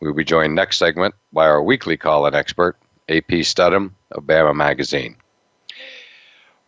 we 0.00 0.08
will 0.08 0.14
be 0.14 0.24
joined 0.24 0.54
next 0.54 0.78
segment 0.78 1.14
by 1.32 1.46
our 1.46 1.62
weekly 1.62 1.96
call-in 1.96 2.34
expert, 2.34 2.76
AP 3.08 3.44
Stedham 3.44 3.94
of 4.10 4.24
Bama 4.24 4.54
Magazine. 4.54 5.16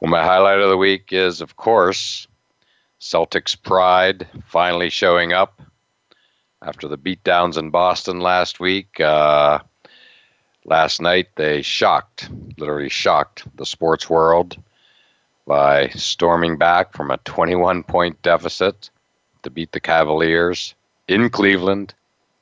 Well, 0.00 0.10
my 0.10 0.22
highlight 0.22 0.58
of 0.58 0.68
the 0.68 0.76
week 0.76 1.12
is, 1.12 1.40
of 1.40 1.56
course, 1.56 2.26
Celtics 3.00 3.60
pride 3.60 4.28
finally 4.46 4.90
showing 4.90 5.32
up 5.32 5.62
after 6.60 6.88
the 6.88 6.98
beatdowns 6.98 7.56
in 7.56 7.70
Boston 7.70 8.20
last 8.20 8.60
week. 8.60 9.00
Uh, 9.00 9.60
last 10.64 11.00
night, 11.00 11.28
they 11.36 11.62
shocked, 11.62 12.28
literally 12.58 12.88
shocked, 12.88 13.44
the 13.56 13.66
sports 13.66 14.10
world 14.10 14.56
by 15.46 15.88
storming 15.88 16.56
back 16.56 16.92
from 16.92 17.10
a 17.10 17.18
21 17.18 17.82
point 17.82 18.20
deficit 18.22 18.90
to 19.42 19.50
beat 19.50 19.72
the 19.72 19.80
Cavaliers 19.80 20.74
in 21.08 21.30
Cleveland 21.30 21.94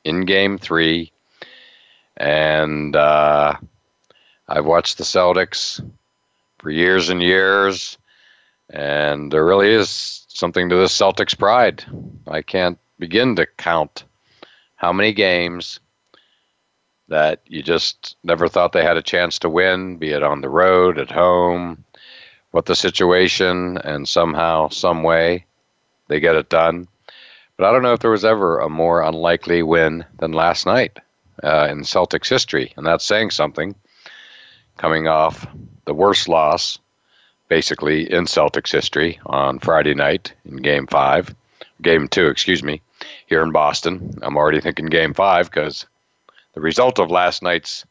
in 0.05 0.25
game 0.25 0.59
three. 0.59 1.13
And 2.17 2.95
uh, 2.95 3.55
I've 4.49 4.67
watched 4.67 4.99
the 4.99 5.05
Celtics 5.05 5.81
for 6.59 6.71
years 6.71 7.09
and 7.09 7.23
years, 7.23 7.97
and 8.69 9.33
there 9.33 9.45
really 9.45 9.73
is 9.73 10.27
something 10.29 10.69
to 10.69 10.77
this 10.77 10.97
Celtics 10.97 11.39
pride. 11.39 11.85
I 12.27 12.43
can't 12.43 12.79
begin 12.99 13.37
to 13.37 13.47
count 13.57 14.05
how 14.77 14.93
many 14.93 15.13
games 15.13 15.81
that 17.09 17.41
you 17.47 17.63
just 17.63 18.17
never 18.23 18.49
thought 18.49 18.73
they 18.73 18.85
had 18.85 18.97
a 18.97 19.03
chance 19.03 19.39
to 19.41 19.49
win, 19.49 19.97
be 19.97 20.11
it 20.11 20.23
on 20.23 20.41
the 20.41 20.49
road, 20.49 20.99
at 20.99 21.11
home, 21.11 21.85
what 22.53 22.67
the 22.67 22.77
situation, 22.77 23.79
and 23.79 24.09
somehow, 24.09 24.69
some 24.69 25.03
way, 25.03 25.45
they 26.09 26.21
get 26.21 26.37
it 26.37 26.49
done. 26.49 26.87
But 27.61 27.69
I 27.69 27.73
don't 27.73 27.83
know 27.83 27.93
if 27.93 28.01
there 28.01 28.11
was 28.11 28.25
ever 28.25 28.59
a 28.59 28.71
more 28.71 29.03
unlikely 29.03 29.63
win 29.63 30.07
than 30.19 30.33
last 30.33 30.65
night 30.65 30.99
uh, 31.45 31.69
in 31.71 31.81
Celtics 31.81 32.27
history, 32.27 32.73
and 32.75 32.87
that's 32.87 33.05
saying 33.05 33.33
something. 33.33 33.75
Coming 34.79 35.09
off 35.09 35.47
the 35.85 35.93
worst 35.93 36.27
loss, 36.27 36.79
basically 37.49 38.11
in 38.11 38.25
Celtics 38.25 38.73
history, 38.73 39.21
on 39.27 39.59
Friday 39.59 39.93
night 39.93 40.33
in 40.47 40.57
Game 40.57 40.87
Five, 40.87 41.35
Game 41.83 42.09
Two, 42.09 42.29
excuse 42.29 42.63
me, 42.63 42.81
here 43.27 43.43
in 43.43 43.53
Boston. 43.53 44.19
I'm 44.23 44.39
already 44.39 44.63
thinking 44.63 44.87
Game 44.87 45.13
Five 45.13 45.51
because 45.51 45.85
the 46.55 46.63
result 46.63 46.99
of 46.99 47.11
last 47.11 47.43
night's 47.43 47.85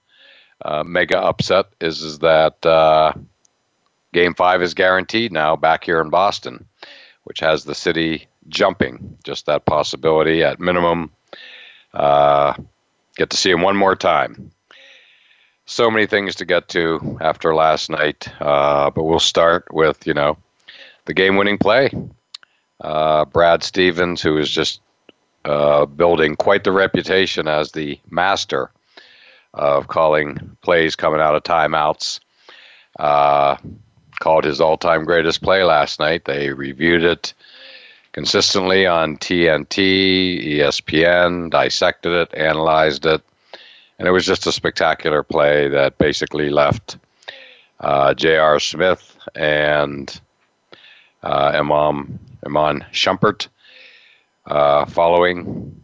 uh, 0.66 0.84
mega 0.84 1.20
upset 1.20 1.68
is 1.80 2.02
is 2.02 2.18
that 2.20 2.66
uh, 2.66 3.14
Game 4.14 4.34
Five 4.34 4.64
is 4.64 4.74
guaranteed 4.74 5.32
now 5.32 5.56
back 5.56 5.84
here 5.84 6.02
in 6.02 6.10
Boston, 6.10 6.66
which 7.24 7.42
has 7.42 7.66
the 7.66 7.76
city 7.76 8.29
jumping. 8.50 9.18
Just 9.24 9.46
that 9.46 9.66
possibility 9.66 10.44
at 10.44 10.60
minimum. 10.60 11.12
Uh, 11.94 12.54
get 13.16 13.30
to 13.30 13.38
see 13.38 13.52
him 13.52 13.62
one 13.62 13.76
more 13.76 13.96
time. 13.96 14.52
So 15.66 15.92
many 15.92 16.08
things 16.08 16.36
to 16.36 16.46
get 16.46 16.68
to 16.70 17.18
after 17.22 17.54
last 17.54 17.90
night, 17.90 18.28
uh, 18.42 18.90
but 18.90 19.04
we'll 19.04 19.20
start 19.20 19.72
with 19.72 20.08
you 20.08 20.14
know 20.14 20.38
the 21.06 21.14
game-winning 21.14 21.60
play. 21.60 21.92
Uh, 22.82 23.26
Brad 23.26 23.64
Stevens, 23.64 24.22
who 24.22 24.38
is 24.38 24.50
just 24.50 24.82
uh, 25.46 25.86
building 25.86 26.36
quite 26.36 26.64
the 26.64 26.72
reputation 26.72 27.48
as 27.48 27.72
the 27.72 28.00
master 28.10 28.72
of 29.54 29.88
calling 29.88 30.58
plays 30.62 30.96
coming 30.96 31.22
out 31.22 31.36
of 31.36 31.44
timeouts. 31.44 32.20
Uh, 33.00 33.58
called 34.20 34.44
his 34.44 34.60
all-time 34.60 35.06
greatest 35.06 35.42
play 35.42 35.64
last 35.64 36.00
night. 36.00 36.26
They 36.26 36.52
reviewed 36.52 37.04
it 37.04 37.34
consistently 38.14 38.86
on 38.86 39.18
TNT, 39.18 40.58
ESPN, 40.58 41.50
dissected 41.50 42.12
it, 42.12 42.34
analyzed 42.34 43.06
it, 43.06 43.22
and 43.98 44.08
it 44.08 44.12
was 44.12 44.26
just 44.26 44.48
a 44.48 44.52
spectacular 44.52 45.24
play 45.24 45.68
that 45.68 45.98
basically 45.98 46.50
left 46.50 46.98
uh, 47.80 48.14
J.R. 48.14 48.60
Smith 48.60 49.18
and 49.36 50.20
uh, 51.24 51.52
Imam 51.54 52.20
Iman 52.46 52.86
Shumpert 52.92 53.48
uh, 54.46 54.86
following 54.86 55.82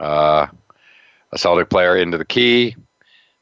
uh, 0.00 0.46
a 1.32 1.38
Celtic 1.38 1.68
player 1.68 1.96
into 1.96 2.18
the 2.18 2.24
key. 2.24 2.74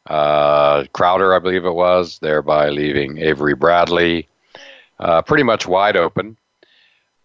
Uh, 0.06 0.84
Crowder, 0.92 1.34
I 1.34 1.38
believe 1.38 1.64
it 1.64 1.74
was, 1.74 2.18
thereby 2.20 2.68
leaving 2.68 3.18
Avery 3.18 3.54
Bradley 3.54 4.28
uh, 4.98 5.22
pretty 5.22 5.42
much 5.42 5.66
wide 5.66 5.96
open 5.96 6.36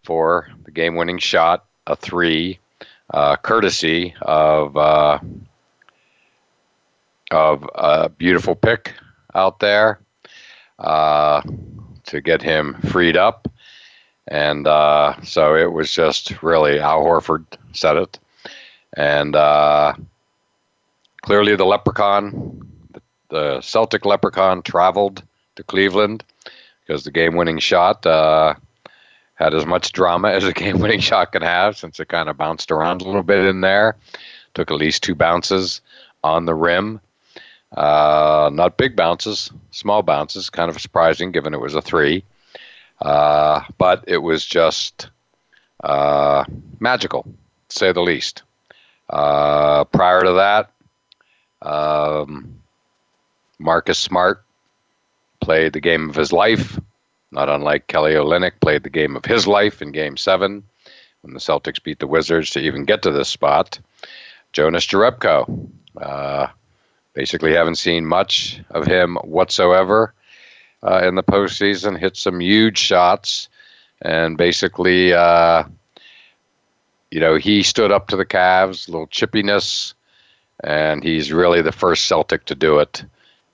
for 0.04 0.50
the 0.64 0.72
game 0.72 0.96
winning 0.96 1.20
shot, 1.20 1.66
a 1.88 1.96
three, 1.96 2.60
uh, 3.14 3.36
courtesy 3.38 4.14
of, 4.22 4.76
uh, 4.78 5.20
of 7.30 7.70
a 7.76 8.10
beautiful 8.10 8.56
pick 8.56 8.94
out 9.34 9.60
there 9.60 10.00
uh, 10.80 11.42
to 12.06 12.22
get 12.22 12.42
him 12.42 12.76
freed 12.90 13.18
up. 13.18 13.48
And 14.28 14.68
uh, 14.68 15.22
so 15.24 15.56
it 15.56 15.72
was 15.72 15.92
just 15.92 16.42
really 16.42 16.80
Al 16.80 17.04
Horford 17.04 17.46
said 17.74 17.98
it. 17.98 18.20
And 18.96 19.36
uh, 19.36 19.94
clearly 21.22 21.56
the 21.56 21.66
leprechaun, 21.66 22.68
the 23.30 23.62
Celtic 23.62 24.06
leprechaun, 24.06 24.62
traveled 24.62 25.24
to 25.56 25.64
Cleveland 25.64 26.24
because 26.86 27.04
the 27.04 27.12
game 27.12 27.36
winning 27.36 27.60
shot 27.60 28.06
uh, 28.06 28.56
had 29.42 29.56
as 29.56 29.66
much 29.66 29.92
drama 29.92 30.30
as 30.30 30.44
a 30.44 30.54
game 30.54 30.80
winning 30.80 31.00
shot 31.10 31.32
can 31.32 31.42
have 31.42 31.78
since 31.78 32.00
it 32.00 32.08
kind 32.08 32.30
of 32.30 32.38
bounced 32.38 32.72
around 32.72 33.02
a 33.02 33.06
little 33.06 33.24
bit 33.24 33.46
in 33.46 33.62
there. 33.62 33.96
Took 34.54 34.70
at 34.70 34.78
least 34.78 35.04
two 35.04 35.16
bounces 35.16 35.82
on 36.24 36.46
the 36.46 36.54
rim. 36.54 37.02
Uh, 37.76 38.50
not 38.54 38.78
big 38.78 38.96
bounces, 38.96 39.50
small 39.72 40.04
bounces, 40.04 40.50
kind 40.50 40.70
of 40.70 40.80
surprising 40.80 41.32
given 41.32 41.54
it 41.54 41.62
was 41.62 41.74
a 41.74 41.82
three. 41.82 42.24
Uh, 43.02 43.62
but 43.78 44.04
it 44.08 44.18
was 44.18 44.46
just 44.46 45.10
uh, 45.84 46.44
magical, 46.80 47.24
to 47.70 47.80
say 47.80 47.92
the 47.92 48.02
least. 48.02 48.44
Uh, 49.10 49.86
prior 49.86 50.22
to 50.22 50.34
that, 50.34 50.72
um, 51.62 52.60
Marcus 53.58 53.98
Smart 53.98 54.44
played 55.40 55.74
the 55.74 55.80
game 55.80 56.10
of 56.10 56.16
his 56.16 56.32
life 56.32 56.80
not 57.32 57.50
unlike 57.50 57.88
Kelly 57.88 58.14
Olynyk, 58.14 58.60
played 58.60 58.84
the 58.84 58.90
game 58.90 59.16
of 59.16 59.26
his 59.26 59.48
life 59.48 59.82
in 59.82 59.92
Game 59.92 60.18
7 60.18 60.64
when 61.22 61.34
the 61.34 61.40
Celtics 61.40 61.82
beat 61.82 62.00
the 62.00 62.08
Wizards 62.08 62.52
to 62.52 62.60
even 62.60 62.86
get 62.86 63.04
to 63.04 63.12
this 63.12 63.30
spot. 63.30 63.80
Jonas 64.54 64.86
Jerebko. 64.86 65.70
Uh, 65.96 66.48
basically, 67.14 67.54
haven't 67.54 67.76
seen 67.76 68.06
much 68.06 68.62
of 68.70 68.86
him 68.86 69.16
whatsoever 69.18 70.14
uh, 70.84 71.02
in 71.04 71.16
the 71.16 71.24
postseason. 71.24 71.98
Hit 71.98 72.18
some 72.18 72.40
huge 72.40 72.78
shots, 72.78 73.50
and 74.02 74.38
basically, 74.38 75.14
uh, 75.14 75.64
you 77.12 77.20
know, 77.20 77.36
he 77.36 77.64
stood 77.64 77.92
up 77.92 78.08
to 78.08 78.16
the 78.16 78.26
Cavs, 78.26 78.88
a 78.88 78.92
little 78.92 79.08
chippiness, 79.08 79.94
and 80.64 81.04
he's 81.04 81.32
really 81.32 81.62
the 81.62 81.72
first 81.72 82.08
Celtic 82.08 82.46
to 82.46 82.56
do 82.56 82.80
it 82.80 83.04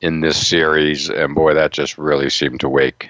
in 0.01 0.21
this 0.21 0.47
series. 0.47 1.09
And 1.09 1.35
boy, 1.35 1.55
that 1.55 1.71
just 1.71 1.97
really 1.97 2.29
seemed 2.29 2.59
to 2.61 2.69
wake 2.69 3.09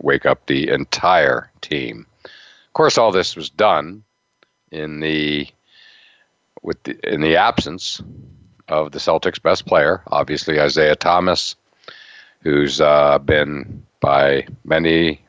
wake 0.00 0.26
up 0.26 0.46
the 0.46 0.68
entire 0.68 1.50
team. 1.60 2.06
Of 2.24 2.72
course, 2.72 2.98
all 2.98 3.12
this 3.12 3.36
was 3.36 3.50
done 3.50 4.04
in 4.70 5.00
the 5.00 5.48
with 6.62 6.82
the, 6.82 6.98
in 7.12 7.20
the 7.20 7.36
absence 7.36 8.02
of 8.68 8.92
the 8.92 8.98
Celtics' 8.98 9.40
best 9.40 9.66
player, 9.66 10.02
obviously 10.08 10.60
Isaiah 10.60 10.96
Thomas, 10.96 11.54
who's 12.40 12.80
uh, 12.80 13.18
been 13.18 13.86
by 14.00 14.46
many, 14.64 15.20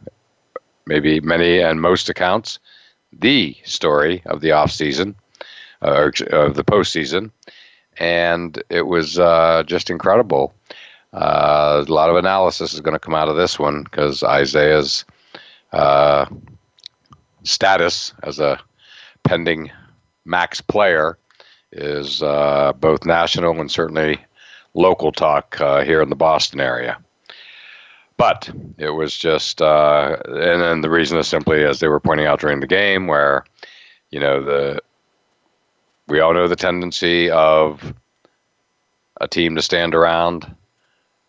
maybe 0.86 1.20
many 1.20 1.60
and 1.60 1.80
most 1.82 2.10
accounts, 2.10 2.60
the 3.14 3.56
story 3.64 4.24
of 4.26 4.42
the 4.42 4.50
offseason, 4.50 5.16
uh, 5.82 6.10
of 6.32 6.56
the 6.56 6.64
postseason. 6.64 7.32
And 8.00 8.62
it 8.70 8.84
was 8.84 9.20
uh, 9.20 9.64
just 9.66 9.90
incredible. 9.90 10.54
Uh, 11.14 11.86
a 11.88 11.92
lot 11.92 12.10
of 12.10 12.16
analysis 12.16 12.74
is 12.74 12.82
going 12.82 12.94
to 12.94 13.00
come 13.00 13.16
out 13.16 13.30
of 13.30 13.38
this 13.38 13.58
one 13.58 13.84
because 13.84 14.24
Isaiah's 14.24 15.06
uh, 15.72 16.26
status 17.44 18.14
as 18.24 18.40
a 18.40 18.60
pending 19.24 19.72
max 20.26 20.62
player 20.62 21.18
is 21.72 22.22
uh, 22.22 22.74
both 22.80 23.06
national 23.06 23.60
and 23.60 23.72
certainly 23.72 24.20
local 24.74 25.12
talk 25.12 25.60
uh, 25.60 25.84
here 25.84 26.02
in 26.02 26.10
the 26.10 26.16
Boston 26.16 26.60
area. 26.60 26.98
But 28.18 28.50
it 28.78 28.90
was 28.90 29.16
just, 29.16 29.62
uh, 29.62 30.18
and 30.26 30.62
then 30.62 30.82
the 30.82 30.90
reason 30.90 31.18
is 31.20 31.28
simply 31.28 31.64
as 31.64 31.80
they 31.80 31.88
were 31.88 32.00
pointing 32.00 32.26
out 32.26 32.40
during 32.40 32.62
the 32.62 32.68
game, 32.68 33.06
where 33.06 33.46
you 34.10 34.20
know 34.20 34.44
the 34.44 34.82
we 36.08 36.20
all 36.20 36.34
know 36.34 36.48
the 36.48 36.56
tendency 36.56 37.30
of 37.30 37.94
a 39.22 39.28
team 39.28 39.56
to 39.56 39.62
stand 39.62 39.94
around 39.94 40.56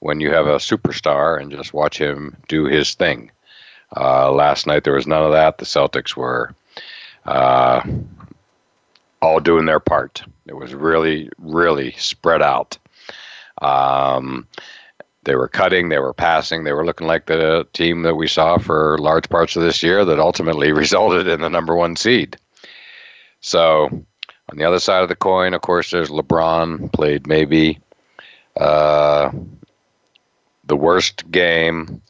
when 0.00 0.20
you 0.20 0.30
have 0.30 0.46
a 0.46 0.56
superstar 0.56 1.40
and 1.40 1.50
just 1.50 1.74
watch 1.74 1.98
him 1.98 2.36
do 2.48 2.64
his 2.64 2.94
thing. 2.94 3.30
Uh, 3.96 4.30
last 4.32 4.66
night 4.66 4.84
there 4.84 4.94
was 4.94 5.06
none 5.06 5.22
of 5.22 5.32
that. 5.32 5.58
The 5.58 5.64
Celtics 5.64 6.16
were 6.16 6.54
uh, 7.24 7.82
all 9.20 9.40
doing 9.40 9.66
their 9.66 9.80
part. 9.80 10.22
It 10.46 10.54
was 10.54 10.74
really, 10.74 11.30
really 11.38 11.92
spread 11.92 12.42
out. 12.42 12.78
Um, 13.60 14.46
they 15.24 15.34
were 15.34 15.48
cutting, 15.48 15.88
they 15.88 15.98
were 15.98 16.14
passing, 16.14 16.64
they 16.64 16.72
were 16.72 16.86
looking 16.86 17.06
like 17.06 17.26
the 17.26 17.66
team 17.72 18.02
that 18.02 18.14
we 18.14 18.28
saw 18.28 18.56
for 18.58 18.98
large 18.98 19.28
parts 19.28 19.56
of 19.56 19.62
this 19.62 19.82
year 19.82 20.04
that 20.04 20.18
ultimately 20.18 20.72
resulted 20.84 21.26
in 21.26 21.40
the 21.40 21.50
number 21.50 21.74
one 21.74 21.96
seed. 21.96 22.36
So, 23.40 23.88
on 24.50 24.56
the 24.56 24.64
other 24.64 24.78
side 24.78 25.02
of 25.02 25.08
the 25.08 25.16
coin, 25.16 25.54
of 25.54 25.60
course, 25.60 25.90
there's 25.90 26.08
LeBron, 26.08 26.92
played 26.92 27.26
maybe 27.26 27.78
uh, 28.56 29.30
the 30.68 30.76
worst 30.76 31.30
game 31.30 32.00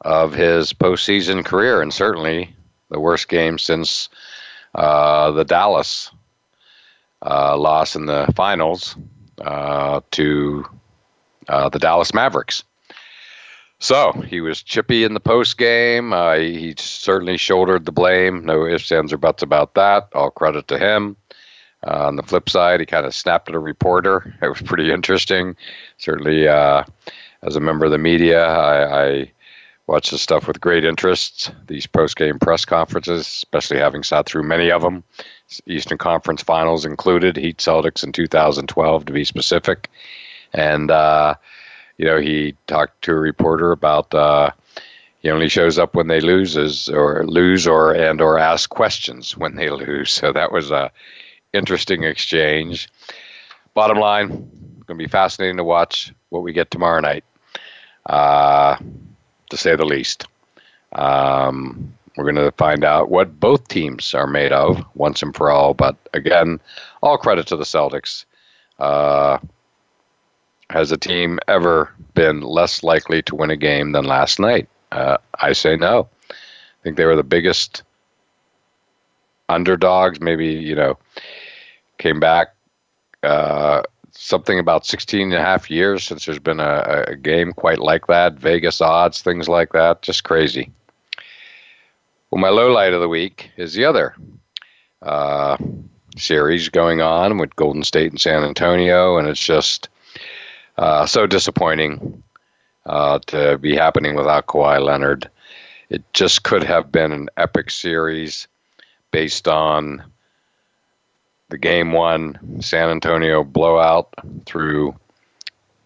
of 0.00 0.34
his 0.34 0.72
postseason 0.72 1.44
career, 1.44 1.82
and 1.82 1.92
certainly 1.92 2.54
the 2.90 3.00
worst 3.00 3.28
game 3.28 3.58
since 3.58 4.08
uh, 4.74 5.30
the 5.32 5.44
Dallas 5.44 6.10
uh, 7.24 7.56
loss 7.56 7.96
in 7.96 8.06
the 8.06 8.32
finals 8.36 8.96
uh, 9.40 10.00
to 10.12 10.64
uh, 11.48 11.68
the 11.68 11.78
Dallas 11.78 12.14
Mavericks. 12.14 12.64
So 13.80 14.12
he 14.12 14.40
was 14.40 14.62
chippy 14.62 15.04
in 15.04 15.14
the 15.14 15.20
post 15.20 15.58
game. 15.58 16.12
Uh, 16.12 16.36
he 16.36 16.74
certainly 16.78 17.36
shouldered 17.36 17.84
the 17.84 17.92
blame. 17.92 18.44
No 18.44 18.66
ifs, 18.66 18.90
ands, 18.92 19.12
or 19.12 19.18
buts 19.18 19.42
about 19.42 19.74
that. 19.74 20.08
All 20.14 20.30
credit 20.30 20.68
to 20.68 20.78
him. 20.78 21.16
Uh, 21.86 22.06
on 22.06 22.16
the 22.16 22.22
flip 22.22 22.48
side, 22.48 22.80
he 22.80 22.86
kind 22.86 23.04
of 23.04 23.14
snapped 23.14 23.48
at 23.48 23.54
a 23.54 23.58
reporter. 23.58 24.34
It 24.40 24.48
was 24.48 24.62
pretty 24.62 24.90
interesting. 24.90 25.54
Certainly, 25.98 26.48
as 27.44 27.56
a 27.56 27.60
member 27.60 27.84
of 27.84 27.92
the 27.92 27.98
media, 27.98 28.44
I, 28.44 29.04
I 29.04 29.32
watch 29.86 30.10
the 30.10 30.18
stuff 30.18 30.48
with 30.48 30.60
great 30.60 30.84
interest. 30.84 31.52
These 31.66 31.86
post 31.86 32.16
game 32.16 32.38
press 32.38 32.64
conferences, 32.64 33.20
especially 33.20 33.78
having 33.78 34.02
sat 34.02 34.26
through 34.26 34.44
many 34.44 34.70
of 34.70 34.82
them, 34.82 35.04
Eastern 35.66 35.98
Conference 35.98 36.42
Finals 36.42 36.84
included, 36.84 37.36
Heat 37.36 37.58
Celtics 37.58 38.02
in 38.02 38.12
2012 38.12 39.04
to 39.04 39.12
be 39.12 39.24
specific, 39.24 39.90
and 40.54 40.90
uh, 40.90 41.34
you 41.98 42.06
know 42.06 42.18
he 42.18 42.56
talked 42.66 43.02
to 43.02 43.12
a 43.12 43.16
reporter 43.16 43.72
about. 43.72 44.12
Uh, 44.14 44.50
he 45.20 45.30
only 45.30 45.48
shows 45.48 45.78
up 45.78 45.94
when 45.94 46.08
they 46.08 46.20
loses 46.20 46.86
or 46.90 47.26
lose 47.26 47.66
or 47.66 47.94
and 47.94 48.20
or 48.20 48.38
ask 48.38 48.68
questions 48.68 49.34
when 49.38 49.54
they 49.56 49.70
lose. 49.70 50.10
So 50.10 50.32
that 50.32 50.52
was 50.52 50.70
a 50.70 50.92
interesting 51.54 52.04
exchange. 52.04 52.90
Bottom 53.72 53.98
line, 53.98 54.28
going 54.86 54.98
to 54.98 55.04
be 55.04 55.08
fascinating 55.08 55.56
to 55.56 55.64
watch 55.64 56.12
what 56.28 56.42
we 56.42 56.52
get 56.52 56.70
tomorrow 56.70 57.00
night. 57.00 57.24
Uh, 58.06 58.76
to 59.50 59.56
say 59.56 59.76
the 59.76 59.84
least. 59.84 60.26
Um, 60.92 61.94
we're 62.16 62.24
going 62.30 62.36
to 62.36 62.52
find 62.52 62.84
out 62.84 63.10
what 63.10 63.40
both 63.40 63.66
teams 63.68 64.14
are 64.14 64.26
made 64.26 64.52
of 64.52 64.84
once 64.94 65.22
and 65.22 65.34
for 65.34 65.50
all. 65.50 65.74
But 65.74 65.96
again, 66.12 66.60
all 67.02 67.18
credit 67.18 67.46
to 67.48 67.56
the 67.56 67.64
Celtics. 67.64 68.24
Uh, 68.78 69.38
has 70.70 70.92
a 70.92 70.96
team 70.96 71.38
ever 71.48 71.92
been 72.14 72.40
less 72.40 72.82
likely 72.82 73.22
to 73.22 73.34
win 73.34 73.50
a 73.50 73.56
game 73.56 73.92
than 73.92 74.04
last 74.04 74.38
night? 74.38 74.68
Uh, 74.92 75.18
I 75.40 75.52
say 75.52 75.76
no. 75.76 76.08
I 76.30 76.34
think 76.82 76.96
they 76.96 77.04
were 77.04 77.16
the 77.16 77.22
biggest 77.22 77.82
underdogs. 79.48 80.20
Maybe, 80.20 80.48
you 80.48 80.74
know, 80.74 80.98
came 81.98 82.20
back 82.20 82.54
uh, 83.22 83.82
something 84.16 84.58
about 84.58 84.86
16 84.86 85.20
and 85.20 85.34
a 85.34 85.40
half 85.40 85.70
years 85.70 86.04
since 86.04 86.24
there's 86.24 86.38
been 86.38 86.60
a, 86.60 87.04
a 87.08 87.16
game 87.16 87.52
quite 87.52 87.80
like 87.80 88.06
that. 88.06 88.34
Vegas 88.34 88.80
odds, 88.80 89.22
things 89.22 89.48
like 89.48 89.72
that, 89.72 90.02
just 90.02 90.24
crazy. 90.24 90.70
Well, 92.30 92.40
my 92.40 92.48
low 92.48 92.72
light 92.72 92.92
of 92.92 93.00
the 93.00 93.08
week 93.08 93.50
is 93.56 93.74
the 93.74 93.84
other 93.84 94.14
uh, 95.02 95.56
series 96.16 96.68
going 96.68 97.00
on 97.00 97.38
with 97.38 97.54
Golden 97.56 97.82
State 97.84 98.10
and 98.10 98.20
San 98.20 98.44
Antonio, 98.44 99.18
and 99.18 99.28
it's 99.28 99.44
just 99.44 99.88
uh, 100.78 101.06
so 101.06 101.26
disappointing 101.26 102.22
uh, 102.86 103.18
to 103.26 103.58
be 103.58 103.76
happening 103.76 104.14
without 104.16 104.46
Kawhi 104.46 104.82
Leonard. 104.82 105.30
It 105.90 106.02
just 106.12 106.42
could 106.42 106.64
have 106.64 106.90
been 106.90 107.12
an 107.12 107.28
epic 107.36 107.70
series 107.70 108.48
based 109.10 109.46
on 109.46 110.02
the 111.48 111.58
game 111.58 111.92
one 111.92 112.60
San 112.60 112.90
Antonio 112.90 113.44
blowout 113.44 114.08
through 114.46 114.94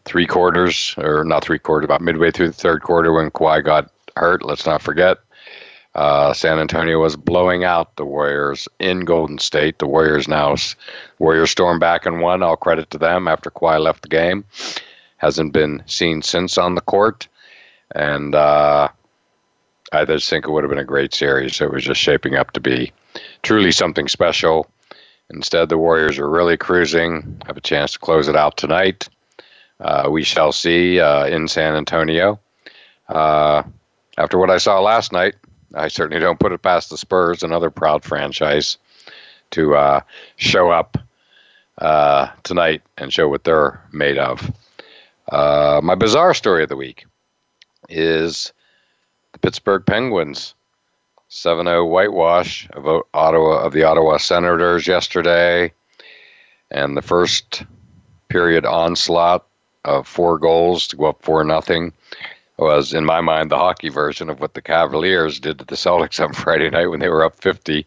three 0.05 0.27
quarters, 0.27 0.95
or 0.97 1.25
not 1.25 1.45
three 1.45 1.59
quarters, 1.59 1.85
about 1.85 2.01
midway 2.01 2.31
through 2.31 2.49
the 2.49 2.53
third 2.53 2.83
quarter 2.83 3.13
when 3.13 3.31
Kawhi 3.31 3.65
got 3.65 3.91
hurt. 4.17 4.45
Let's 4.45 4.67
not 4.67 4.83
forget. 4.83 5.19
Uh, 5.95 6.33
San 6.33 6.59
Antonio 6.59 7.01
was 7.01 7.17
blowing 7.17 7.65
out 7.65 7.97
the 7.97 8.05
Warriors 8.05 8.69
in 8.79 9.01
Golden 9.01 9.39
State. 9.39 9.79
The 9.79 9.87
Warriors 9.87 10.29
now, 10.29 10.55
Warriors 11.19 11.51
storm 11.51 11.79
back 11.79 12.07
and 12.07 12.21
won. 12.21 12.43
All 12.43 12.57
credit 12.57 12.91
to 12.91 12.99
them 12.99 13.27
after 13.27 13.51
Kawhi 13.51 13.81
left 13.81 14.03
the 14.03 14.09
game. 14.09 14.45
Hasn't 15.17 15.53
been 15.53 15.83
seen 15.87 16.23
since 16.23 16.57
on 16.57 16.75
the 16.75 16.81
court. 16.81 17.27
And 17.95 18.35
uh, 18.35 18.89
I 19.93 20.05
just 20.05 20.31
think 20.31 20.47
it 20.47 20.51
would 20.51 20.63
have 20.63 20.71
been 20.71 20.79
a 20.79 20.85
great 20.85 21.15
series. 21.15 21.61
It 21.61 21.73
was 21.73 21.85
just 21.85 22.01
shaping 22.01 22.37
up 22.37 22.53
to 22.53 22.61
be 22.61 22.93
truly 23.43 23.73
something 23.73 24.07
special. 24.09 24.71
Instead, 25.31 25.69
the 25.69 25.79
Warriors 25.79 26.19
are 26.19 26.29
really 26.29 26.57
cruising, 26.57 27.41
have 27.47 27.57
a 27.57 27.61
chance 27.61 27.93
to 27.93 27.99
close 27.99 28.29
it 28.29 28.37
out 28.37 28.57
tonight. 28.57 29.09
Uh, 29.81 30.09
we 30.11 30.23
shall 30.23 30.53
see 30.53 31.01
uh, 31.01 31.27
in 31.27 31.47
San 31.49 31.75
Antonio. 31.75 32.41
Uh, 33.09 33.63
after 34.17 34.39
what 34.39 34.51
I 34.51 34.59
saw 34.59 34.81
last 34.81 35.13
night, 35.13 35.35
I 35.75 35.89
certainly 35.89 36.21
don't 36.21 36.41
put 36.41 36.53
it 36.53 36.63
past 36.63 36.91
the 36.91 36.97
Spurs, 36.97 37.43
another 37.43 37.71
proud 37.71 38.05
franchise, 38.05 38.79
to 39.51 39.77
uh, 39.77 40.01
show 40.37 40.71
up 40.71 40.99
uh, 41.79 42.29
tonight 42.43 42.83
and 42.97 43.13
show 43.13 43.29
what 43.29 43.45
they're 43.45 43.81
made 43.93 44.19
of. 44.19 44.51
Uh, 45.31 45.81
my 45.83 45.95
bizarre 45.95 46.35
story 46.35 46.63
of 46.63 46.69
the 46.69 46.77
week 46.77 47.05
is 47.89 48.53
the 49.33 49.39
Pittsburgh 49.39 49.85
Penguins 49.85 50.55
7-0 51.31 51.89
whitewash 51.91 52.69
of 52.73 53.03
Ottawa 53.13 53.59
of 53.65 53.73
the 53.73 53.85
Ottawa 53.85 54.17
Senators 54.17 54.87
yesterday, 54.87 55.73
and 56.71 56.97
the 56.97 57.03
first 57.03 57.65
period 58.29 58.65
onslaught 58.65 59.47
of 59.85 60.07
four 60.07 60.39
goals 60.39 60.89
to 60.89 60.97
go 60.97 61.07
up 61.07 61.23
four 61.23 61.45
nothing 61.45 61.93
was 62.59 62.93
in 62.93 63.05
my 63.05 63.21
mind 63.21 63.51
the 63.51 63.57
hockey 63.57 63.89
version 63.89 64.29
of 64.29 64.41
what 64.41 64.55
the 64.55 64.63
Cavaliers 64.63 65.39
did 65.39 65.59
to 65.59 65.65
the 65.65 65.77
Celtics 65.77 66.23
on 66.23 66.33
Friday 66.35 66.71
night 66.71 66.87
when 66.87 67.01
they 67.01 67.09
were 67.09 67.25
up 67.25 67.37
50 67.37 67.87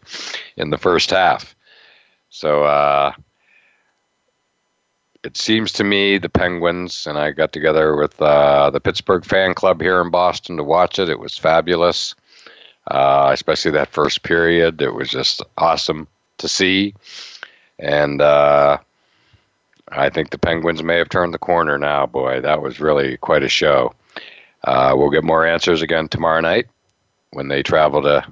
in 0.56 0.70
the 0.70 0.78
first 0.78 1.10
half. 1.10 1.54
So 2.30 2.64
uh, 2.64 3.12
it 5.22 5.36
seems 5.36 5.72
to 5.72 5.84
me 5.84 6.16
the 6.16 6.30
Penguins 6.30 7.06
and 7.06 7.18
I 7.18 7.32
got 7.32 7.52
together 7.52 7.96
with 7.96 8.20
uh, 8.22 8.70
the 8.70 8.80
Pittsburgh 8.80 9.24
fan 9.24 9.52
club 9.54 9.80
here 9.82 10.00
in 10.00 10.10
Boston 10.10 10.56
to 10.56 10.64
watch 10.64 10.98
it. 10.98 11.10
It 11.10 11.18
was 11.18 11.36
fabulous 11.36 12.14
uh, 12.90 13.30
especially 13.32 13.70
that 13.72 13.92
first 13.92 14.22
period. 14.22 14.82
It 14.82 14.94
was 14.94 15.08
just 15.08 15.42
awesome 15.58 16.06
to 16.38 16.48
see. 16.48 16.94
And 17.78 18.20
uh, 18.20 18.78
I 19.88 20.10
think 20.10 20.30
the 20.30 20.38
Penguins 20.38 20.82
may 20.82 20.98
have 20.98 21.08
turned 21.08 21.34
the 21.34 21.38
corner 21.38 21.78
now. 21.78 22.06
Boy, 22.06 22.40
that 22.40 22.62
was 22.62 22.80
really 22.80 23.16
quite 23.18 23.42
a 23.42 23.48
show. 23.48 23.94
Uh, 24.64 24.94
we'll 24.96 25.10
get 25.10 25.24
more 25.24 25.46
answers 25.46 25.82
again 25.82 26.08
tomorrow 26.08 26.40
night 26.40 26.66
when 27.32 27.48
they 27.48 27.62
travel 27.62 28.02
to 28.02 28.24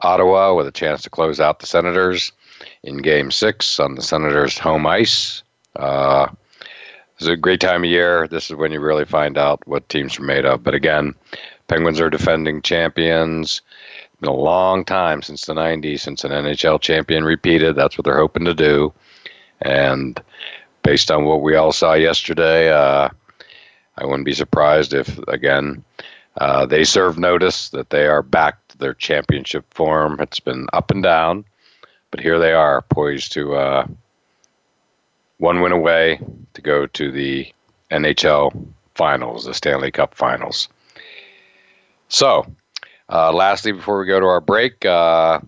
Ottawa 0.00 0.54
with 0.54 0.66
a 0.66 0.72
chance 0.72 1.02
to 1.02 1.10
close 1.10 1.40
out 1.40 1.58
the 1.58 1.66
Senators 1.66 2.32
in 2.82 2.98
Game 2.98 3.30
6 3.30 3.80
on 3.80 3.94
the 3.94 4.02
Senators' 4.02 4.58
home 4.58 4.86
ice 4.86 5.42
Uh, 5.76 6.28
it's 7.18 7.26
a 7.28 7.36
great 7.36 7.60
time 7.60 7.84
of 7.84 7.90
year. 7.90 8.26
This 8.28 8.50
is 8.50 8.56
when 8.56 8.72
you 8.72 8.80
really 8.80 9.04
find 9.04 9.38
out 9.38 9.66
what 9.66 9.88
teams 9.88 10.18
are 10.18 10.22
made 10.24 10.44
of. 10.44 10.62
But 10.64 10.74
again, 10.74 11.14
Penguins 11.68 12.00
are 12.00 12.10
defending 12.10 12.62
champions. 12.62 13.62
It's 14.04 14.20
been 14.20 14.28
a 14.28 14.34
long 14.34 14.84
time 14.84 15.22
since 15.22 15.46
the 15.46 15.54
90s, 15.54 16.00
since 16.00 16.24
an 16.24 16.30
NHL 16.30 16.80
champion 16.80 17.24
repeated. 17.24 17.76
That's 17.76 17.96
what 17.96 18.04
they're 18.04 18.18
hoping 18.18 18.44
to 18.44 18.54
do. 18.54 18.92
And 19.62 20.20
based 20.82 21.10
on 21.10 21.24
what 21.24 21.42
we 21.42 21.56
all 21.56 21.72
saw 21.72 21.94
yesterday, 21.94 22.70
uh, 22.70 23.08
I 23.96 24.04
wouldn't 24.04 24.26
be 24.26 24.34
surprised 24.34 24.92
if, 24.92 25.18
again, 25.28 25.84
uh, 26.38 26.66
they 26.66 26.84
serve 26.84 27.18
notice 27.18 27.70
that 27.70 27.90
they 27.90 28.06
are 28.06 28.22
back 28.22 28.66
to 28.68 28.78
their 28.78 28.94
championship 28.94 29.64
form. 29.72 30.20
It's 30.20 30.40
been 30.40 30.66
up 30.72 30.90
and 30.90 31.02
down, 31.02 31.44
but 32.10 32.20
here 32.20 32.38
they 32.38 32.52
are, 32.52 32.82
poised 32.82 33.32
to 33.32 33.54
uh, 33.54 33.86
one 35.38 35.60
win 35.60 35.72
away 35.72 36.20
to 36.54 36.62
go 36.62 36.86
to 36.86 37.10
the 37.10 37.52
NHL 37.90 38.66
finals, 38.94 39.44
the 39.44 39.54
Stanley 39.54 39.90
Cup 39.90 40.14
finals. 40.14 40.68
So, 42.14 42.46
uh, 43.08 43.32
lastly, 43.32 43.72
before 43.72 43.98
we 43.98 44.06
go 44.06 44.20
to 44.20 44.26
our 44.26 44.40
break, 44.40 44.84
uh, 44.86 45.40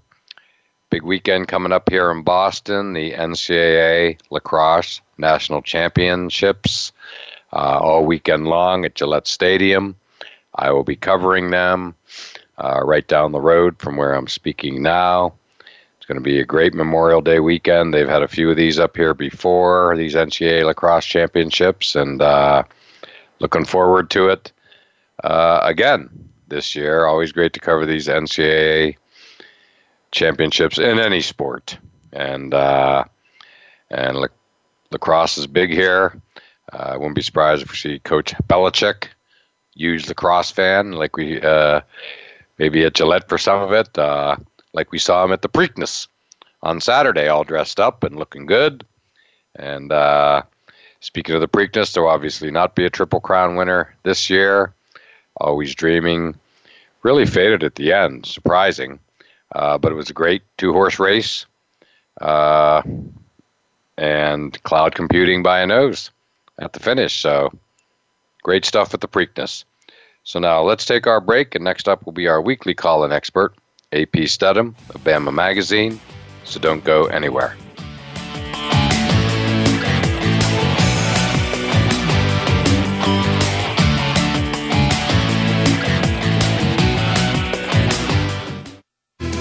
big 0.91 1.05
weekend 1.05 1.47
coming 1.47 1.71
up 1.71 1.89
here 1.89 2.11
in 2.11 2.25
Boston, 2.25 2.93
the 2.93 3.13
NCAA 3.13 4.19
Lacrosse 4.33 5.01
National 5.17 5.63
Championships, 5.63 6.91
uh, 7.53 7.79
all 7.81 8.05
weekend 8.05 8.49
long 8.49 8.85
at 8.85 8.97
Gillette 8.97 9.29
Stadium. 9.29 9.95
I 10.57 10.73
will 10.73 10.83
be 10.83 10.97
covering 10.97 11.51
them 11.51 11.95
uh, 12.59 12.81
right 12.85 13.07
down 13.07 13.31
the 13.31 13.41
road 13.41 13.79
from 13.79 13.97
where 13.97 14.13
I'm 14.13 14.27
speaking 14.27 14.83
now. 14.83 15.35
It's 15.61 16.07
going 16.07 16.19
to 16.19 16.21
be 16.21 16.41
a 16.41 16.45
great 16.45 16.75
Memorial 16.75 17.21
Day 17.21 17.39
weekend. 17.39 17.95
They've 17.95 18.09
had 18.09 18.25
a 18.25 18.29
few 18.29 18.51
of 18.51 18.57
these 18.57 18.81
up 18.81 18.97
here 18.97 19.15
before, 19.15 19.97
these 19.97 20.17
NCAA 20.17 20.65
lacrosse 20.65 21.07
championships, 21.07 21.95
and 21.95 22.21
uh, 22.21 22.65
looking 23.39 23.65
forward 23.65 24.11
to 24.11 24.31
it 24.31 24.51
uh, 25.23 25.61
again 25.63 26.26
this 26.49 26.75
year. 26.75 27.07
Always 27.07 27.33
great 27.33 27.53
to 27.55 27.61
cover 27.61 27.87
these 27.87 28.09
NCAA 28.09 28.97
championships 30.11 30.79
in 30.79 30.99
any 30.99 31.21
sport, 31.21 31.79
and 32.13 32.55
uh, 32.55 33.05
and 33.91 34.19
la- 34.19 34.29
lacrosse 34.91 35.39
is 35.39 35.47
big 35.47 35.71
here. 35.71 36.21
Uh, 36.73 36.77
I 36.77 36.97
wouldn't 36.97 37.15
be 37.15 37.23
surprised 37.23 37.63
if 37.63 37.71
we 37.71 37.77
see 37.77 37.99
Coach 38.01 38.35
Belichick 38.49 39.09
use 39.75 40.09
lacrosse 40.09 40.51
fan 40.51 40.93
like 40.93 41.17
we 41.17 41.41
uh, 41.41 41.81
maybe 42.59 42.85
at 42.85 42.95
Gillette 42.95 43.29
for 43.29 43.39
some 43.39 43.63
of 43.63 43.73
it, 43.73 43.97
uh, 43.99 44.37
like 44.73 44.93
we 44.93 44.99
saw 44.99 45.25
him 45.25 45.33
at 45.33 45.43
the 45.43 45.49
Preakness 45.49 46.09
on 46.63 46.81
Saturday, 46.81 47.29
all 47.29 47.45
dressed 47.45 47.79
up 47.79 48.03
and 48.03 48.17
looking 48.17 48.47
good. 48.47 48.85
And 49.55 49.93
uh, 49.93 50.43
speaking 51.01 51.35
of 51.35 51.41
the 51.41 51.49
Preakness, 51.49 51.93
there'll 51.93 52.09
obviously 52.09 52.51
not 52.51 52.75
be 52.75 52.85
a 52.85 52.91
Triple 52.91 53.21
Crown 53.21 53.57
winner 53.57 53.95
this 54.03 54.29
year. 54.31 54.75
Always 55.37 55.75
Dreaming, 55.75 56.35
really 57.03 57.27
faded 57.27 57.63
at 57.63 57.75
the 57.75 57.93
end, 57.93 58.27
surprising. 58.27 58.99
Uh, 59.55 59.79
but 59.79 59.93
it 59.93 59.95
was 59.95 60.11
a 60.11 60.15
great 60.15 60.43
two 60.59 60.73
horse 60.73 60.99
race 60.99 61.47
uh, 62.21 62.83
and 63.97 64.63
Cloud 64.65 64.95
Computing 64.95 65.43
by 65.43 65.61
a 65.61 65.67
nose 65.67 66.11
at 66.59 66.73
the 66.73 66.81
finish. 66.81 67.21
So 67.21 67.53
Great 68.47 68.65
stuff 68.65 68.95
at 68.95 69.01
the 69.01 69.09
Preakness. 69.09 69.65
So 70.23 70.39
now 70.39 70.63
let's 70.63 70.85
take 70.85 71.09
our 71.09 71.21
break, 71.21 71.57
and 71.57 71.65
next 71.65 71.89
up 71.89 72.07
will 72.07 72.13
be 72.13 72.29
our 72.29 72.41
weekly 72.41 72.75
call-in 72.75 73.11
expert, 73.11 73.57
AP 73.93 74.29
Stedham 74.29 74.77
of 74.95 75.03
Bama 75.03 75.35
Magazine. 75.35 75.99
So 76.45 76.61
don't 76.61 76.85
go 76.85 77.07
anywhere. 77.07 77.57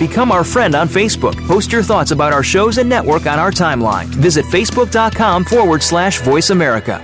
Become 0.07 0.31
our 0.31 0.43
friend 0.43 0.75
on 0.75 0.87
Facebook. 0.87 1.35
Post 1.47 1.71
your 1.71 1.81
thoughts 1.81 2.11
about 2.11 2.31
our 2.31 2.43
shows 2.43 2.77
and 2.77 2.87
network 2.87 3.25
on 3.25 3.39
our 3.39 3.49
timeline. 3.49 4.05
Visit 4.05 4.45
facebook.com 4.45 5.45
forward 5.45 5.81
slash 5.81 6.19
voice 6.21 6.51
America. 6.51 7.01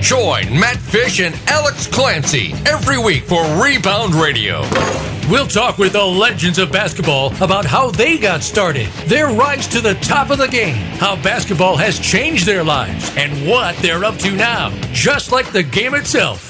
Join 0.00 0.58
Matt 0.58 0.78
Fish 0.78 1.20
and 1.20 1.38
Alex 1.46 1.86
Clancy 1.86 2.52
every 2.66 2.98
week 2.98 3.22
for 3.22 3.44
Rebound 3.62 4.16
Radio. 4.16 4.62
We'll 5.30 5.46
talk 5.46 5.78
with 5.78 5.92
the 5.92 6.02
legends 6.02 6.58
of 6.58 6.72
basketball 6.72 7.34
about 7.42 7.64
how 7.64 7.90
they 7.90 8.16
got 8.16 8.42
started, 8.42 8.88
their 9.06 9.28
rise 9.28 9.68
to 9.68 9.80
the 9.80 9.94
top 9.96 10.30
of 10.30 10.38
the 10.38 10.48
game, 10.48 10.74
how 10.98 11.14
basketball 11.22 11.76
has 11.76 12.00
changed 12.00 12.46
their 12.46 12.64
lives, 12.64 13.14
and 13.16 13.46
what 13.46 13.76
they're 13.76 14.04
up 14.04 14.16
to 14.18 14.30
now. 14.32 14.70
Just 14.92 15.30
like 15.30 15.52
the 15.52 15.62
game 15.62 15.94
itself, 15.94 16.47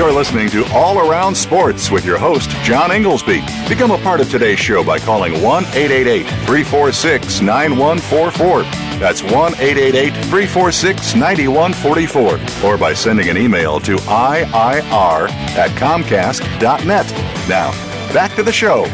You're 0.00 0.14
listening 0.14 0.48
to 0.48 0.64
All 0.72 0.98
Around 0.98 1.34
Sports 1.34 1.90
with 1.90 2.06
your 2.06 2.16
host, 2.16 2.48
John 2.62 2.88
Ingoldsby. 2.88 3.68
Become 3.68 3.90
a 3.90 3.98
part 3.98 4.22
of 4.22 4.30
today's 4.30 4.58
show 4.58 4.82
by 4.82 4.98
calling 4.98 5.42
1 5.42 5.64
888 5.64 6.22
346 6.46 7.42
9144. 7.42 8.62
That's 8.98 9.22
1 9.22 9.32
888 9.32 10.12
346 10.14 11.14
9144. 11.16 12.66
Or 12.66 12.78
by 12.78 12.94
sending 12.94 13.28
an 13.28 13.36
email 13.36 13.78
to 13.80 13.96
IIR 13.96 15.28
at 15.28 15.70
Comcast.net. 15.72 17.06
Now, 17.46 17.70
back 18.14 18.34
to 18.36 18.42
the 18.42 18.52
show. 18.52 18.84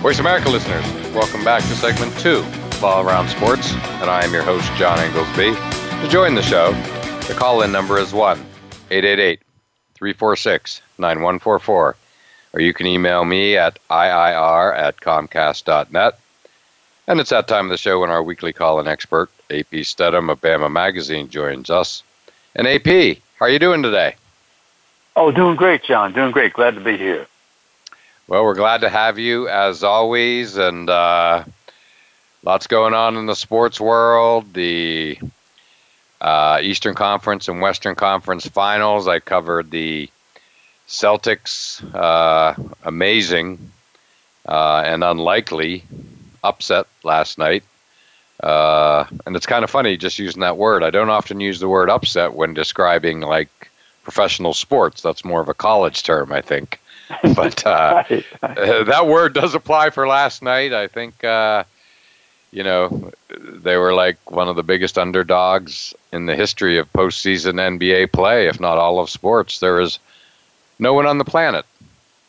Voice 0.00 0.18
America 0.18 0.48
listeners, 0.48 0.82
welcome 1.12 1.44
back 1.44 1.60
to 1.64 1.74
segment 1.74 2.18
two 2.18 2.38
of 2.38 2.84
All 2.84 3.06
Around 3.06 3.28
Sports, 3.28 3.74
and 3.74 4.08
I 4.08 4.24
am 4.24 4.32
your 4.32 4.44
host, 4.44 4.72
John 4.76 4.96
Ingoldsby. 4.96 6.00
To 6.00 6.08
join 6.08 6.34
the 6.34 6.42
show, 6.42 6.72
the 7.26 7.34
call 7.34 7.62
in 7.62 7.72
number 7.72 7.98
is 7.98 8.12
1 8.12 8.38
888 8.90 9.40
346 9.94 10.82
9144, 10.98 11.96
or 12.52 12.60
you 12.60 12.74
can 12.74 12.86
email 12.86 13.24
me 13.24 13.56
at 13.56 13.78
IIR 13.88 14.76
at 14.76 15.00
Comcast.net. 15.00 16.18
And 17.06 17.20
it's 17.20 17.30
that 17.30 17.48
time 17.48 17.66
of 17.66 17.70
the 17.70 17.78
show 17.78 18.00
when 18.00 18.10
our 18.10 18.22
weekly 18.22 18.52
call 18.52 18.78
in 18.78 18.86
expert, 18.86 19.30
AP 19.50 19.84
Stedham 19.84 20.28
of 20.28 20.40
Bama 20.42 20.70
Magazine, 20.70 21.28
joins 21.28 21.70
us. 21.70 22.02
And 22.54 22.66
AP, 22.66 23.18
how 23.38 23.46
are 23.46 23.50
you 23.50 23.58
doing 23.58 23.82
today? 23.82 24.16
Oh, 25.16 25.30
doing 25.30 25.56
great, 25.56 25.82
John. 25.82 26.12
Doing 26.12 26.30
great. 26.30 26.52
Glad 26.52 26.74
to 26.74 26.80
be 26.80 26.98
here. 26.98 27.26
Well, 28.26 28.44
we're 28.44 28.54
glad 28.54 28.82
to 28.82 28.90
have 28.90 29.18
you 29.18 29.48
as 29.48 29.82
always, 29.82 30.56
and 30.58 30.90
uh, 30.90 31.44
lots 32.42 32.66
going 32.66 32.92
on 32.92 33.16
in 33.16 33.26
the 33.26 33.36
sports 33.36 33.80
world. 33.80 34.52
The 34.52 35.18
uh, 36.24 36.58
Eastern 36.62 36.94
Conference 36.94 37.48
and 37.48 37.60
Western 37.60 37.94
Conference 37.94 38.48
finals. 38.48 39.06
I 39.06 39.20
covered 39.20 39.70
the 39.70 40.08
Celtics, 40.88 41.84
uh, 41.94 42.54
amazing 42.82 43.70
uh, 44.48 44.82
and 44.86 45.04
unlikely 45.04 45.84
upset 46.42 46.86
last 47.02 47.36
night. 47.36 47.62
Uh, 48.42 49.04
and 49.26 49.36
it's 49.36 49.44
kind 49.44 49.64
of 49.64 49.70
funny 49.70 49.98
just 49.98 50.18
using 50.18 50.40
that 50.40 50.56
word. 50.56 50.82
I 50.82 50.88
don't 50.88 51.10
often 51.10 51.40
use 51.40 51.60
the 51.60 51.68
word 51.68 51.90
upset 51.90 52.32
when 52.32 52.54
describing 52.54 53.20
like 53.20 53.70
professional 54.02 54.54
sports. 54.54 55.02
That's 55.02 55.26
more 55.26 55.42
of 55.42 55.50
a 55.50 55.54
college 55.54 56.04
term, 56.04 56.32
I 56.32 56.40
think. 56.40 56.80
But 57.36 57.66
uh, 57.66 58.02
right, 58.10 58.24
that 58.86 59.06
word 59.06 59.34
does 59.34 59.54
apply 59.54 59.90
for 59.90 60.08
last 60.08 60.42
night. 60.42 60.72
I 60.72 60.88
think 60.88 61.22
uh, 61.22 61.64
you 62.54 62.62
know, 62.62 63.10
they 63.28 63.76
were 63.76 63.92
like 63.92 64.30
one 64.30 64.48
of 64.48 64.56
the 64.56 64.62
biggest 64.62 64.96
underdogs 64.96 65.94
in 66.12 66.26
the 66.26 66.36
history 66.36 66.78
of 66.78 66.92
postseason 66.92 67.54
NBA 67.54 68.12
play, 68.12 68.46
if 68.46 68.60
not 68.60 68.78
all 68.78 69.00
of 69.00 69.10
sports. 69.10 69.58
There 69.58 69.80
is 69.80 69.98
no 70.78 70.94
one 70.94 71.06
on 71.06 71.18
the 71.18 71.24
planet 71.24 71.66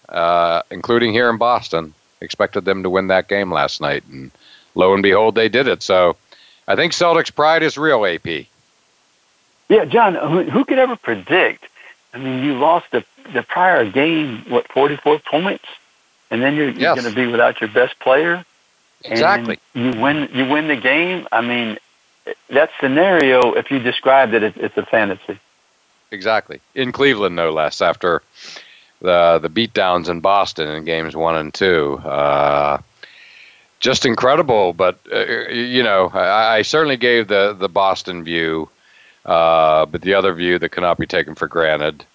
uh, 0.09 0.61
including 0.69 1.11
here 1.11 1.29
in 1.29 1.37
Boston, 1.37 1.93
expected 2.21 2.65
them 2.65 2.83
to 2.83 2.89
win 2.89 3.07
that 3.07 3.27
game 3.27 3.51
last 3.51 3.81
night, 3.81 4.03
and 4.11 4.31
lo 4.75 4.93
and 4.93 5.03
behold, 5.03 5.35
they 5.35 5.49
did 5.49 5.67
it. 5.67 5.81
So 5.83 6.17
I 6.67 6.75
think 6.75 6.93
Celtics 6.93 7.33
pride 7.33 7.63
is 7.63 7.77
real, 7.77 8.05
AP. 8.05 8.45
Yeah, 9.67 9.85
John, 9.85 10.15
who, 10.15 10.63
could 10.65 10.77
ever 10.77 10.95
predict? 10.95 11.65
I 12.13 12.19
mean, 12.19 12.43
you 12.43 12.57
lost 12.57 12.91
the 12.91 13.03
the 13.33 13.41
prior 13.41 13.89
game, 13.89 14.45
what, 14.47 14.67
44 14.67 15.19
points? 15.19 15.65
And 16.29 16.43
then 16.43 16.55
you're, 16.55 16.69
you're 16.69 16.93
going 16.93 17.09
to 17.09 17.15
be 17.15 17.25
without 17.25 17.59
your 17.59 17.71
best 17.71 17.97
player? 17.97 18.45
Exactly. 19.03 19.59
And 19.73 19.95
you 19.95 20.01
win, 20.01 20.29
you 20.33 20.45
win 20.47 20.67
the 20.67 20.75
game? 20.75 21.27
I 21.31 21.41
mean, 21.41 21.77
that 22.49 22.71
scenario, 22.79 23.53
if 23.53 23.69
you 23.69 23.79
described 23.79 24.33
it, 24.33 24.43
it 24.43 24.57
it's 24.57 24.77
a 24.77 24.85
fantasy. 24.85 25.39
Exactly. 26.11 26.61
In 26.73 26.91
Cleveland, 26.91 27.35
no 27.35 27.51
less, 27.51 27.81
after 27.81 28.21
the 29.01 29.39
the 29.39 29.49
beatdowns 29.49 30.09
in 30.09 30.21
Boston 30.21 30.69
in 30.69 30.85
games 30.85 31.15
one 31.15 31.35
and 31.35 31.53
two. 31.53 31.97
Uh, 32.03 32.79
just 33.79 34.05
incredible, 34.05 34.73
but 34.73 34.99
uh, 35.13 35.49
you 35.49 35.83
know, 35.83 36.09
I, 36.13 36.57
I 36.57 36.61
certainly 36.63 36.97
gave 36.97 37.27
the 37.27 37.53
the 37.53 37.69
Boston 37.69 38.23
view, 38.23 38.69
uh, 39.25 39.85
but 39.85 40.01
the 40.01 40.13
other 40.13 40.33
view 40.33 40.57
that 40.59 40.69
cannot 40.69 40.97
be 40.97 41.05
taken 41.05 41.35
for 41.35 41.47
granted. 41.47 42.05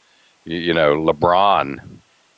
You, 0.45 0.59
you 0.59 0.75
know, 0.75 0.97
LeBron, 0.97 1.81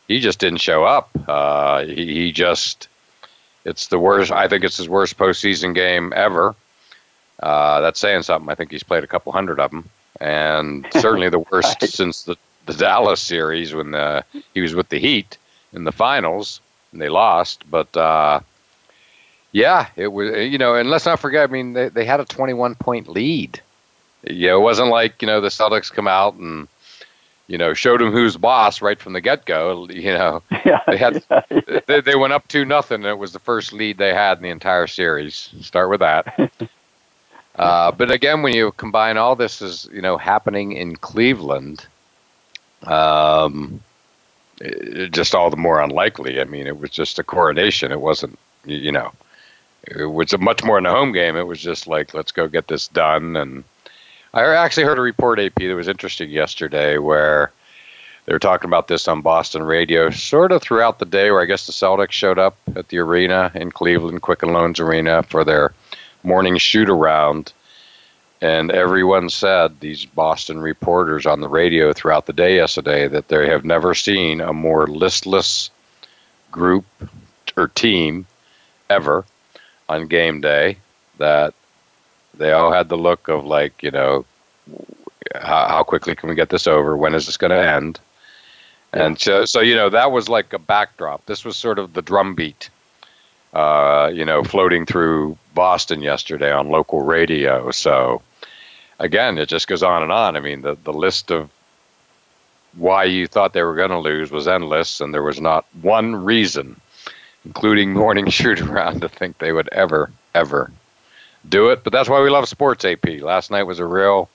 he 0.08 0.20
just 0.20 0.38
didn't 0.38 0.60
show 0.60 0.84
up. 0.84 1.10
Uh, 1.28 1.84
he, 1.84 2.14
he 2.14 2.32
just, 2.32 2.88
it's 3.64 3.86
the 3.88 3.98
worst. 3.98 4.32
I 4.32 4.48
think 4.48 4.64
it's 4.64 4.76
his 4.76 4.88
worst 4.88 5.16
postseason 5.18 5.74
game 5.74 6.12
ever. 6.14 6.54
Uh, 7.42 7.80
that's 7.80 7.98
saying 8.00 8.22
something. 8.22 8.50
I 8.50 8.54
think 8.54 8.70
he's 8.70 8.82
played 8.82 9.04
a 9.04 9.08
couple 9.08 9.32
hundred 9.32 9.58
of 9.60 9.70
them, 9.70 9.88
and 10.20 10.86
certainly 10.92 11.28
the 11.28 11.40
worst 11.40 11.80
Right. 11.82 11.90
since 11.90 12.22
the 12.24 12.36
the 12.66 12.74
Dallas 12.74 13.20
series 13.20 13.74
when 13.74 13.92
uh, 13.94 14.22
he 14.54 14.60
was 14.60 14.74
with 14.74 14.88
the 14.88 14.98
Heat 15.00 15.36
in 15.72 15.82
the 15.84 15.90
finals 15.90 16.60
and 16.92 17.00
they 17.02 17.08
lost. 17.08 17.64
But 17.68 17.96
uh, 17.96 18.40
yeah, 19.50 19.88
it 19.96 20.08
was. 20.08 20.30
You 20.50 20.58
know, 20.58 20.74
and 20.74 20.88
let's 20.88 21.06
not 21.06 21.18
forget. 21.20 21.48
I 21.48 21.52
mean, 21.52 21.72
they 21.72 21.88
they 21.88 22.04
had 22.04 22.20
a 22.20 22.24
21 22.24 22.76
point 22.76 23.08
lead. 23.08 23.60
You 24.24 24.48
know, 24.48 24.58
it 24.58 24.62
wasn't 24.62 24.88
like 24.90 25.20
you 25.22 25.26
know 25.26 25.40
the 25.40 25.48
Celtics 25.48 25.92
come 25.92 26.06
out 26.06 26.34
and 26.34 26.68
you 27.48 27.58
know 27.58 27.74
showed 27.74 28.00
them 28.00 28.12
who's 28.12 28.36
boss 28.36 28.80
right 28.82 28.98
from 29.00 29.12
the 29.12 29.20
get 29.20 29.44
go. 29.46 29.86
You 29.88 30.12
know, 30.14 30.42
Yeah, 30.64 30.80
They 30.86 30.96
had- 30.96 31.22
yeah, 31.30 31.42
yeah. 31.50 31.80
they, 31.86 32.00
they 32.00 32.14
went 32.16 32.32
up 32.32 32.48
two 32.48 32.64
nothing. 32.64 32.96
and 33.02 33.06
It 33.06 33.18
was 33.18 33.32
the 33.32 33.38
first 33.38 33.72
lead 33.72 33.98
they 33.98 34.14
had 34.14 34.38
in 34.38 34.42
the 34.44 34.50
entire 34.50 34.86
series. 34.86 35.50
Start 35.60 35.90
with 35.90 36.00
that. 36.00 36.50
uh, 37.56 37.92
but 37.92 38.10
again, 38.10 38.42
when 38.42 38.54
you 38.54 38.72
combine 38.72 39.16
all 39.16 39.36
this 39.36 39.60
is 39.62 39.88
you 39.92 40.02
know 40.02 40.16
happening 40.16 40.72
in 40.72 40.96
Cleveland, 40.96 41.86
um, 42.84 43.80
it, 44.60 45.12
just 45.12 45.34
all 45.34 45.50
the 45.50 45.56
more 45.56 45.80
unlikely. 45.80 46.40
I 46.40 46.44
mean, 46.44 46.66
it 46.66 46.78
was 46.78 46.90
just 46.90 47.18
a 47.18 47.24
coronation. 47.24 47.92
It 47.92 48.00
wasn't, 48.00 48.38
you 48.64 48.92
know, 48.92 49.12
it 49.86 50.06
was 50.06 50.32
a 50.32 50.38
much 50.38 50.62
more 50.64 50.78
in 50.78 50.86
a 50.86 50.90
home 50.92 51.12
game. 51.12 51.36
It 51.36 51.46
was 51.46 51.60
just 51.60 51.86
like, 51.86 52.14
let's 52.14 52.32
go 52.32 52.48
get 52.48 52.68
this 52.68 52.88
done. 52.88 53.36
And 53.36 53.64
I 54.34 54.44
actually 54.54 54.84
heard 54.84 54.98
a 54.98 55.02
report, 55.02 55.38
AP, 55.38 55.56
that 55.56 55.74
was 55.74 55.88
interesting 55.88 56.30
yesterday 56.30 56.96
where 56.96 57.52
they 58.24 58.32
were 58.32 58.38
talking 58.38 58.70
about 58.70 58.88
this 58.88 59.06
on 59.06 59.20
Boston 59.20 59.62
radio, 59.62 60.08
sort 60.08 60.52
of 60.52 60.62
throughout 60.62 60.98
the 60.98 61.04
day, 61.04 61.30
where 61.30 61.42
I 61.42 61.46
guess 61.46 61.66
the 61.66 61.72
Celtics 61.72 62.12
showed 62.12 62.38
up 62.38 62.56
at 62.74 62.88
the 62.88 62.98
arena 62.98 63.50
in 63.54 63.70
Cleveland, 63.70 64.22
Quicken 64.22 64.52
Loans 64.52 64.80
Arena, 64.80 65.22
for 65.24 65.44
their 65.44 65.74
morning 66.22 66.56
shoot 66.56 66.88
around. 66.88 67.52
And 68.40 68.70
everyone 68.70 69.28
said, 69.28 69.80
these 69.80 70.06
Boston 70.06 70.60
reporters 70.60 71.26
on 71.26 71.40
the 71.40 71.48
radio 71.48 71.92
throughout 71.92 72.24
the 72.24 72.32
day 72.32 72.56
yesterday, 72.56 73.08
that 73.08 73.28
they 73.28 73.48
have 73.48 73.66
never 73.66 73.94
seen 73.94 74.40
a 74.40 74.52
more 74.52 74.86
listless 74.86 75.68
group 76.50 76.86
or 77.56 77.68
team 77.68 78.26
ever 78.88 79.26
on 79.90 80.06
game 80.06 80.40
day. 80.40 80.78
That 81.18 81.54
they 82.34 82.52
all 82.52 82.72
had 82.72 82.88
the 82.88 82.96
look 82.96 83.28
of, 83.28 83.44
like, 83.44 83.82
you 83.82 83.90
know, 83.90 84.24
how, 85.34 85.68
how 85.68 85.82
quickly 85.82 86.14
can 86.14 86.28
we 86.28 86.34
get 86.34 86.50
this 86.50 86.66
over? 86.66 86.96
When 86.96 87.14
is 87.14 87.26
this 87.26 87.36
going 87.36 87.50
to 87.50 87.68
end? 87.68 87.98
And 88.92 89.18
so, 89.18 89.44
so, 89.44 89.60
you 89.60 89.74
know, 89.74 89.88
that 89.88 90.12
was 90.12 90.28
like 90.28 90.52
a 90.52 90.58
backdrop. 90.58 91.24
This 91.26 91.44
was 91.44 91.56
sort 91.56 91.78
of 91.78 91.94
the 91.94 92.02
drumbeat, 92.02 92.68
uh, 93.54 94.10
you 94.12 94.24
know, 94.24 94.44
floating 94.44 94.84
through 94.84 95.38
Boston 95.54 96.02
yesterday 96.02 96.52
on 96.52 96.68
local 96.68 97.00
radio. 97.00 97.70
So, 97.70 98.20
again, 98.98 99.38
it 99.38 99.48
just 99.48 99.66
goes 99.66 99.82
on 99.82 100.02
and 100.02 100.12
on. 100.12 100.36
I 100.36 100.40
mean, 100.40 100.60
the, 100.60 100.76
the 100.84 100.92
list 100.92 101.30
of 101.30 101.50
why 102.74 103.04
you 103.04 103.26
thought 103.26 103.52
they 103.52 103.62
were 103.62 103.76
going 103.76 103.90
to 103.90 103.98
lose 103.98 104.30
was 104.30 104.48
endless, 104.48 105.00
and 105.00 105.12
there 105.12 105.22
was 105.22 105.40
not 105.40 105.66
one 105.80 106.14
reason, 106.24 106.80
including 107.44 107.92
morning 107.92 108.28
shoot 108.30 108.60
around, 108.60 109.00
to 109.00 109.08
think 109.08 109.38
they 109.38 109.52
would 109.52 109.68
ever, 109.72 110.10
ever 110.34 110.70
do 111.48 111.70
it. 111.70 111.84
But 111.84 111.92
that's 111.92 112.08
why 112.08 112.22
we 112.22 112.30
love 112.30 112.48
sports, 112.48 112.84
AP. 112.84 113.20
Last 113.20 113.50
night 113.50 113.64
was 113.64 113.78
a 113.78 113.86
real, 113.86 114.28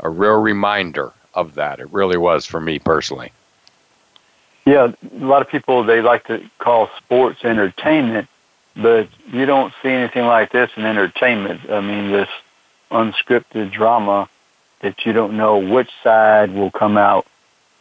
a 0.00 0.10
real 0.10 0.40
reminder 0.40 1.12
of 1.34 1.54
that. 1.54 1.78
It 1.80 1.92
really 1.92 2.16
was 2.18 2.46
for 2.46 2.60
me 2.60 2.78
personally. 2.78 3.32
Yeah, 4.66 4.92
a 5.20 5.24
lot 5.24 5.42
of 5.42 5.48
people 5.48 5.84
they 5.84 6.02
like 6.02 6.26
to 6.26 6.42
call 6.58 6.90
sports 6.98 7.44
entertainment, 7.44 8.28
but 8.76 9.08
you 9.32 9.46
don't 9.46 9.72
see 9.82 9.88
anything 9.88 10.26
like 10.26 10.52
this 10.52 10.70
in 10.76 10.84
entertainment. 10.84 11.70
I 11.70 11.80
mean, 11.80 12.10
this 12.10 12.28
unscripted 12.90 13.72
drama 13.72 14.28
that 14.80 15.04
you 15.06 15.12
don't 15.12 15.36
know 15.36 15.58
which 15.58 15.90
side 16.02 16.52
will 16.52 16.70
come 16.70 16.96
out 16.96 17.26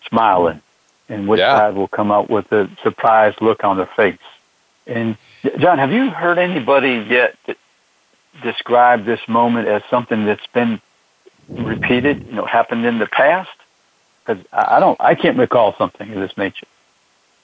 smiling 0.07 0.61
and 1.09 1.27
which 1.27 1.39
Yeah. 1.39 1.57
side 1.57 1.75
will 1.75 1.87
come 1.87 2.11
out 2.11 2.29
with 2.29 2.51
a 2.51 2.69
surprised 2.83 3.41
look 3.41 3.63
on 3.63 3.77
their 3.77 3.87
face. 3.87 4.17
And 4.87 5.17
John, 5.57 5.77
have 5.79 5.91
you 5.91 6.09
heard 6.09 6.37
anybody 6.37 7.05
yet 7.09 7.35
describe 8.41 9.05
this 9.05 9.19
moment 9.27 9.67
as 9.67 9.81
something 9.89 10.25
that's 10.25 10.45
been 10.47 10.81
repeated, 11.49 12.25
you 12.27 12.33
know, 12.33 12.45
happened 12.45 12.85
in 12.85 12.99
the 12.99 13.07
past? 13.07 13.49
Because 14.25 14.43
I 14.53 14.79
don't, 14.79 14.99
I 14.99 15.15
can't 15.15 15.37
recall 15.37 15.75
something 15.75 16.11
of 16.11 16.19
this 16.19 16.37
nature. 16.37 16.67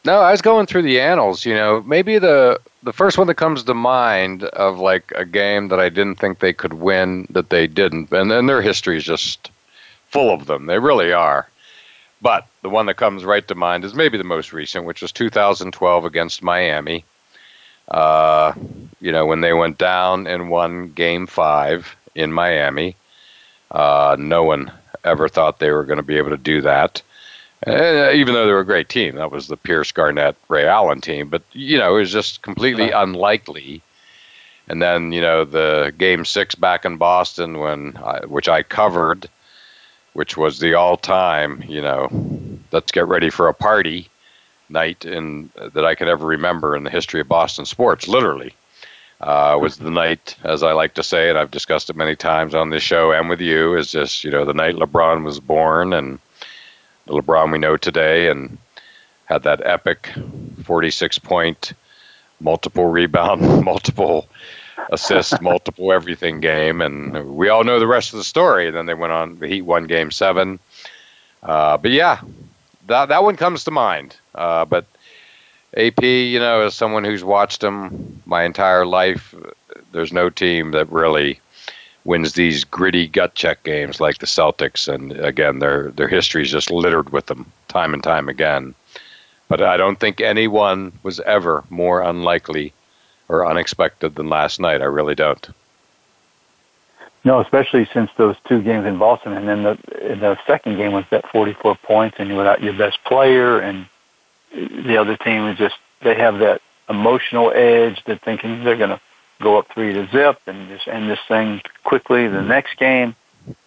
No, 0.06 0.20
I 0.20 0.32
was 0.32 0.42
going 0.44 0.68
through 0.68 0.84
the 0.84 1.02
annals. 1.02 1.46
You 1.46 1.56
know, 1.56 1.82
maybe 1.82 2.20
the 2.20 2.60
the 2.84 2.94
first 2.94 3.18
one 3.18 3.26
that 3.26 3.36
comes 3.36 3.64
to 3.64 3.74
mind 3.74 4.44
of 4.44 4.78
like 4.78 5.12
a 5.16 5.26
game 5.26 5.70
that 5.70 5.80
I 5.80 5.90
didn't 5.90 6.20
think 6.20 6.38
they 6.38 6.54
could 6.54 6.74
win 6.74 7.26
that 7.32 7.50
they 7.50 7.66
didn't, 7.66 8.12
and 8.12 8.30
then 8.30 8.46
their 8.46 8.62
history 8.62 8.98
is 8.98 9.04
just 9.04 9.50
full 10.08 10.32
of 10.32 10.46
them. 10.46 10.68
They 10.68 10.78
really 10.78 11.12
are. 11.12 11.50
But 12.22 12.48
the 12.62 12.70
one 12.70 12.86
that 12.86 12.98
comes 12.98 13.26
right 13.26 13.48
to 13.48 13.56
mind 13.56 13.84
is 13.84 13.96
maybe 13.96 14.18
the 14.18 14.24
most 14.24 14.54
recent, 14.54 14.86
which 14.86 15.02
was 15.02 15.12
2012 15.12 16.06
against 16.06 16.44
Miami. 16.44 17.04
Uh, 17.88 18.54
you 19.02 19.12
know, 19.12 19.26
when 19.26 19.42
they 19.42 19.54
went 19.54 19.80
down 19.80 20.28
and 20.28 20.50
won 20.52 20.92
Game 20.92 21.26
Five 21.26 21.96
in 22.14 22.32
Miami, 22.32 22.96
uh, 23.72 24.16
no 24.20 24.44
one 24.44 24.72
ever 25.04 25.28
thought 25.28 25.60
they 25.60 25.72
were 25.72 25.84
going 25.84 25.98
to 25.98 26.04
be 26.04 26.18
able 26.18 26.32
to 26.32 26.38
do 26.38 26.62
that. 26.62 27.02
Uh, 27.66 28.12
even 28.14 28.34
though 28.34 28.46
they 28.46 28.52
were 28.52 28.60
a 28.60 28.66
great 28.66 28.90
team, 28.90 29.16
that 29.16 29.32
was 29.32 29.48
the 29.48 29.58
Pierce 29.58 29.92
Garnett 29.92 30.36
Ray 30.50 30.68
Allen 30.68 31.02
team. 31.02 31.30
But 31.30 31.44
you 31.54 31.78
know, 31.78 31.96
it 31.96 32.00
was 32.00 32.12
just 32.12 32.42
completely 32.42 32.92
unlikely. 32.92 33.82
And 34.68 34.82
then 34.82 35.12
you 35.12 35.22
know 35.22 35.46
the 35.46 35.94
Game 35.98 36.26
Six 36.26 36.56
back 36.56 36.86
in 36.86 36.98
Boston, 36.98 37.60
when 37.60 37.98
I, 37.98 38.26
which 38.26 38.50
I 38.50 38.64
covered, 38.64 39.30
which 40.14 40.38
was 40.38 40.60
the 40.60 40.74
all-time, 40.74 41.64
you 41.68 41.82
know, 41.82 42.10
let's 42.72 42.92
get 42.92 43.08
ready 43.08 43.30
for 43.30 43.48
a 43.48 43.54
party 43.54 44.10
night 44.70 45.06
in 45.06 45.50
that 45.74 45.86
I 45.86 45.96
could 45.96 46.08
ever 46.08 46.26
remember 46.26 46.76
in 46.76 46.84
the 46.84 46.90
history 46.90 47.22
of 47.22 47.28
Boston 47.28 47.66
sports. 47.66 48.08
Literally, 48.08 48.54
uh, 49.22 49.58
was 49.60 49.78
the 49.78 49.90
night, 49.90 50.36
as 50.44 50.64
I 50.64 50.74
like 50.74 50.94
to 50.96 51.04
say, 51.04 51.30
and 51.30 51.38
I've 51.38 51.52
discussed 51.52 51.90
it 51.90 51.96
many 51.96 52.16
times 52.16 52.54
on 52.54 52.70
this 52.70 52.84
show 52.84 53.12
and 53.12 53.30
with 53.30 53.42
you, 53.42 53.76
is 53.76 53.92
just 53.92 54.24
you 54.24 54.32
know 54.32 54.46
the 54.46 54.54
night 54.54 54.76
LeBron 54.76 55.24
was 55.24 55.40
born 55.40 55.94
and 55.94 56.20
the 57.06 57.14
LeBron 57.14 57.52
we 57.52 57.58
know 57.58 57.78
today, 57.78 58.30
and 58.30 58.58
had 59.26 59.44
that 59.44 59.66
epic 59.66 60.10
46 60.64 61.20
point, 61.20 61.74
multiple 62.40 62.88
rebound, 62.88 63.42
multiple 63.66 64.28
assist, 64.92 65.42
multiple 65.42 65.92
everything 65.92 66.40
game, 66.40 66.82
and 66.82 67.36
we 67.36 67.50
all 67.50 67.64
know 67.64 67.80
the 67.80 67.88
rest 67.88 68.14
of 68.14 68.18
the 68.18 68.24
story. 68.24 68.68
And 68.68 68.76
then 68.76 68.86
they 68.86 68.94
went 68.94 69.14
on. 69.14 69.40
The 69.40 69.48
Heat 69.48 69.62
won 69.62 69.86
Game 69.86 70.12
Seven. 70.12 70.60
Uh, 71.42 71.78
but 71.78 71.92
yeah, 71.92 72.22
that 72.88 73.08
that 73.10 73.24
one 73.24 73.38
comes 73.38 73.64
to 73.64 73.72
mind. 73.72 74.16
Uh, 74.34 74.66
but 74.66 74.86
AP, 75.76 76.04
you 76.04 76.40
know, 76.40 76.62
as 76.62 76.74
someone 76.74 77.04
who's 77.04 77.24
watched 77.24 77.62
them 77.62 78.22
my 78.26 78.44
entire 78.44 78.86
life, 78.86 79.36
there's 79.92 80.14
no 80.14 80.30
team 80.30 80.72
that 80.72 80.92
really 80.92 81.40
wins 82.06 82.34
these 82.34 82.64
gritty 82.64 83.08
gut 83.08 83.36
check 83.36 83.64
games 83.64 84.00
like 84.00 84.20
the 84.20 84.28
Celtics. 84.28 84.88
And 84.88 85.12
again, 85.14 85.60
their 85.60 85.92
their 85.92 86.08
history 86.08 86.44
is 86.44 86.52
just 86.52 86.72
littered 86.72 87.10
with 87.12 87.26
them 87.26 87.52
time 87.68 87.94
and 87.94 88.04
time 88.04 88.30
again. 88.30 88.74
But 89.48 89.62
I 89.62 89.78
don't 89.78 90.00
think 90.00 90.22
anyone 90.22 90.94
was 91.04 91.20
ever 91.20 91.64
more 91.70 92.02
unlikely 92.02 92.74
or 93.28 93.46
unexpected 93.46 94.16
than 94.16 94.30
last 94.30 94.60
night. 94.60 94.82
I 94.82 94.86
really 94.86 95.16
don't. 95.16 95.48
No, 97.24 97.40
especially 97.40 97.88
since 97.92 98.12
those 98.18 98.36
two 98.48 98.62
games 98.62 98.86
in 98.86 98.98
Boston, 98.98 99.34
and 99.34 99.48
then 99.48 99.64
the 99.64 99.78
the 99.92 100.38
second 100.48 100.78
game 100.78 100.94
was 100.94 101.06
that 101.10 101.28
44 101.32 101.76
points, 101.78 102.18
and 102.20 102.30
you 102.30 102.36
without 102.36 102.62
your 102.62 102.74
best 102.74 103.04
player, 103.04 103.60
and 103.60 103.88
the 104.56 104.98
other 104.98 105.18
team 105.18 105.48
is 105.48 105.58
just 105.58 105.76
they 106.02 106.16
have 106.16 106.40
that 106.40 106.62
emotional 106.90 107.52
edge. 107.54 108.02
They're 108.06 108.18
thinking 108.18 108.64
they're 108.64 108.78
going 108.78 108.92
to 108.92 109.02
go 109.42 109.58
up 109.58 109.68
three 109.74 109.94
to 109.94 110.08
zip 110.12 110.40
and 110.48 110.70
just 110.70 110.88
end 110.88 111.10
this 111.10 111.20
thing 111.28 111.62
quickly. 111.84 112.28
The 112.28 112.42
next 112.42 112.78
game, 112.78 113.16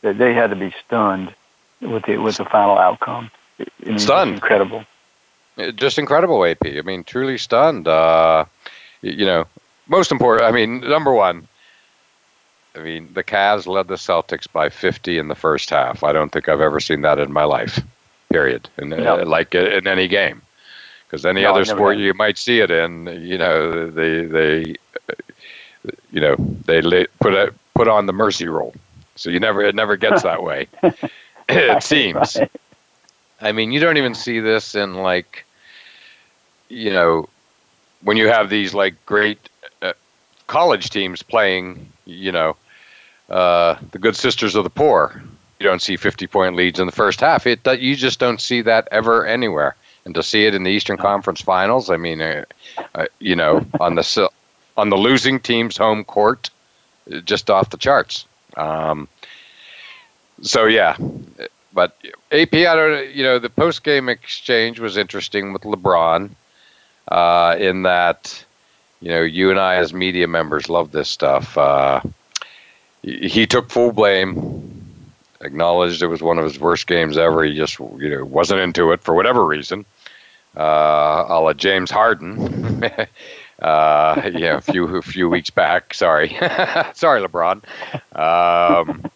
that 0.02 0.18
they 0.18 0.34
had 0.34 0.50
to 0.50 0.56
be 0.56 0.74
stunned 0.86 1.34
with 1.80 2.04
the 2.04 2.18
with 2.18 2.36
the 2.36 2.44
final 2.44 2.78
outcome. 2.78 3.30
I 3.60 3.64
mean, 3.84 3.98
stunned, 3.98 4.34
incredible, 4.34 4.84
just 5.74 5.98
incredible. 5.98 6.44
AP, 6.44 6.64
I 6.64 6.82
mean, 6.82 7.04
truly 7.04 7.38
stunned. 7.38 7.88
Uh, 7.88 8.44
you 9.02 9.26
know, 9.26 9.46
most 9.86 10.10
important. 10.12 10.48
I 10.48 10.52
mean, 10.52 10.80
number 10.80 11.12
one. 11.12 11.48
I 12.74 12.80
mean, 12.80 13.10
the 13.12 13.24
Cavs 13.24 13.66
led 13.66 13.88
the 13.88 13.96
Celtics 13.96 14.46
by 14.52 14.68
50 14.68 15.18
in 15.18 15.26
the 15.26 15.34
first 15.34 15.70
half. 15.70 16.04
I 16.04 16.12
don't 16.12 16.30
think 16.30 16.48
I've 16.48 16.60
ever 16.60 16.78
seen 16.78 17.00
that 17.00 17.18
in 17.18 17.32
my 17.32 17.42
life. 17.42 17.82
Period. 18.30 18.68
In, 18.78 18.92
uh, 18.92 19.24
like 19.26 19.54
uh, 19.54 19.58
in 19.58 19.88
any 19.88 20.06
game, 20.06 20.42
because 21.08 21.24
any 21.24 21.42
no, 21.42 21.50
other 21.50 21.64
sport 21.64 21.96
you 21.96 22.12
might 22.14 22.36
see 22.36 22.60
it 22.60 22.70
in, 22.70 23.06
you 23.22 23.38
know, 23.38 23.90
they 23.90 24.24
they, 24.24 24.74
you 26.10 26.20
know, 26.20 26.36
they 26.66 27.06
put 27.20 27.32
a, 27.32 27.54
put 27.74 27.88
on 27.88 28.06
the 28.06 28.12
mercy 28.12 28.46
roll. 28.46 28.74
So 29.16 29.30
you 29.30 29.40
never 29.40 29.62
it 29.62 29.74
never 29.74 29.96
gets 29.96 30.22
that 30.22 30.42
way. 30.42 30.68
it 31.48 31.82
seems. 31.82 32.36
Right. 32.36 32.50
I 33.40 33.52
mean, 33.52 33.72
you 33.72 33.80
don't 33.80 33.96
even 33.96 34.14
see 34.14 34.40
this 34.40 34.74
in 34.74 34.94
like, 34.96 35.44
you 36.68 36.90
know, 36.90 37.28
when 38.02 38.16
you 38.16 38.28
have 38.28 38.50
these 38.50 38.74
like 38.74 38.94
great 39.06 39.48
uh, 39.80 39.92
college 40.46 40.90
teams 40.90 41.22
playing, 41.22 41.90
you 42.04 42.32
know, 42.32 42.56
uh, 43.30 43.76
the 43.92 43.98
good 43.98 44.16
sisters 44.16 44.54
of 44.54 44.64
the 44.64 44.70
poor. 44.70 45.22
You 45.60 45.66
don't 45.66 45.82
see 45.82 45.96
50 45.96 46.26
point 46.28 46.54
leads 46.54 46.78
in 46.78 46.86
the 46.86 46.92
first 46.92 47.20
half. 47.20 47.46
It 47.46 47.66
you 47.80 47.96
just 47.96 48.20
don't 48.20 48.40
see 48.40 48.60
that 48.62 48.86
ever 48.92 49.26
anywhere. 49.26 49.74
And 50.04 50.14
to 50.14 50.22
see 50.22 50.46
it 50.46 50.54
in 50.54 50.62
the 50.62 50.70
Eastern 50.70 50.96
Conference 50.96 51.40
Finals, 51.40 51.90
I 51.90 51.96
mean, 51.96 52.20
uh, 52.20 52.44
uh, 52.94 53.06
you 53.18 53.36
know, 53.36 53.66
on 53.80 53.94
the 53.94 54.30
on 54.76 54.90
the 54.90 54.96
losing 54.96 55.40
team's 55.40 55.76
home 55.76 56.04
court, 56.04 56.50
just 57.24 57.50
off 57.50 57.70
the 57.70 57.76
charts. 57.76 58.26
Um, 58.56 59.08
so 60.40 60.66
yeah, 60.66 60.96
but 61.72 61.96
AP, 62.32 62.54
I 62.54 62.74
don't. 62.74 63.14
You 63.14 63.22
know, 63.24 63.38
the 63.38 63.50
post 63.50 63.84
game 63.84 64.08
exchange 64.08 64.80
was 64.80 64.96
interesting 64.96 65.52
with 65.52 65.62
LeBron, 65.62 66.30
uh, 67.08 67.56
in 67.58 67.82
that, 67.82 68.44
you 69.00 69.10
know, 69.10 69.22
you 69.22 69.50
and 69.50 69.58
I 69.58 69.76
as 69.76 69.92
media 69.92 70.28
members 70.28 70.68
love 70.68 70.92
this 70.92 71.08
stuff. 71.08 71.56
Uh, 71.56 72.00
he 73.02 73.46
took 73.46 73.70
full 73.70 73.92
blame, 73.92 74.77
acknowledged 75.40 76.02
it 76.02 76.06
was 76.06 76.22
one 76.22 76.38
of 76.38 76.44
his 76.44 76.58
worst 76.58 76.86
games 76.86 77.16
ever. 77.16 77.44
He 77.44 77.54
just, 77.54 77.78
you 77.78 78.10
know, 78.10 78.24
wasn't 78.24 78.60
into 78.60 78.92
it 78.92 79.02
for 79.02 79.14
whatever 79.14 79.44
reason. 79.44 79.84
Uh, 80.56 81.24
a 81.28 81.40
la 81.40 81.52
James 81.52 81.90
Harden. 81.90 82.84
uh, 83.62 84.30
yeah, 84.32 84.56
a 84.56 84.60
few 84.60 84.96
a 84.96 85.02
few 85.02 85.28
weeks 85.28 85.50
back. 85.50 85.94
Sorry, 85.94 86.28
sorry, 86.94 87.22
LeBron. 87.22 87.62
Um, 88.16 89.10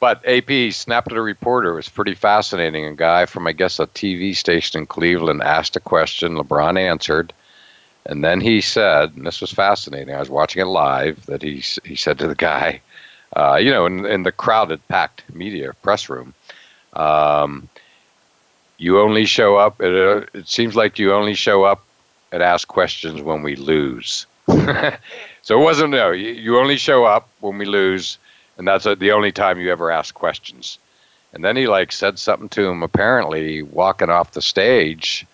but 0.00 0.26
AP 0.26 0.72
snapped 0.72 1.12
at 1.12 1.18
a 1.18 1.22
reporter. 1.22 1.72
It 1.72 1.76
was 1.76 1.88
pretty 1.88 2.14
fascinating. 2.14 2.86
A 2.86 2.94
guy 2.94 3.26
from 3.26 3.46
I 3.46 3.52
guess 3.52 3.78
a 3.78 3.86
TV 3.86 4.34
station 4.34 4.80
in 4.80 4.86
Cleveland 4.86 5.42
asked 5.42 5.76
a 5.76 5.80
question. 5.80 6.36
LeBron 6.36 6.78
answered, 6.78 7.32
and 8.06 8.24
then 8.24 8.40
he 8.40 8.60
said, 8.60 9.12
and 9.14 9.26
this 9.26 9.40
was 9.40 9.52
fascinating. 9.52 10.14
I 10.14 10.20
was 10.20 10.30
watching 10.30 10.62
it 10.62 10.66
live. 10.66 11.26
That 11.26 11.42
he 11.42 11.62
he 11.84 11.96
said 11.96 12.18
to 12.18 12.28
the 12.28 12.34
guy, 12.34 12.80
uh, 13.36 13.56
you 13.56 13.70
know, 13.70 13.86
in, 13.86 14.04
in 14.04 14.22
the 14.22 14.32
crowded, 14.32 14.86
packed 14.88 15.22
media 15.34 15.72
press 15.82 16.08
room. 16.08 16.34
Um, 16.94 17.68
you 18.78 19.00
only 19.00 19.24
show 19.24 19.56
up. 19.56 19.80
At 19.80 19.92
a, 19.92 20.26
it 20.34 20.48
seems 20.48 20.76
like 20.76 20.98
you 20.98 21.12
only 21.12 21.34
show 21.34 21.64
up 21.64 21.84
and 22.32 22.42
ask 22.42 22.68
questions 22.68 23.22
when 23.22 23.42
we 23.42 23.56
lose. 23.56 24.26
so 24.48 25.60
it 25.60 25.62
wasn't 25.62 25.90
no. 25.90 26.10
You, 26.10 26.30
you 26.32 26.58
only 26.58 26.76
show 26.76 27.04
up 27.04 27.28
when 27.40 27.58
we 27.58 27.64
lose, 27.64 28.18
and 28.58 28.66
that's 28.66 28.86
a, 28.86 28.96
the 28.96 29.12
only 29.12 29.32
time 29.32 29.60
you 29.60 29.70
ever 29.70 29.90
ask 29.90 30.14
questions. 30.14 30.78
And 31.32 31.44
then 31.44 31.56
he 31.56 31.66
like 31.66 31.92
said 31.92 32.18
something 32.18 32.48
to 32.50 32.66
him. 32.66 32.82
Apparently, 32.82 33.62
walking 33.62 34.10
off 34.10 34.32
the 34.32 34.42
stage, 34.42 35.26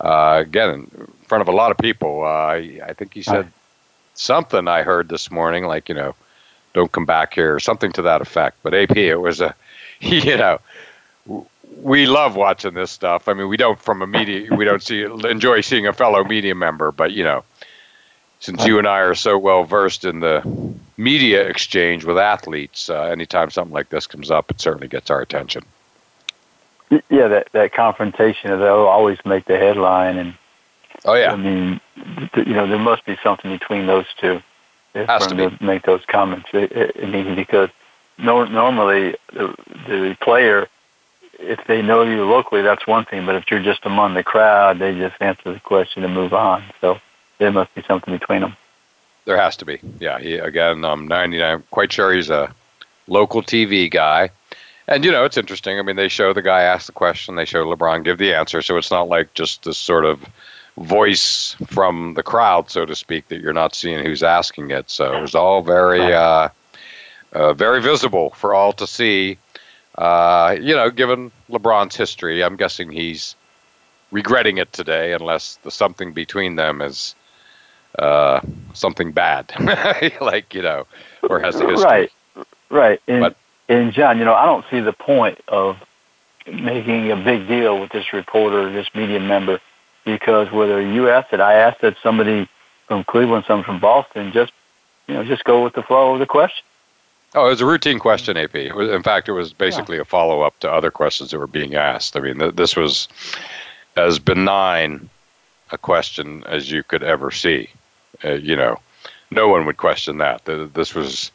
uh, 0.00 0.42
again 0.42 0.70
in 0.70 1.08
front 1.24 1.42
of 1.42 1.48
a 1.48 1.52
lot 1.52 1.70
of 1.70 1.78
people. 1.78 2.24
Uh, 2.24 2.58
I 2.86 2.94
think 2.96 3.14
he 3.14 3.22
said 3.22 3.50
something 4.14 4.68
I 4.68 4.82
heard 4.82 5.08
this 5.08 5.30
morning, 5.30 5.64
like 5.64 5.88
you 5.88 5.94
know, 5.94 6.14
don't 6.76 6.92
come 6.92 7.06
back 7.06 7.34
here, 7.34 7.54
or 7.54 7.58
something 7.58 7.90
to 7.92 8.02
that 8.02 8.20
effect. 8.20 8.58
But 8.62 8.74
AP, 8.74 8.96
it 8.96 9.16
was 9.16 9.40
a, 9.40 9.54
you 10.00 10.36
know, 10.36 10.60
we 11.82 12.06
love 12.06 12.36
watching 12.36 12.74
this 12.74 12.92
stuff. 12.92 13.28
I 13.28 13.34
mean, 13.34 13.48
we 13.48 13.56
don't 13.56 13.80
from 13.80 14.02
a 14.02 14.06
media, 14.06 14.54
we 14.54 14.64
don't 14.64 14.82
see 14.82 15.02
enjoy 15.02 15.62
seeing 15.62 15.86
a 15.86 15.92
fellow 15.92 16.22
media 16.22 16.54
member, 16.54 16.92
but 16.92 17.12
you 17.12 17.24
know, 17.24 17.42
since 18.38 18.64
you 18.66 18.78
and 18.78 18.86
I 18.86 18.98
are 19.00 19.14
so 19.14 19.36
well 19.38 19.64
versed 19.64 20.04
in 20.04 20.20
the 20.20 20.42
media 20.96 21.48
exchange 21.48 22.04
with 22.04 22.18
athletes, 22.18 22.88
uh, 22.88 23.04
anytime 23.04 23.50
something 23.50 23.74
like 23.74 23.88
this 23.88 24.06
comes 24.06 24.30
up, 24.30 24.50
it 24.50 24.60
certainly 24.60 24.88
gets 24.88 25.10
our 25.10 25.20
attention. 25.20 25.64
Yeah, 26.90 27.28
that 27.28 27.48
that 27.52 27.72
confrontation 27.72 28.50
they'll 28.50 28.86
always 28.86 29.18
make 29.24 29.46
the 29.46 29.56
headline, 29.56 30.18
and 30.18 30.34
oh 31.04 31.14
yeah, 31.14 31.32
I 31.32 31.36
mean, 31.36 31.80
you 32.36 32.54
know, 32.54 32.68
there 32.68 32.78
must 32.78 33.04
be 33.06 33.16
something 33.24 33.50
between 33.50 33.86
those 33.86 34.06
two 34.20 34.40
Has 35.04 35.26
to, 35.26 35.34
to 35.34 35.64
make 35.64 35.82
those 35.82 36.04
comments. 36.06 36.48
I 36.52 36.90
mean, 37.06 37.34
because 37.34 37.70
no, 38.18 38.44
normally 38.44 39.16
the, 39.32 39.54
the 39.86 40.16
player 40.20 40.68
if 41.38 41.60
they 41.66 41.82
know 41.82 42.02
you 42.02 42.24
locally, 42.24 42.62
that's 42.62 42.86
one 42.86 43.04
thing. 43.04 43.26
But 43.26 43.36
if 43.36 43.50
you're 43.50 43.62
just 43.62 43.84
among 43.84 44.14
the 44.14 44.22
crowd, 44.22 44.78
they 44.78 44.94
just 44.94 45.20
answer 45.20 45.52
the 45.52 45.60
question 45.60 46.04
and 46.04 46.14
move 46.14 46.32
on. 46.32 46.64
So 46.80 46.98
there 47.38 47.52
must 47.52 47.74
be 47.74 47.82
something 47.82 48.16
between 48.16 48.40
them. 48.40 48.56
There 49.24 49.36
has 49.36 49.56
to 49.58 49.64
be. 49.64 49.80
Yeah. 49.98 50.18
He, 50.18 50.34
again, 50.34 50.84
I'm 50.84 51.08
99. 51.08 51.64
Quite 51.70 51.92
sure 51.92 52.12
he's 52.12 52.30
a 52.30 52.54
local 53.06 53.42
TV 53.42 53.90
guy. 53.90 54.30
And 54.88 55.04
you 55.04 55.10
know, 55.10 55.24
it's 55.24 55.36
interesting. 55.36 55.78
I 55.78 55.82
mean, 55.82 55.96
they 55.96 56.08
show 56.08 56.32
the 56.32 56.42
guy 56.42 56.62
ask 56.62 56.86
the 56.86 56.92
question, 56.92 57.34
they 57.34 57.44
show 57.44 57.66
LeBron 57.66 58.04
give 58.04 58.18
the 58.18 58.34
answer, 58.34 58.62
so 58.62 58.76
it's 58.76 58.92
not 58.92 59.08
like 59.08 59.34
just 59.34 59.64
this 59.64 59.78
sort 59.78 60.04
of 60.04 60.24
voice 60.78 61.56
from 61.66 62.14
the 62.14 62.22
crowd, 62.22 62.70
so 62.70 62.84
to 62.84 62.94
speak, 62.94 63.28
that 63.28 63.40
you're 63.40 63.52
not 63.52 63.74
seeing 63.74 64.04
who's 64.04 64.22
asking 64.22 64.70
it. 64.70 64.90
So 64.90 65.16
it 65.16 65.20
was 65.20 65.34
all 65.34 65.62
very, 65.62 66.12
uh, 66.12 66.48
uh, 67.32 67.54
very 67.54 67.80
visible 67.80 68.30
for 68.30 68.54
all 68.54 68.72
to 68.74 68.86
see. 68.86 69.38
Uh, 69.96 70.56
you 70.60 70.74
know, 70.74 70.90
given 70.90 71.32
LeBron's 71.50 71.96
history, 71.96 72.44
I'm 72.44 72.56
guessing 72.56 72.90
he's 72.90 73.34
regretting 74.10 74.58
it 74.58 74.72
today, 74.72 75.12
unless 75.12 75.56
the 75.62 75.70
something 75.70 76.12
between 76.12 76.56
them 76.56 76.82
is 76.82 77.14
uh, 77.98 78.40
something 78.74 79.12
bad, 79.12 79.52
like 80.20 80.54
you 80.54 80.62
know, 80.62 80.86
or 81.22 81.40
has 81.40 81.56
a 81.56 81.66
history. 81.66 81.84
Right, 81.84 82.12
right. 82.70 83.02
And, 83.08 83.20
but, 83.20 83.36
and 83.68 83.92
John, 83.92 84.18
you 84.18 84.24
know, 84.24 84.34
I 84.34 84.44
don't 84.44 84.64
see 84.70 84.80
the 84.80 84.92
point 84.92 85.40
of 85.48 85.78
making 86.46 87.10
a 87.10 87.16
big 87.16 87.48
deal 87.48 87.80
with 87.80 87.90
this 87.90 88.12
reporter, 88.12 88.70
this 88.70 88.88
media 88.94 89.18
member, 89.18 89.60
because 90.06 90.50
whether 90.50 90.80
you 90.80 91.10
asked 91.10 91.34
it, 91.34 91.40
I 91.40 91.54
asked 91.54 91.84
it, 91.84 91.96
somebody 92.02 92.48
from 92.86 93.04
Cleveland, 93.04 93.44
someone 93.46 93.64
from 93.64 93.80
Boston, 93.80 94.32
just 94.32 94.52
you 95.06 95.14
know, 95.14 95.24
just 95.24 95.44
go 95.44 95.62
with 95.62 95.74
the 95.74 95.82
flow 95.82 96.14
of 96.14 96.20
the 96.20 96.26
question. 96.26 96.64
Oh, 97.34 97.46
it 97.46 97.50
was 97.50 97.60
a 97.60 97.66
routine 97.66 97.98
question, 97.98 98.36
AP. 98.36 98.54
in 98.54 99.02
fact, 99.02 99.28
it 99.28 99.32
was 99.32 99.52
basically 99.52 99.96
yeah. 99.96 100.02
a 100.02 100.06
follow 100.06 100.40
up 100.40 100.58
to 100.60 100.72
other 100.72 100.90
questions 100.90 101.32
that 101.32 101.38
were 101.38 101.46
being 101.46 101.74
asked. 101.74 102.16
I 102.16 102.20
mean, 102.20 102.38
th- 102.38 102.54
this 102.54 102.76
was 102.76 103.08
as 103.96 104.18
benign 104.18 105.10
a 105.70 105.76
question 105.76 106.44
as 106.46 106.70
you 106.70 106.82
could 106.82 107.02
ever 107.02 107.30
see. 107.30 107.68
Uh, 108.24 108.34
you 108.34 108.56
know, 108.56 108.78
no 109.30 109.48
one 109.48 109.66
would 109.66 109.76
question 109.76 110.18
that. 110.18 110.44
This 110.44 110.94
was 110.94 111.30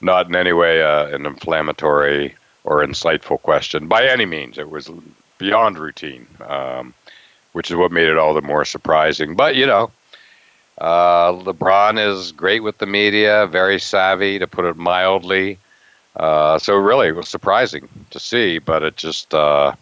not 0.00 0.28
in 0.28 0.36
any 0.36 0.52
way 0.52 0.82
uh, 0.82 1.08
an 1.08 1.26
inflammatory 1.26 2.36
or 2.62 2.84
insightful 2.84 3.42
question 3.42 3.88
by 3.88 4.06
any 4.06 4.24
means. 4.24 4.56
It 4.56 4.70
was 4.70 4.90
beyond 5.38 5.78
routine, 5.78 6.26
um, 6.46 6.94
which 7.54 7.70
is 7.70 7.76
what 7.76 7.92
made 7.92 8.08
it 8.08 8.18
all 8.18 8.34
the 8.34 8.42
more 8.42 8.64
surprising. 8.64 9.34
But, 9.34 9.56
you 9.56 9.64
know, 9.64 9.90
uh, 10.78 11.32
LeBron 11.32 12.04
is 12.04 12.32
great 12.32 12.62
with 12.62 12.78
the 12.78 12.86
media, 12.86 13.46
very 13.46 13.78
savvy, 13.78 14.38
to 14.40 14.46
put 14.46 14.64
it 14.64 14.76
mildly. 14.76 15.58
Uh, 16.16 16.58
so 16.58 16.74
really, 16.74 17.08
it 17.08 17.16
was 17.16 17.28
surprising 17.28 17.88
to 18.10 18.18
see, 18.18 18.58
but 18.58 18.82
it 18.82 18.96
just, 18.96 19.32
uh, 19.32 19.74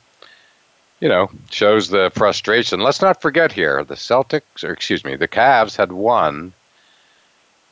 you 1.00 1.08
know, 1.08 1.30
shows 1.50 1.88
the 1.88 2.12
frustration. 2.14 2.80
Let's 2.80 3.02
not 3.02 3.22
forget 3.22 3.52
here, 3.52 3.82
the 3.84 3.94
Celtics, 3.94 4.62
or 4.62 4.72
excuse 4.72 5.02
me, 5.02 5.16
the 5.16 5.26
Cavs 5.26 5.76
had 5.76 5.92
won 5.92 6.52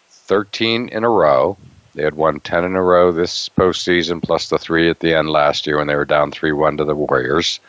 13 0.08 0.88
in 0.88 1.04
a 1.04 1.10
row. 1.10 1.58
They 1.94 2.04
had 2.04 2.14
won 2.14 2.40
10 2.40 2.64
in 2.64 2.74
a 2.74 2.82
row 2.82 3.12
this 3.12 3.50
postseason, 3.50 4.22
plus 4.22 4.48
the 4.48 4.58
three 4.58 4.88
at 4.88 5.00
the 5.00 5.14
end 5.14 5.28
last 5.28 5.66
year 5.66 5.76
when 5.76 5.88
they 5.88 5.96
were 5.96 6.04
down 6.06 6.30
3 6.30 6.52
1 6.52 6.78
to 6.78 6.84
the 6.84 6.94
Warriors. 6.94 7.60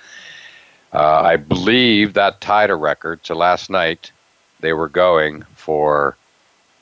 Uh, 0.93 1.21
I 1.21 1.37
believe 1.37 2.13
that 2.13 2.41
tied 2.41 2.69
a 2.69 2.75
record. 2.75 3.21
So 3.23 3.35
last 3.35 3.69
night, 3.69 4.11
they 4.59 4.73
were 4.73 4.89
going 4.89 5.43
for 5.55 6.17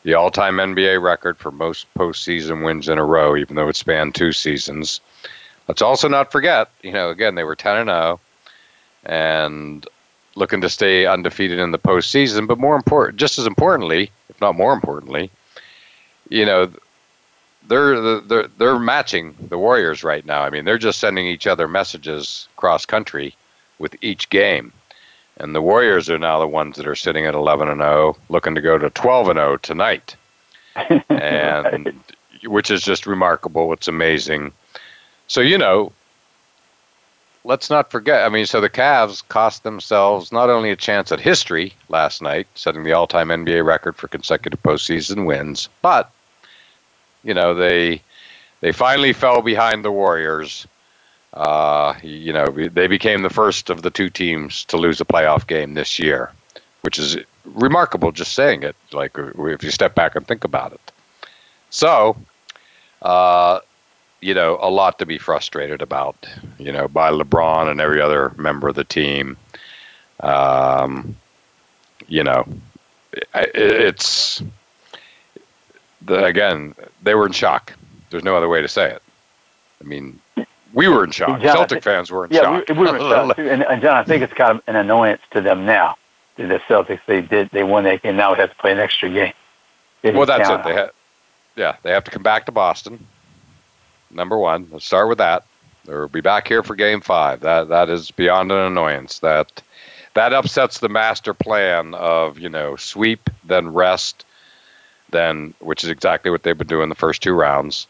the 0.04 0.14
all-time 0.14 0.58
NBA 0.58 1.02
record 1.02 1.38
for 1.38 1.52
most 1.52 1.86
postseason 1.94 2.64
wins 2.64 2.90
in 2.90 2.98
a 2.98 3.06
row, 3.06 3.36
even 3.36 3.56
though 3.56 3.68
it 3.68 3.76
spanned 3.76 4.16
two 4.16 4.32
seasons. 4.32 5.02
Let's 5.68 5.82
also 5.82 6.08
not 6.08 6.32
forget, 6.32 6.70
you 6.82 6.92
know, 6.92 7.10
again 7.10 7.36
they 7.36 7.44
were 7.44 7.56
ten 7.56 7.78
and 7.78 7.90
zero, 7.90 8.20
oh, 8.20 8.20
and 9.04 9.86
looking 10.36 10.62
to 10.62 10.70
stay 10.70 11.06
undefeated 11.06 11.60
in 11.60 11.72
the 11.72 11.78
postseason. 11.78 12.48
But 12.48 12.58
more 12.58 12.76
important, 12.76 13.20
just 13.20 13.38
as 13.38 13.46
importantly, 13.46 14.12
if 14.30 14.42
not 14.42 14.56
more 14.56 14.74
importantly, 14.74 15.30
you 16.30 16.46
know, 16.46 16.72
they're 17.68 18.20
they're 18.22 18.48
they're 18.58 18.80
matching 18.80 19.36
the 19.50 19.60
Warriors 19.60 20.04
right 20.04 20.26
now. 20.26 20.42
I 20.42 20.50
mean, 20.50 20.66
they're 20.66 20.80
just 20.80 21.00
sending 21.00 21.28
each 21.28 21.46
other 21.46 21.68
messages 21.68 22.48
cross 22.56 22.86
country 22.86 23.36
with 23.80 23.96
each 24.02 24.30
game. 24.30 24.72
And 25.38 25.56
the 25.56 25.62
Warriors 25.62 26.10
are 26.10 26.20
now 26.20 26.40
the 26.40 26.48
ones 26.48 26.76
that 26.78 26.88
are 26.88 26.96
sitting 26.96 27.26
at 27.26 27.34
11 27.34 27.70
and 27.70 27.80
0, 27.80 28.18
looking 28.28 28.56
to 28.56 28.62
go 28.62 28.78
to 28.78 28.90
12 28.90 29.30
and 29.30 29.38
0 29.38 29.58
tonight. 29.58 30.16
and 31.10 31.86
right. 31.86 31.96
which 32.44 32.70
is 32.70 32.84
just 32.84 33.08
remarkable. 33.08 33.74
It's 33.74 33.88
amazing. 33.88 34.52
So, 35.28 35.42
you 35.42 35.58
know, 35.58 35.92
let's 37.44 37.70
not 37.70 37.92
forget. 37.92 38.26
I 38.26 38.30
mean, 38.30 38.46
so 38.46 38.62
the 38.62 38.70
Cavs 38.70 39.28
cost 39.28 39.64
themselves 39.64 40.32
not 40.32 40.50
only 40.50 40.72
a 40.72 40.76
chance 40.76 41.12
at 41.12 41.20
history 41.20 41.74
last 41.90 42.22
night, 42.22 42.48
setting 42.56 42.84
the 42.84 42.94
all-time 42.94 43.30
NBA 43.30 43.66
record 43.66 43.96
for 43.96 44.08
consecutive 44.08 44.62
postseason 44.62 45.26
wins, 45.26 45.70
but 45.82 46.12
you 47.24 47.34
know 47.34 47.54
they 47.54 48.02
they 48.62 48.72
finally 48.72 49.14
fell 49.14 49.42
behind 49.42 49.84
the 49.84 49.92
Warriors. 49.92 50.68
Uh, 51.34 51.94
you 52.02 52.34
know, 52.34 52.48
they 52.48 52.88
became 52.88 53.22
the 53.22 53.30
first 53.30 53.70
of 53.70 53.84
the 53.84 53.92
two 53.92 54.10
teams 54.10 54.66
to 54.66 54.78
lose 54.78 55.00
a 55.00 55.06
playoff 55.06 55.46
game 55.46 55.76
this 55.76 56.00
year, 56.00 56.32
which 56.82 56.98
is 56.98 57.18
remarkable. 57.46 58.12
Just 58.12 58.34
saying 58.34 58.64
it, 58.64 58.76
like 58.92 59.12
if 59.18 59.64
you 59.64 59.72
step 59.72 59.96
back 59.96 60.16
and 60.16 60.28
think 60.28 60.44
about 60.44 60.74
it. 60.74 60.92
So, 61.70 62.18
uh, 63.04 63.60
you 64.22 64.34
know, 64.34 64.58
a 64.62 64.70
lot 64.70 64.98
to 65.00 65.06
be 65.06 65.18
frustrated 65.18 65.82
about. 65.82 66.28
You 66.58 66.72
know, 66.72 66.88
by 66.88 67.12
LeBron 67.12 67.70
and 67.70 67.80
every 67.80 68.02
other 68.02 68.34
member 68.38 68.70
of 68.70 68.76
the 68.76 68.84
team. 68.84 69.38
Um, 70.22 71.16
you 72.08 72.24
know, 72.24 72.46
it's 73.34 74.42
the, 76.02 76.26
again, 76.26 76.76
they 77.04 77.14
were 77.14 77.28
in 77.28 77.32
shock. 77.32 77.74
There's 78.10 78.24
no 78.24 78.36
other 78.36 78.50
way 78.50 78.62
to 78.62 78.68
say 78.68 78.92
it. 78.92 79.04
I 79.80 79.84
mean, 79.86 80.20
we 80.74 80.88
were 80.88 81.04
in 81.04 81.12
shock. 81.12 81.42
John, 81.42 81.56
Celtic 81.56 81.84
fans 81.84 82.12
were 82.12 82.26
in 82.26 82.32
yeah, 82.32 82.42
shock. 82.42 82.70
We, 82.70 82.76
we 82.76 82.82
were 82.82 82.96
in 82.96 83.02
shock 83.02 83.36
too. 83.36 83.50
And, 83.50 83.64
and 83.64 83.82
John, 83.82 83.98
I 83.98 84.04
think 84.04 84.24
it's 84.24 84.34
kind 84.34 84.58
of 84.58 84.64
an 84.68 84.76
annoyance 84.76 85.22
to 85.32 85.42
them 85.42 85.66
now. 85.66 85.98
The 86.38 86.62
Celtics, 86.70 87.02
they 87.06 87.22
did 87.22 87.50
they 87.52 87.64
won 87.64 87.84
that 87.84 88.02
game. 88.02 88.16
Now 88.16 88.32
we 88.32 88.40
have 88.40 88.50
to 88.50 88.56
play 88.56 88.72
an 88.72 88.80
extra 88.80 89.10
game. 89.10 89.34
well, 90.04 90.26
that's 90.26 90.50
it. 90.50 90.64
They 90.64 90.74
ha- 90.74 90.90
yeah, 91.58 91.76
they 91.84 91.92
have 91.92 92.06
to 92.06 92.12
come 92.12 92.24
back 92.24 92.46
to 92.46 92.52
Boston. 92.54 93.06
Number 94.10 94.38
one, 94.38 94.68
let's 94.72 94.86
start 94.86 95.10
with 95.10 95.18
that. 95.18 95.44
They'll 95.86 96.08
be 96.08 96.22
back 96.22 96.48
here 96.48 96.64
for 96.64 96.76
Game 96.76 97.02
Five. 97.02 97.42
That 97.42 97.68
that 97.70 97.90
is 97.90 98.12
beyond 98.12 98.52
an 98.52 98.60
annoyance. 98.60 99.20
That 99.20 99.62
that 100.14 100.32
upsets 100.34 100.80
the 100.80 100.90
master 100.90 101.34
plan 101.34 101.94
of 101.94 102.40
you 102.40 102.48
know 102.50 102.78
sweep 102.78 103.30
then 103.44 103.74
rest 103.74 104.26
then 105.12 105.54
which 105.60 105.84
is 105.84 105.90
exactly 105.90 106.32
what 106.32 106.44
they've 106.44 106.58
been 106.58 106.68
doing 106.68 106.90
the 106.90 106.96
first 106.96 107.22
two 107.22 107.34
rounds. 107.34 107.88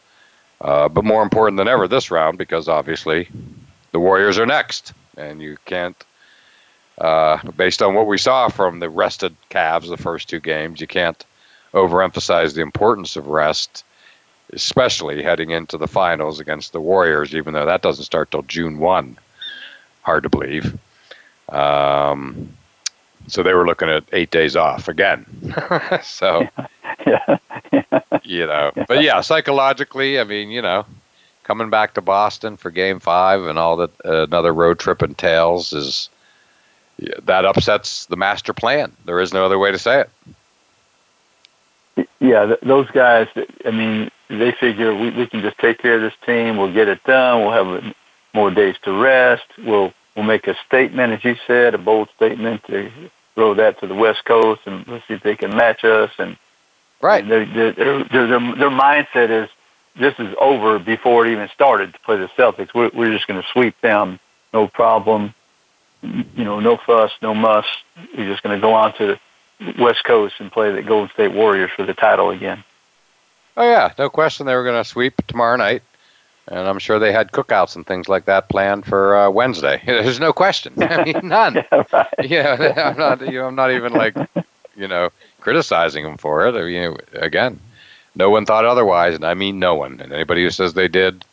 Uh, 0.60 0.88
but 0.88 1.04
more 1.04 1.22
important 1.22 1.56
than 1.56 1.68
ever 1.68 1.88
this 1.88 2.10
round 2.10 2.36
because 2.36 2.68
obviously 2.68 3.28
the 3.92 4.00
Warriors 4.00 4.38
are 4.38 4.46
next, 4.46 4.92
and 5.16 5.40
you 5.40 5.56
can't. 5.64 6.04
Uh, 6.98 7.38
based 7.52 7.80
on 7.80 7.94
what 7.94 8.06
we 8.06 8.18
saw 8.18 8.48
from 8.48 8.78
the 8.78 8.90
rested 8.90 9.34
Cavs 9.48 9.88
the 9.88 9.96
first 9.96 10.28
two 10.28 10.40
games, 10.40 10.82
you 10.82 10.86
can't 10.86 11.24
overemphasize 11.72 12.54
the 12.54 12.60
importance 12.60 13.16
of 13.16 13.26
rest, 13.28 13.84
especially 14.52 15.22
heading 15.22 15.48
into 15.48 15.78
the 15.78 15.88
finals 15.88 16.40
against 16.40 16.72
the 16.72 16.80
Warriors. 16.80 17.34
Even 17.34 17.54
though 17.54 17.64
that 17.64 17.80
doesn't 17.80 18.04
start 18.04 18.30
till 18.30 18.42
June 18.42 18.78
one, 18.78 19.16
hard 20.02 20.24
to 20.24 20.28
believe. 20.28 20.78
Um, 21.48 22.54
so 23.26 23.42
they 23.42 23.54
were 23.54 23.66
looking 23.66 23.88
at 23.88 24.04
eight 24.12 24.30
days 24.30 24.56
off 24.56 24.88
again. 24.88 25.24
so, 26.02 26.46
yeah. 27.06 27.38
you 28.22 28.46
know, 28.46 28.72
but 28.88 29.02
yeah, 29.02 29.20
psychologically, 29.20 30.18
I 30.18 30.24
mean, 30.24 30.50
you 30.50 30.62
know, 30.62 30.84
coming 31.44 31.70
back 31.70 31.94
to 31.94 32.00
Boston 32.00 32.56
for 32.56 32.70
Game 32.70 33.00
Five 33.00 33.42
and 33.42 33.58
all 33.58 33.76
that 33.76 33.90
uh, 34.04 34.24
another 34.24 34.52
road 34.52 34.78
trip 34.78 35.02
entails 35.02 35.72
is 35.72 36.08
that 37.22 37.44
upsets 37.44 38.06
the 38.06 38.16
master 38.16 38.52
plan. 38.52 38.92
There 39.04 39.20
is 39.20 39.32
no 39.32 39.44
other 39.44 39.58
way 39.58 39.72
to 39.72 39.78
say 39.78 40.04
it. 41.96 42.06
Yeah, 42.20 42.46
th- 42.46 42.60
those 42.62 42.90
guys. 42.90 43.28
I 43.64 43.70
mean, 43.70 44.10
they 44.28 44.52
figure 44.52 44.94
we, 44.94 45.10
we 45.10 45.26
can 45.26 45.42
just 45.42 45.58
take 45.58 45.78
care 45.78 45.96
of 45.96 46.02
this 46.02 46.14
team. 46.24 46.56
We'll 46.56 46.72
get 46.72 46.88
it 46.88 47.02
done. 47.04 47.40
We'll 47.40 47.52
have 47.52 47.94
more 48.34 48.50
days 48.50 48.76
to 48.82 48.92
rest. 48.92 49.44
We'll 49.58 49.92
we'll 50.14 50.24
make 50.24 50.46
a 50.46 50.56
statement, 50.66 51.12
as 51.12 51.24
you 51.24 51.36
said, 51.46 51.74
a 51.74 51.78
bold 51.78 52.08
statement 52.16 52.64
to 52.64 52.90
throw 53.34 53.54
that 53.54 53.80
to 53.80 53.86
the 53.86 53.94
West 53.94 54.24
Coast 54.24 54.60
and 54.66 54.86
let's 54.86 55.06
see 55.08 55.14
if 55.14 55.22
they 55.22 55.36
can 55.36 55.56
match 55.56 55.84
us. 55.84 56.10
And 56.18 56.36
right, 57.00 57.26
their, 57.26 57.44
their, 57.46 57.72
their, 57.72 58.26
their 58.26 58.70
mindset 58.70 59.30
is 59.30 59.48
this 59.98 60.14
is 60.18 60.34
over 60.40 60.78
before 60.78 61.26
it 61.26 61.32
even 61.32 61.48
started 61.54 61.92
to 61.92 61.98
play 62.00 62.16
the 62.16 62.28
Celtics. 62.28 62.72
We're, 62.74 62.90
we're 62.94 63.12
just 63.12 63.26
going 63.26 63.40
to 63.40 63.48
sweep 63.48 63.80
them, 63.80 64.18
no 64.52 64.68
problem. 64.68 65.34
You 66.02 66.44
know, 66.44 66.60
no 66.60 66.76
fuss, 66.76 67.12
no 67.20 67.34
muss. 67.34 67.66
We're 68.16 68.28
just 68.28 68.42
going 68.42 68.58
to 68.58 68.60
go 68.60 68.72
on 68.72 68.94
to 68.94 69.18
the 69.58 69.82
West 69.82 70.04
Coast 70.04 70.36
and 70.38 70.50
play 70.50 70.72
the 70.72 70.82
Golden 70.82 71.10
State 71.12 71.32
Warriors 71.32 71.70
for 71.76 71.84
the 71.84 71.94
title 71.94 72.30
again. 72.30 72.64
Oh 73.56 73.64
yeah, 73.64 73.92
no 73.98 74.08
question. 74.08 74.46
They 74.46 74.54
were 74.54 74.64
going 74.64 74.82
to 74.82 74.88
sweep 74.88 75.14
tomorrow 75.26 75.56
night 75.56 75.82
and 76.50 76.66
I'm 76.66 76.78
sure 76.78 76.98
they 76.98 77.12
had 77.12 77.30
cookouts 77.32 77.76
and 77.76 77.86
things 77.86 78.08
like 78.08 78.24
that 78.26 78.48
planned 78.48 78.84
for 78.84 79.16
uh, 79.16 79.30
Wednesday. 79.30 79.80
There's 79.86 80.20
no 80.20 80.32
question. 80.32 80.74
I 80.82 81.04
mean, 81.04 81.20
none. 81.22 81.54
yeah, 82.22 82.56
right. 82.56 82.76
yeah, 82.76 82.90
I'm 82.90 82.98
not. 82.98 83.20
You 83.20 83.40
know, 83.40 83.46
I'm 83.46 83.54
not 83.54 83.70
even 83.70 83.92
like, 83.92 84.16
you 84.76 84.88
know, 84.88 85.10
criticizing 85.40 86.04
him 86.04 86.16
for 86.16 86.46
it. 86.46 86.54
I 86.54 86.62
mean, 86.62 86.96
again, 87.14 87.58
no 88.14 88.30
one 88.30 88.46
thought 88.46 88.64
otherwise, 88.64 89.14
and 89.14 89.24
I 89.24 89.34
mean 89.34 89.58
no 89.58 89.74
one. 89.74 90.00
And 90.00 90.12
anybody 90.12 90.42
who 90.42 90.50
says 90.50 90.74
they 90.74 90.88
did 90.88 91.24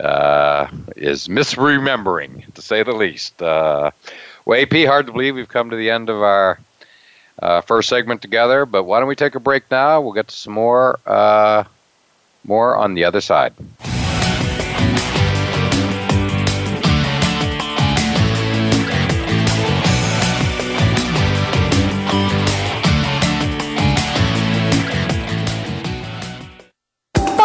uh, 0.00 0.68
is 0.96 1.28
misremembering, 1.28 2.52
to 2.54 2.62
say 2.62 2.82
the 2.82 2.92
least. 2.92 3.42
Uh, 3.42 3.90
well, 4.44 4.60
AP, 4.60 4.72
hard 4.86 5.06
to 5.06 5.12
believe 5.12 5.34
we've 5.34 5.48
come 5.48 5.70
to 5.70 5.76
the 5.76 5.90
end 5.90 6.10
of 6.10 6.22
our 6.22 6.58
uh, 7.40 7.60
first 7.62 7.88
segment 7.88 8.22
together. 8.22 8.66
But 8.66 8.84
why 8.84 8.98
don't 8.98 9.08
we 9.08 9.16
take 9.16 9.34
a 9.34 9.40
break 9.40 9.70
now? 9.70 10.00
We'll 10.00 10.12
get 10.12 10.28
to 10.28 10.36
some 10.36 10.52
more. 10.52 10.98
Uh, 11.06 11.64
more 12.44 12.76
on 12.76 12.94
the 12.94 13.04
other 13.04 13.20
side. 13.20 13.54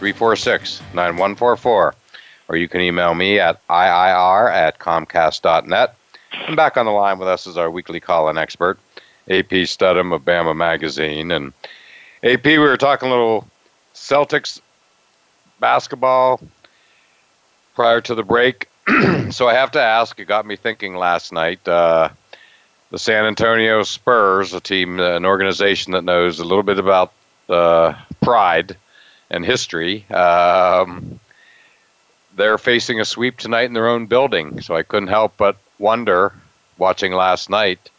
346 0.00 0.80
9144, 0.94 1.94
or 2.48 2.56
you 2.56 2.68
can 2.68 2.80
email 2.80 3.14
me 3.14 3.38
at 3.38 3.60
IIR 3.68 4.50
at 4.50 4.78
Comcast.net. 4.78 5.94
And 6.46 6.56
back 6.56 6.78
on 6.78 6.86
the 6.86 6.90
line 6.90 7.18
with 7.18 7.28
us 7.28 7.46
is 7.46 7.58
our 7.58 7.70
weekly 7.70 8.00
call 8.00 8.30
in 8.30 8.38
expert, 8.38 8.78
AP 9.28 9.52
Stedham 9.66 10.10
of 10.12 10.22
Bama 10.22 10.56
Magazine. 10.56 11.30
And 11.30 11.52
AP, 12.22 12.46
we 12.46 12.56
were 12.56 12.78
talking 12.78 13.08
a 13.08 13.12
little 13.12 13.46
Celtics 13.92 14.62
basketball 15.60 16.40
prior 17.74 18.00
to 18.00 18.14
the 18.14 18.22
break. 18.22 18.70
so 19.30 19.48
I 19.48 19.52
have 19.52 19.72
to 19.72 19.82
ask, 19.82 20.18
it 20.18 20.24
got 20.24 20.46
me 20.46 20.56
thinking 20.56 20.96
last 20.96 21.30
night. 21.30 21.68
Uh, 21.68 22.08
the 22.90 22.98
San 22.98 23.26
Antonio 23.26 23.82
Spurs, 23.82 24.54
a 24.54 24.62
team, 24.62 24.98
an 24.98 25.26
organization 25.26 25.92
that 25.92 26.04
knows 26.04 26.40
a 26.40 26.44
little 26.44 26.62
bit 26.62 26.78
about 26.78 27.12
uh, 27.50 27.92
pride 28.22 28.78
and 29.30 29.44
history. 29.44 30.08
Um, 30.10 31.20
they're 32.36 32.58
facing 32.58 33.00
a 33.00 33.04
sweep 33.04 33.38
tonight 33.38 33.64
in 33.64 33.72
their 33.72 33.88
own 33.88 34.06
building, 34.06 34.60
so 34.60 34.74
I 34.76 34.82
couldn't 34.82 35.08
help 35.08 35.36
but 35.36 35.56
wonder, 35.78 36.32
watching 36.78 37.12
last 37.12 37.50
night, 37.50 37.90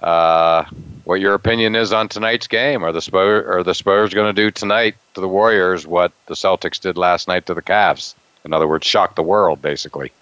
uh, 0.00 0.64
what 1.04 1.20
your 1.20 1.34
opinion 1.34 1.76
is 1.76 1.92
on 1.92 2.08
tonight's 2.08 2.46
game. 2.46 2.84
Are 2.84 2.92
the 2.92 3.00
Spurs, 3.00 3.46
are 3.46 3.62
the 3.62 3.74
Spurs 3.74 4.12
going 4.12 4.34
to 4.34 4.42
do 4.42 4.50
tonight 4.50 4.96
to 5.14 5.20
the 5.20 5.28
Warriors 5.28 5.86
what 5.86 6.12
the 6.26 6.34
Celtics 6.34 6.80
did 6.80 6.96
last 6.96 7.28
night 7.28 7.46
to 7.46 7.54
the 7.54 7.62
Cavs? 7.62 8.14
In 8.44 8.52
other 8.52 8.68
words, 8.68 8.86
shock 8.86 9.14
the 9.14 9.22
world, 9.22 9.62
basically. 9.62 10.12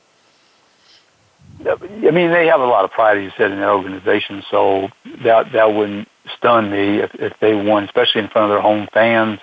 I 1.65 2.11
mean, 2.11 2.31
they 2.31 2.47
have 2.47 2.61
a 2.61 2.67
lot 2.67 2.85
of 2.85 2.91
pride, 2.91 3.19
as 3.19 3.25
you 3.25 3.33
said, 3.37 3.51
in 3.53 3.59
their 3.59 3.73
organization. 3.73 4.43
So 4.51 4.89
that 5.25 5.53
that 5.53 5.75
wouldn't 5.75 6.09
stun 6.37 6.71
me 6.71 6.99
if, 6.99 7.15
if 7.17 7.39
they 7.41 7.55
won, 7.55 7.85
especially 7.85 8.23
in 8.23 8.29
front 8.29 8.51
of 8.51 8.55
their 8.55 8.61
home 8.61 8.89
fans. 8.93 9.41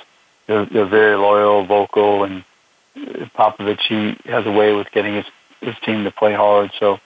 They're, 0.49 0.65
they're 0.65 0.85
very 0.85 1.15
loyal, 1.15 1.65
vocal, 1.65 2.23
and 2.23 2.43
Popovich 2.97 3.81
he 3.87 4.17
has 4.29 4.45
a 4.45 4.51
way 4.51 4.73
with 4.73 4.91
getting 4.91 5.15
his 5.15 5.25
his 5.61 5.75
team 5.85 6.03
to 6.03 6.11
play 6.11 6.33
hard. 6.33 6.71
So 6.79 6.99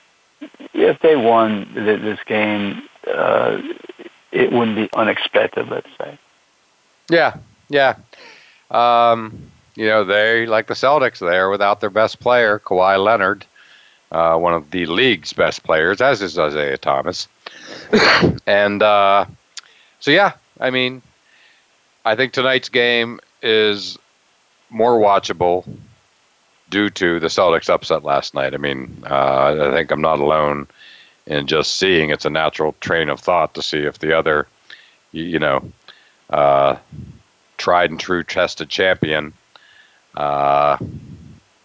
if 0.73 0.99
they 1.01 1.15
won 1.15 1.67
this 1.75 2.19
game, 2.25 2.83
uh, 3.07 3.61
it 4.31 4.51
wouldn't 4.51 4.77
be 4.77 4.89
unexpected. 4.95 5.69
Let's 5.69 5.89
say. 5.99 6.17
Yeah, 7.09 7.35
yeah. 7.69 7.97
Um, 8.71 9.51
you 9.75 9.87
know, 9.87 10.05
they 10.05 10.45
like 10.47 10.67
the 10.67 10.73
Celtics. 10.73 11.19
They're 11.19 11.49
without 11.49 11.81
their 11.81 11.89
best 11.89 12.19
player, 12.19 12.59
Kawhi 12.59 13.03
Leonard 13.03 13.45
uh, 14.13 14.37
one 14.37 14.53
of 14.53 14.69
the 14.71 14.85
league's 14.85 15.33
best 15.33 15.63
players, 15.63 15.99
as 15.99 16.21
is 16.21 16.37
Isaiah 16.37 16.77
Thomas. 16.77 17.27
and 18.47 18.81
uh, 18.81 19.25
so, 19.99 20.11
yeah, 20.11 20.33
I 20.59 20.69
mean, 20.69 21.01
I 22.05 22.15
think 22.15 22.31
tonight's 22.31 22.69
game 22.69 23.19
is 23.43 23.97
more 24.69 24.97
watchable 24.97 25.67
due 26.69 26.89
to 26.89 27.19
the 27.19 27.27
Celtics 27.27 27.69
upset 27.69 28.03
last 28.03 28.33
night. 28.33 28.53
I 28.53 28.57
mean, 28.57 29.03
uh, 29.07 29.69
I 29.69 29.71
think 29.71 29.91
I'm 29.91 30.01
not 30.01 30.19
alone 30.19 30.67
in 31.27 31.45
just 31.45 31.75
seeing 31.75 32.09
it's 32.09 32.25
a 32.25 32.29
natural 32.29 32.73
train 32.79 33.09
of 33.09 33.19
thought 33.19 33.53
to 33.53 33.61
see 33.61 33.79
if 33.79 33.99
the 33.99 34.17
other, 34.17 34.47
you, 35.11 35.39
know, 35.39 35.71
uh, 36.29 36.77
tried 37.57 37.91
and 37.91 37.99
true 37.99 38.23
tested 38.23 38.69
champion 38.69 39.33
uh, 40.15 40.77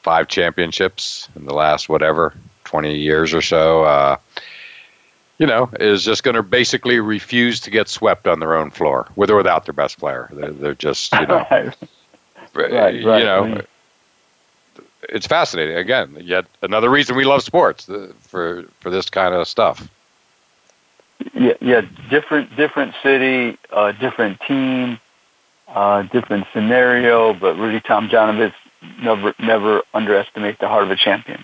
five 0.03 0.29
championships 0.29 1.29
in 1.37 1.45
the 1.45 1.55
last 1.55 1.88
whatever 1.88 2.35
20 2.64 2.97
years 2.97 3.35
or 3.35 3.43
so. 3.43 4.19
You 5.38 5.46
know, 5.46 5.70
is 5.79 6.05
just 6.05 6.24
going 6.24 6.35
to 6.35 6.42
basically 6.42 6.98
refuse 6.98 7.61
to 7.61 7.70
get 7.70 7.88
swept 7.88 8.27
on 8.27 8.40
their 8.40 8.57
own 8.57 8.70
floor, 8.70 9.07
with 9.14 9.31
or 9.31 9.37
without 9.37 9.66
their 9.66 9.72
best 9.72 9.98
player. 9.98 10.29
They're, 10.33 10.51
they're 10.51 10.74
just, 10.74 11.12
you 11.12 11.27
know, 11.27 11.46
right. 11.51 11.74
right, 12.55 12.94
you 12.94 13.05
know, 13.05 13.62
it's 15.09 15.27
fascinating. 15.27 15.77
Again, 15.77 16.16
yet 16.20 16.46
another 16.62 16.90
reason 16.90 17.16
we 17.16 17.24
love 17.24 17.42
sports 17.42 17.88
uh, 17.88 18.12
for 18.20 18.64
for 18.81 18.90
this 18.90 19.09
kind 19.11 19.35
of 19.35 19.46
stuff. 19.46 19.88
Yeah, 21.35 21.55
yeah, 21.61 21.83
different 22.11 22.55
different 22.57 22.94
city, 23.03 23.59
uh, 23.70 23.92
different 23.92 24.40
team, 24.40 24.98
uh, 25.68 26.03
different 26.03 26.46
scenario, 26.53 27.33
but 27.33 27.57
Rudy 27.57 27.81
Tomjanovich 27.81 28.55
never 29.03 29.35
never 29.38 29.83
underestimate 29.94 30.59
the 30.59 30.68
heart 30.68 30.85
of 30.85 30.90
a 30.90 30.96
champion. 30.96 31.42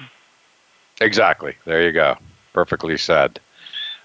Exactly. 1.01 1.57
There 1.65 1.83
you 1.83 1.93
go. 1.93 2.17
Perfectly 2.53 2.97
said. 2.97 3.41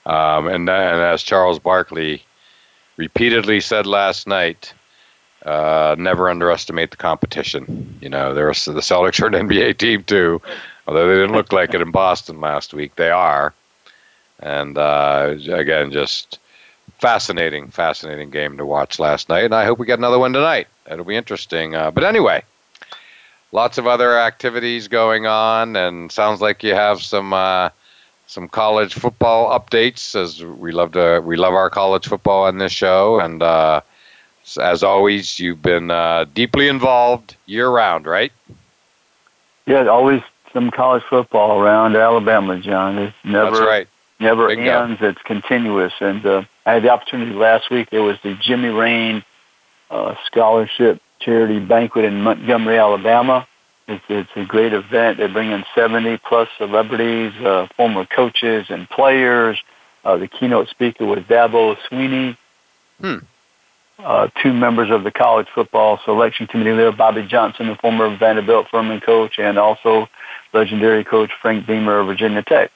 Um, 0.09 0.47
and, 0.47 0.67
and 0.67 1.01
as 1.01 1.21
Charles 1.21 1.59
Barkley 1.59 2.23
repeatedly 2.97 3.59
said 3.59 3.85
last 3.85 4.25
night, 4.25 4.73
uh, 5.45 5.95
never 5.99 6.31
underestimate 6.31 6.89
the 6.89 6.97
competition. 6.97 7.99
You 8.01 8.09
know, 8.09 8.33
there 8.33 8.47
the 8.47 8.81
Celtics 8.81 9.21
are 9.21 9.27
an 9.27 9.47
NBA 9.47 9.77
team 9.77 10.03
too, 10.03 10.41
although 10.87 11.07
they 11.07 11.13
didn't 11.13 11.35
look 11.35 11.53
like 11.53 11.75
it 11.75 11.81
in 11.81 11.91
Boston 11.91 12.41
last 12.41 12.73
week. 12.73 12.95
They 12.95 13.11
are, 13.11 13.53
and 14.39 14.79
uh, 14.79 15.35
again, 15.51 15.91
just 15.91 16.39
fascinating, 16.97 17.67
fascinating 17.67 18.31
game 18.31 18.57
to 18.57 18.65
watch 18.65 18.97
last 18.97 19.29
night. 19.29 19.45
And 19.45 19.53
I 19.53 19.63
hope 19.63 19.77
we 19.77 19.85
get 19.85 19.99
another 19.99 20.17
one 20.17 20.33
tonight. 20.33 20.67
It'll 20.89 21.05
be 21.05 21.15
interesting. 21.15 21.75
Uh, 21.75 21.91
but 21.91 22.03
anyway, 22.03 22.43
lots 23.51 23.77
of 23.77 23.85
other 23.85 24.17
activities 24.17 24.87
going 24.87 25.27
on, 25.27 25.75
and 25.75 26.11
sounds 26.11 26.41
like 26.41 26.63
you 26.63 26.73
have 26.73 26.99
some 26.99 27.31
uh, 27.31 27.69
some 28.29 28.47
college 28.47 28.93
football 28.93 29.59
updates. 29.59 30.15
As 30.15 30.43
we 30.43 30.71
love 30.71 30.91
to, 30.91 31.19
we 31.25 31.35
love 31.35 31.55
our 31.55 31.69
college 31.69 32.07
football 32.07 32.43
on 32.45 32.59
this 32.59 32.71
show, 32.71 33.19
and 33.19 33.41
uh, 33.41 33.81
as 34.61 34.83
always, 34.83 35.39
you've 35.39 35.63
been 35.63 35.89
uh, 35.89 36.25
deeply 36.33 36.67
involved 36.67 37.35
year 37.47 37.67
round, 37.69 38.05
right? 38.05 38.31
Yeah, 39.65 39.87
always 39.87 40.21
some 40.53 40.69
college 40.69 41.03
football 41.09 41.59
around 41.59 41.95
Alabama, 41.95 42.59
John. 42.59 42.99
It's 42.99 43.15
never 43.23 43.51
That's 43.51 43.65
right. 43.65 43.87
never 44.19 44.47
Big 44.47 44.59
ends. 44.59 44.99
It's 45.01 45.21
continuous, 45.23 45.93
and 45.99 46.23
uh, 46.23 46.43
I 46.67 46.73
had 46.73 46.83
the 46.83 46.89
opportunity 46.89 47.33
last 47.33 47.71
week. 47.71 47.89
There 47.89 48.03
was 48.03 48.17
the 48.21 48.35
Jimmy 48.35 48.69
Rane 48.69 49.23
uh, 49.89 50.13
scholarship 50.27 51.01
charity 51.19 51.59
banquet 51.59 52.05
in 52.05 52.21
Montgomery, 52.21 52.77
Alabama. 52.77 53.47
It's, 53.89 54.03
it's 54.07 54.29
a 54.35 54.45
great 54.45 54.71
event. 54.73 55.17
They 55.17 55.27
bring 55.27 55.51
in 55.51 55.63
70 55.73 56.19
plus 56.27 56.47
celebrities, 56.57 57.33
uh, 57.43 57.67
former 57.75 58.05
coaches 58.05 58.67
and 58.69 58.87
players. 58.89 59.59
Uh, 60.03 60.17
the 60.17 60.27
keynote 60.27 60.69
speaker 60.69 61.05
was 61.05 61.19
Dabo 61.19 61.75
Swinney. 61.89 62.37
Hmm. 62.99 63.17
Uh, 63.97 64.27
two 64.41 64.53
members 64.53 64.89
of 64.91 65.03
the 65.03 65.11
college 65.11 65.47
football 65.53 65.99
selection 66.05 66.47
committee 66.47 66.75
there, 66.75 66.91
Bobby 66.91 67.27
Johnson, 67.27 67.67
the 67.67 67.75
former 67.75 68.15
Vanderbilt 68.15 68.67
Furman 68.71 69.01
coach, 69.01 69.39
and 69.39 69.57
also 69.57 70.07
legendary 70.53 71.03
coach 71.03 71.31
Frank 71.41 71.67
Beamer 71.67 71.99
of 71.99 72.07
Virginia 72.07 72.41
Tech. 72.43 72.71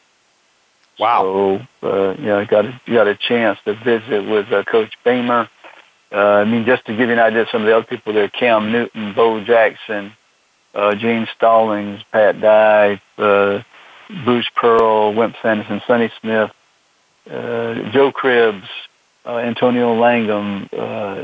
Wow. 1.00 1.68
So, 1.82 1.88
uh, 1.88 2.16
you 2.18 2.26
know, 2.26 2.40
I 2.40 2.46
got 2.46 2.66
a, 2.66 2.82
got 2.88 3.08
a 3.08 3.16
chance 3.16 3.58
to 3.66 3.74
visit 3.76 4.30
with 4.30 4.52
uh, 4.52 4.64
Coach 4.64 4.94
Beamer. 5.06 5.50
Uh, 6.12 6.18
I 6.18 6.46
mean, 6.46 6.66
just 6.66 6.86
to 6.86 6.92
give 6.92 7.08
you 7.08 7.14
an 7.14 7.20
idea, 7.20 7.46
some 7.52 7.62
of 7.62 7.68
the 7.68 7.76
other 7.76 7.86
people 7.86 8.14
there, 8.14 8.30
Cam 8.30 8.72
Newton, 8.72 9.14
Bo 9.16 9.44
Jackson, 9.44 10.14
uh, 10.74 10.96
Gene 10.96 11.28
Stallings, 11.36 12.02
Pat 12.12 12.40
Dye, 12.42 13.02
uh, 13.18 13.62
Bruce 14.26 14.50
Pearl, 14.56 15.14
Wimp 15.14 15.36
Sanderson, 15.42 15.82
Sonny 15.88 16.12
Smith, 16.22 16.52
uh, 17.28 17.92
Joe 17.92 18.12
Cribbs, 18.12 18.68
uh, 19.26 19.38
Antonio 19.38 19.94
Langham. 19.94 20.70
Uh, 20.72 21.24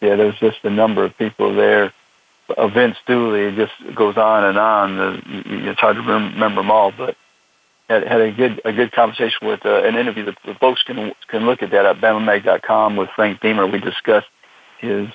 yeah, 0.00 0.16
there's 0.16 0.38
just 0.38 0.58
a 0.64 0.70
number 0.70 1.04
of 1.04 1.16
people 1.18 1.54
there. 1.54 1.92
Uh, 2.56 2.68
Vince 2.68 2.96
Dooley 3.06 3.54
just 3.56 3.72
goes 3.96 4.16
on 4.16 4.44
and 4.44 4.58
on. 4.58 5.22
It's 5.46 5.80
hard 5.80 5.96
to 5.96 6.02
remember 6.02 6.60
them 6.60 6.70
all, 6.70 6.92
but 6.96 7.16
had, 7.88 8.06
had 8.06 8.20
a 8.20 8.32
good 8.32 8.60
a 8.64 8.72
good 8.72 8.92
conversation 8.92 9.46
with 9.48 9.64
uh, 9.64 9.82
an 9.82 9.96
interview 9.96 10.24
that 10.26 10.38
the 10.44 10.54
folks 10.54 10.82
can 10.84 11.12
can 11.28 11.44
look 11.44 11.62
at 11.62 11.70
that 11.70 11.86
at 11.86 11.96
BamaMag.com 11.96 12.96
with 12.96 13.08
Frank 13.16 13.40
Beamer. 13.40 13.66
We 13.66 13.80
discussed 13.80 14.28
his 14.78 15.08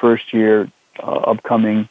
first 0.00 0.32
year 0.32 0.70
uh, 1.02 1.06
upcoming 1.06 1.88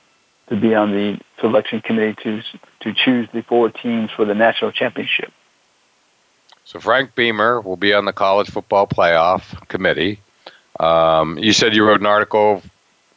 to 0.47 0.55
be 0.55 0.75
on 0.75 0.91
the 0.91 1.19
selection 1.39 1.81
committee 1.81 2.15
to 2.23 2.41
to 2.81 2.93
choose 2.93 3.27
the 3.33 3.41
four 3.43 3.69
teams 3.69 4.11
for 4.11 4.25
the 4.25 4.35
national 4.35 4.71
championship. 4.71 5.31
So 6.65 6.79
Frank 6.79 7.15
Beamer 7.15 7.61
will 7.61 7.77
be 7.77 7.93
on 7.93 8.05
the 8.05 8.13
college 8.13 8.49
football 8.49 8.87
playoff 8.87 9.67
committee. 9.67 10.19
Um, 10.79 11.37
you 11.37 11.53
said 11.53 11.75
you 11.75 11.85
wrote 11.85 11.99
an 11.99 12.05
article 12.05 12.61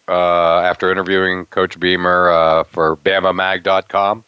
uh, 0.07 0.61
after 0.61 0.91
interviewing 0.91 1.47
Coach 1.47 1.79
Beamer 1.79 2.31
uh, 2.31 2.65
for 2.65 2.97
BamaMag.com? 2.97 4.25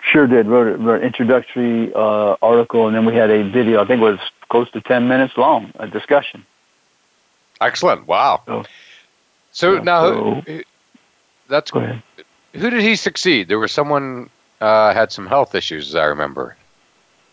Sure 0.00 0.26
did. 0.26 0.46
Wrote, 0.46 0.78
wrote 0.78 1.00
an 1.00 1.06
introductory 1.06 1.92
uh, 1.94 2.36
article, 2.40 2.86
and 2.86 2.94
then 2.94 3.04
we 3.04 3.14
had 3.14 3.30
a 3.30 3.42
video. 3.42 3.82
I 3.82 3.86
think 3.86 4.00
it 4.00 4.04
was 4.04 4.20
close 4.48 4.70
to 4.72 4.80
10 4.80 5.08
minutes 5.08 5.36
long, 5.36 5.72
a 5.76 5.88
discussion. 5.88 6.46
Excellent. 7.60 8.06
Wow. 8.06 8.42
So, 8.46 8.64
so 9.50 9.78
now, 9.78 10.42
so, 10.46 10.62
that's 11.48 11.70
go 11.70 11.80
ahead. 11.80 12.02
Who 12.54 12.70
did 12.70 12.82
he 12.82 12.96
succeed? 12.96 13.48
There 13.48 13.58
was 13.58 13.72
someone 13.72 14.30
uh, 14.60 14.94
had 14.94 15.12
some 15.12 15.26
health 15.26 15.54
issues, 15.54 15.88
as 15.88 15.94
I 15.94 16.04
remember. 16.04 16.56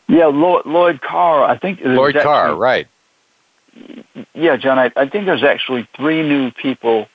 Yeah, 0.08 0.26
Lloyd, 0.26 0.66
Lloyd 0.66 1.02
Carr. 1.02 1.44
I 1.44 1.58
think 1.58 1.80
Lloyd 1.84 2.16
actually, 2.18 2.24
Carr, 2.24 2.56
right? 2.56 2.88
Yeah, 4.34 4.58
John. 4.58 4.78
I, 4.78 4.92
I 4.96 5.08
think 5.08 5.26
there's 5.26 5.44
actually 5.44 5.88
three 5.96 6.22
new 6.28 6.52
people 6.52 7.08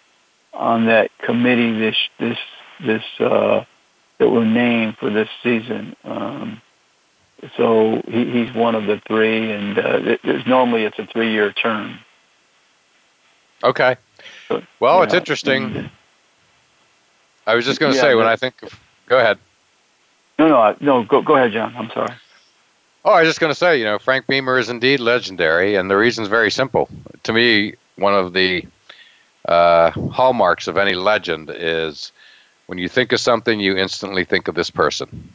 on 0.53 0.87
that 0.87 1.11
committee 1.19 1.79
this 1.79 1.97
this 2.19 2.39
this 2.81 3.03
uh, 3.21 3.65
that 4.19 4.29
were 4.29 4.45
named 4.45 4.97
for 4.99 5.11
this 5.11 5.29
season. 5.43 5.95
Um, 6.05 6.61
so 7.57 8.03
he, 8.09 8.31
he's 8.31 8.55
one 8.55 8.75
of 8.75 8.87
the 8.87 9.01
three, 9.07 9.53
and 9.53 9.79
uh, 9.79 10.17
it, 10.25 10.47
normally 10.47 10.85
it's 10.85 10.99
a 10.99 11.07
three-year 11.07 11.53
term. 11.53 11.99
Okay. 13.63 13.97
well, 14.81 14.99
yeah, 14.99 15.03
it's 15.05 15.15
interesting. 15.15 15.91
I 17.49 17.55
was 17.55 17.65
just 17.65 17.81
going 17.81 17.93
to 17.93 17.97
yeah, 17.97 18.03
say 18.03 18.15
when 18.15 18.27
I 18.27 18.37
think. 18.37 18.63
Of, 18.63 18.79
go 19.07 19.19
ahead. 19.19 19.39
No, 20.39 20.49
no, 20.49 20.77
no. 20.81 21.05
Go, 21.05 21.23
go 21.23 21.35
ahead, 21.35 21.53
John. 21.53 21.75
I'm 21.77 21.91
sorry. 21.91 22.15
Oh, 23.07 23.13
I 23.13 23.21
was 23.23 23.31
just 23.31 23.41
going 23.41 23.51
to 23.51 23.59
say, 23.59 23.79
you 23.79 23.85
know, 23.85 23.99
Frank 23.99 24.27
Beamer 24.27 24.59
is 24.59 24.69
indeed 24.69 25.01
legendary, 25.01 25.75
and 25.75 25.91
the 25.91 25.97
reason 25.97 26.23
is 26.23 26.29
very 26.29 26.51
simple. 26.51 26.91
To 27.23 27.33
me, 27.33 27.75
one 27.97 28.13
of 28.13 28.35
the 28.35 28.67
uh, 29.47 29.93
hallmarks 30.13 30.69
of 30.69 30.77
any 30.77 30.93
legend 30.93 31.51
is 31.51 32.13
when 32.67 32.77
you 32.77 32.87
think 32.87 33.13
of 33.13 33.21
something, 33.21 33.59
you 33.61 33.79
instantly 33.79 34.25
think 34.25 34.47
of 34.47 34.55
this 34.55 34.69
person. 34.69 35.33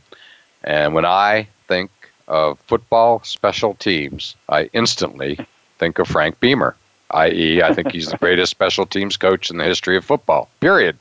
And 0.64 0.93
when 0.93 1.05
I 1.05 1.47
think 1.68 1.89
of 2.28 2.59
football 2.68 3.24
special 3.24 3.74
teams, 3.74 4.36
I 4.49 4.70
instantly 4.74 5.39
think 5.80 5.97
of 5.97 6.07
Frank 6.07 6.39
Beamer, 6.39 6.76
i.e., 7.09 7.64
I 7.64 7.74
think 7.74 7.91
he's 7.91 8.09
the 8.09 8.18
greatest 8.18 8.51
special 8.51 8.86
teams 8.86 9.18
coach 9.18 9.49
in 9.49 9.57
the 9.57 9.64
history 9.64 9.97
of 9.97 10.05
football, 10.05 10.47
period. 10.59 10.95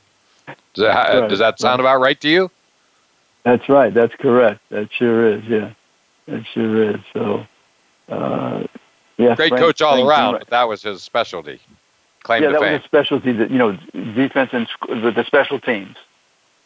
Does 0.73 0.83
that, 0.83 1.19
right. 1.19 1.29
does 1.29 1.39
that 1.39 1.59
sound 1.59 1.79
about 1.79 1.99
right 1.99 2.19
to 2.21 2.29
you? 2.29 2.51
That's 3.43 3.67
right. 3.69 3.93
That's 3.93 4.15
correct. 4.15 4.61
That 4.69 4.89
sure 4.91 5.33
is. 5.37 5.43
Yeah, 5.45 5.73
that 6.27 6.45
sure 6.53 6.91
is. 6.91 7.01
So, 7.13 7.45
uh, 8.09 8.63
yeah. 9.17 9.35
Great 9.35 9.49
Frank, 9.49 9.57
coach 9.57 9.81
all 9.81 9.95
Frank 9.95 10.07
around, 10.07 10.39
but 10.39 10.49
that 10.49 10.63
was 10.63 10.81
his 10.81 11.03
specialty. 11.03 11.59
Claim 12.23 12.43
yeah, 12.43 12.51
that 12.51 12.61
fame. 12.61 12.73
was 12.73 12.81
a 12.81 12.85
specialty. 12.85 13.33
That 13.33 13.51
you 13.51 13.57
know, 13.57 13.77
defense 13.93 14.51
and 14.53 14.67
the 14.87 15.23
special 15.27 15.59
teams. 15.59 15.97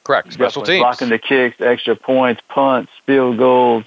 Correct. 0.04 0.32
Special 0.32 0.62
Definitely. 0.62 0.74
teams. 0.76 0.84
Blocking 0.84 1.10
the 1.10 1.20
kicks, 1.20 1.60
extra 1.60 1.96
points, 1.96 2.42
punts, 2.48 2.92
field 3.06 3.38
goals, 3.38 3.84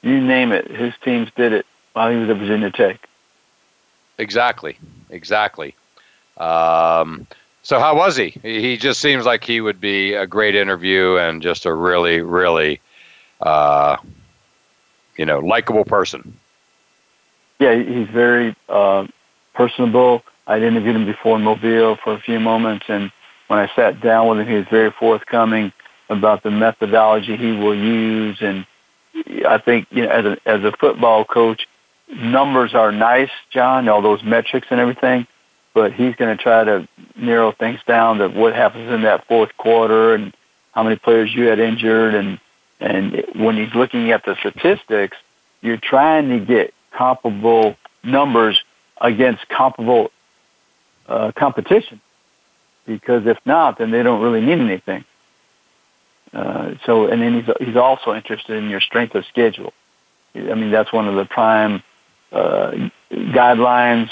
you 0.00 0.18
name 0.20 0.52
it. 0.52 0.70
His 0.70 0.94
teams 1.04 1.28
did 1.36 1.52
it 1.52 1.66
while 1.92 2.10
he 2.10 2.16
was 2.16 2.30
at 2.30 2.36
Virginia 2.38 2.70
Tech. 2.70 3.06
Exactly. 4.18 4.78
Exactly. 5.10 5.74
Um, 6.38 7.26
so 7.62 7.78
how 7.78 7.96
was 7.96 8.16
he? 8.16 8.30
He 8.42 8.76
just 8.76 9.00
seems 9.00 9.24
like 9.24 9.44
he 9.44 9.60
would 9.60 9.80
be 9.80 10.14
a 10.14 10.26
great 10.26 10.56
interview 10.56 11.16
and 11.16 11.40
just 11.40 11.64
a 11.64 11.72
really, 11.72 12.20
really, 12.20 12.80
uh, 13.40 13.96
you 15.16 15.24
know, 15.24 15.38
likable 15.38 15.84
person. 15.84 16.36
Yeah, 17.60 17.76
he's 17.76 18.08
very 18.08 18.56
uh, 18.68 19.06
personable. 19.54 20.24
I'd 20.48 20.62
interviewed 20.62 20.96
him 20.96 21.06
before 21.06 21.36
in 21.36 21.42
Mobile 21.42 21.96
for 21.96 22.14
a 22.14 22.18
few 22.18 22.40
moments, 22.40 22.86
and 22.88 23.12
when 23.46 23.60
I 23.60 23.72
sat 23.76 24.00
down 24.00 24.28
with 24.28 24.40
him, 24.40 24.48
he 24.48 24.54
was 24.54 24.66
very 24.66 24.90
forthcoming 24.90 25.72
about 26.08 26.42
the 26.42 26.50
methodology 26.50 27.36
he 27.36 27.52
will 27.52 27.76
use. 27.76 28.42
And 28.42 28.66
I 29.46 29.58
think, 29.58 29.86
you 29.92 30.02
know, 30.02 30.10
as 30.10 30.24
a 30.24 30.38
as 30.46 30.64
a 30.64 30.72
football 30.72 31.24
coach, 31.24 31.68
numbers 32.08 32.74
are 32.74 32.90
nice, 32.90 33.30
John, 33.50 33.88
all 33.88 34.02
those 34.02 34.24
metrics 34.24 34.66
and 34.70 34.80
everything 34.80 35.28
but 35.74 35.92
he's 35.92 36.14
going 36.16 36.36
to 36.36 36.42
try 36.42 36.64
to 36.64 36.88
narrow 37.16 37.52
things 37.52 37.80
down 37.86 38.18
to 38.18 38.28
what 38.28 38.54
happens 38.54 38.90
in 38.92 39.02
that 39.02 39.26
fourth 39.26 39.56
quarter 39.56 40.14
and 40.14 40.34
how 40.72 40.82
many 40.82 40.96
players 40.96 41.32
you 41.34 41.44
had 41.44 41.58
injured 41.58 42.14
and 42.14 42.38
and 42.80 43.24
when 43.36 43.56
he's 43.56 43.72
looking 43.76 44.10
at 44.10 44.24
the 44.24 44.34
statistics, 44.40 45.16
you're 45.60 45.76
trying 45.76 46.30
to 46.30 46.44
get 46.44 46.74
comparable 46.90 47.76
numbers 48.02 48.60
against 49.00 49.48
comparable 49.48 50.10
uh, 51.06 51.30
competition 51.36 52.00
because 52.86 53.24
if 53.26 53.38
not, 53.44 53.78
then 53.78 53.92
they 53.92 54.02
don't 54.02 54.20
really 54.20 54.40
mean 54.40 54.60
anything. 54.60 55.04
Uh, 56.32 56.74
so, 56.84 57.06
and 57.06 57.22
then 57.22 57.42
he's 57.42 57.54
he's 57.66 57.76
also 57.76 58.14
interested 58.14 58.56
in 58.56 58.68
your 58.68 58.80
strength 58.80 59.14
of 59.14 59.24
schedule. 59.26 59.72
I 60.34 60.54
mean, 60.54 60.70
that's 60.70 60.92
one 60.92 61.06
of 61.06 61.14
the 61.14 61.26
prime 61.26 61.82
uh, 62.32 62.72
guidelines 63.12 64.10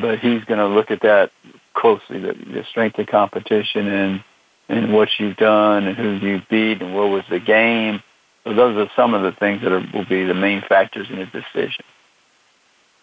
but 0.00 0.18
he's 0.18 0.44
going 0.44 0.58
to 0.58 0.66
look 0.66 0.90
at 0.90 1.00
that 1.02 1.30
closely, 1.74 2.20
the, 2.20 2.32
the 2.32 2.64
strength 2.68 2.98
of 2.98 3.06
competition 3.06 3.88
and 3.88 4.24
and 4.68 4.94
what 4.94 5.08
you've 5.18 5.36
done 5.36 5.86
and 5.86 5.96
who 5.96 6.12
you 6.26 6.40
beat 6.48 6.80
and 6.80 6.94
what 6.94 7.10
was 7.10 7.24
the 7.28 7.38
game. 7.38 8.02
So 8.44 8.54
those 8.54 8.76
are 8.78 8.90
some 8.96 9.12
of 9.12 9.22
the 9.22 9.32
things 9.32 9.62
that 9.62 9.72
are, 9.72 9.86
will 9.92 10.06
be 10.06 10.24
the 10.24 10.34
main 10.34 10.62
factors 10.62 11.06
in 11.10 11.18
his 11.18 11.28
decision. 11.30 11.84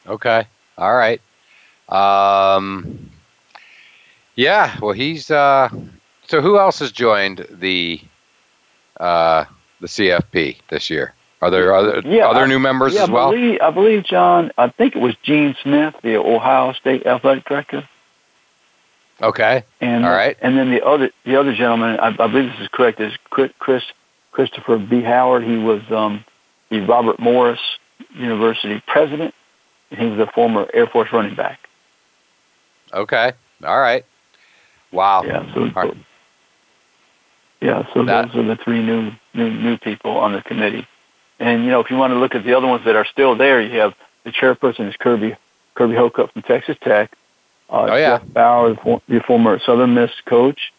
Okay. 0.08 0.48
All 0.78 0.96
right. 0.96 1.22
Um, 1.90 3.12
yeah. 4.36 4.78
Well, 4.82 4.94
he's. 4.94 5.30
Uh, 5.30 5.70
so 6.28 6.42
who 6.42 6.58
else 6.58 6.80
has 6.80 6.92
joined 6.92 7.46
the 7.52 8.02
uh, 9.00 9.46
the 9.80 9.88
CFP 9.88 10.58
this 10.70 10.90
year? 10.90 11.14
Are 11.42 11.50
there 11.50 11.74
other 11.74 12.02
yeah, 12.06 12.28
other 12.28 12.48
new 12.48 12.60
members 12.60 12.94
yeah, 12.94 13.04
as 13.04 13.10
well? 13.10 13.30
I 13.30 13.32
believe, 13.32 13.60
I 13.62 13.72
believe, 13.72 14.04
John. 14.04 14.52
I 14.58 14.70
think 14.70 14.96
it 14.96 15.00
was 15.00 15.16
Gene 15.24 15.56
Smith, 15.64 15.96
the 16.04 16.18
Ohio 16.18 16.74
State 16.74 17.06
athletic 17.08 17.46
director. 17.46 17.88
Okay. 19.22 19.64
And 19.80 20.06
all 20.06 20.12
right. 20.12 20.38
And 20.42 20.58
then 20.58 20.72
the 20.72 20.84
other 20.84 21.10
the 21.26 21.40
other 21.40 21.54
gentleman, 21.56 22.00
I, 22.00 22.08
I 22.08 22.28
believe 22.28 22.52
this 22.52 22.62
is 22.62 22.70
correct, 22.72 23.00
is 23.00 23.14
Chris 23.30 23.84
Christopher 24.32 24.78
B. 24.78 25.02
Howard. 25.02 25.44
He 25.44 25.58
was 25.58 25.82
um, 25.90 26.24
the 26.70 26.82
Robert 26.82 27.20
Morris 27.20 27.60
University 28.16 28.82
president, 28.88 29.34
and 29.90 30.00
he 30.00 30.06
was 30.08 30.20
a 30.20 30.32
former 30.34 30.68
Air 30.74 30.88
Force 30.88 31.10
running 31.12 31.36
back. 31.36 31.60
Okay. 32.94 33.34
All 33.64 33.80
right. 33.80 34.06
Wow. 34.92 35.24
Yeah. 35.24 35.54
So, 35.54 35.70
so 35.74 35.96
yeah. 37.62 37.84
So 37.94 38.06
that, 38.06 38.28
those 38.28 38.36
are 38.36 38.48
the 38.48 38.58
three 38.64 38.84
new 38.84 39.12
new 39.34 39.50
new 39.50 39.78
people 39.78 40.12
on 40.12 40.34
the 40.34 40.42
committee. 40.42 40.88
And 41.42 41.64
you 41.66 41.72
know, 41.72 41.80
if 41.80 41.90
you 41.90 41.98
want 41.98 42.12
to 42.14 42.20
look 42.20 42.36
at 42.36 42.46
the 42.46 42.54
other 42.54 42.68
ones 42.68 42.86
that 42.86 42.96
are 42.96 43.06
still 43.06 43.36
there, 43.36 43.60
you 43.60 43.80
have 43.80 43.96
the 44.24 44.32
chairperson 44.32 44.88
is 44.88 44.96
Kirby 44.96 45.36
Kirby 45.74 45.96
Hocutt 45.96 46.32
from 46.32 46.44
Texas 46.44 46.78
Tech. 46.84 47.12
Uh, 47.68 47.88
oh 47.90 47.96
yeah, 47.96 48.20
Jeff 48.20 48.28
Bower, 48.32 48.76
the 49.08 49.22
former 49.26 49.60
Southern 49.66 49.96
Miss 49.96 50.12
coach. 50.28 50.72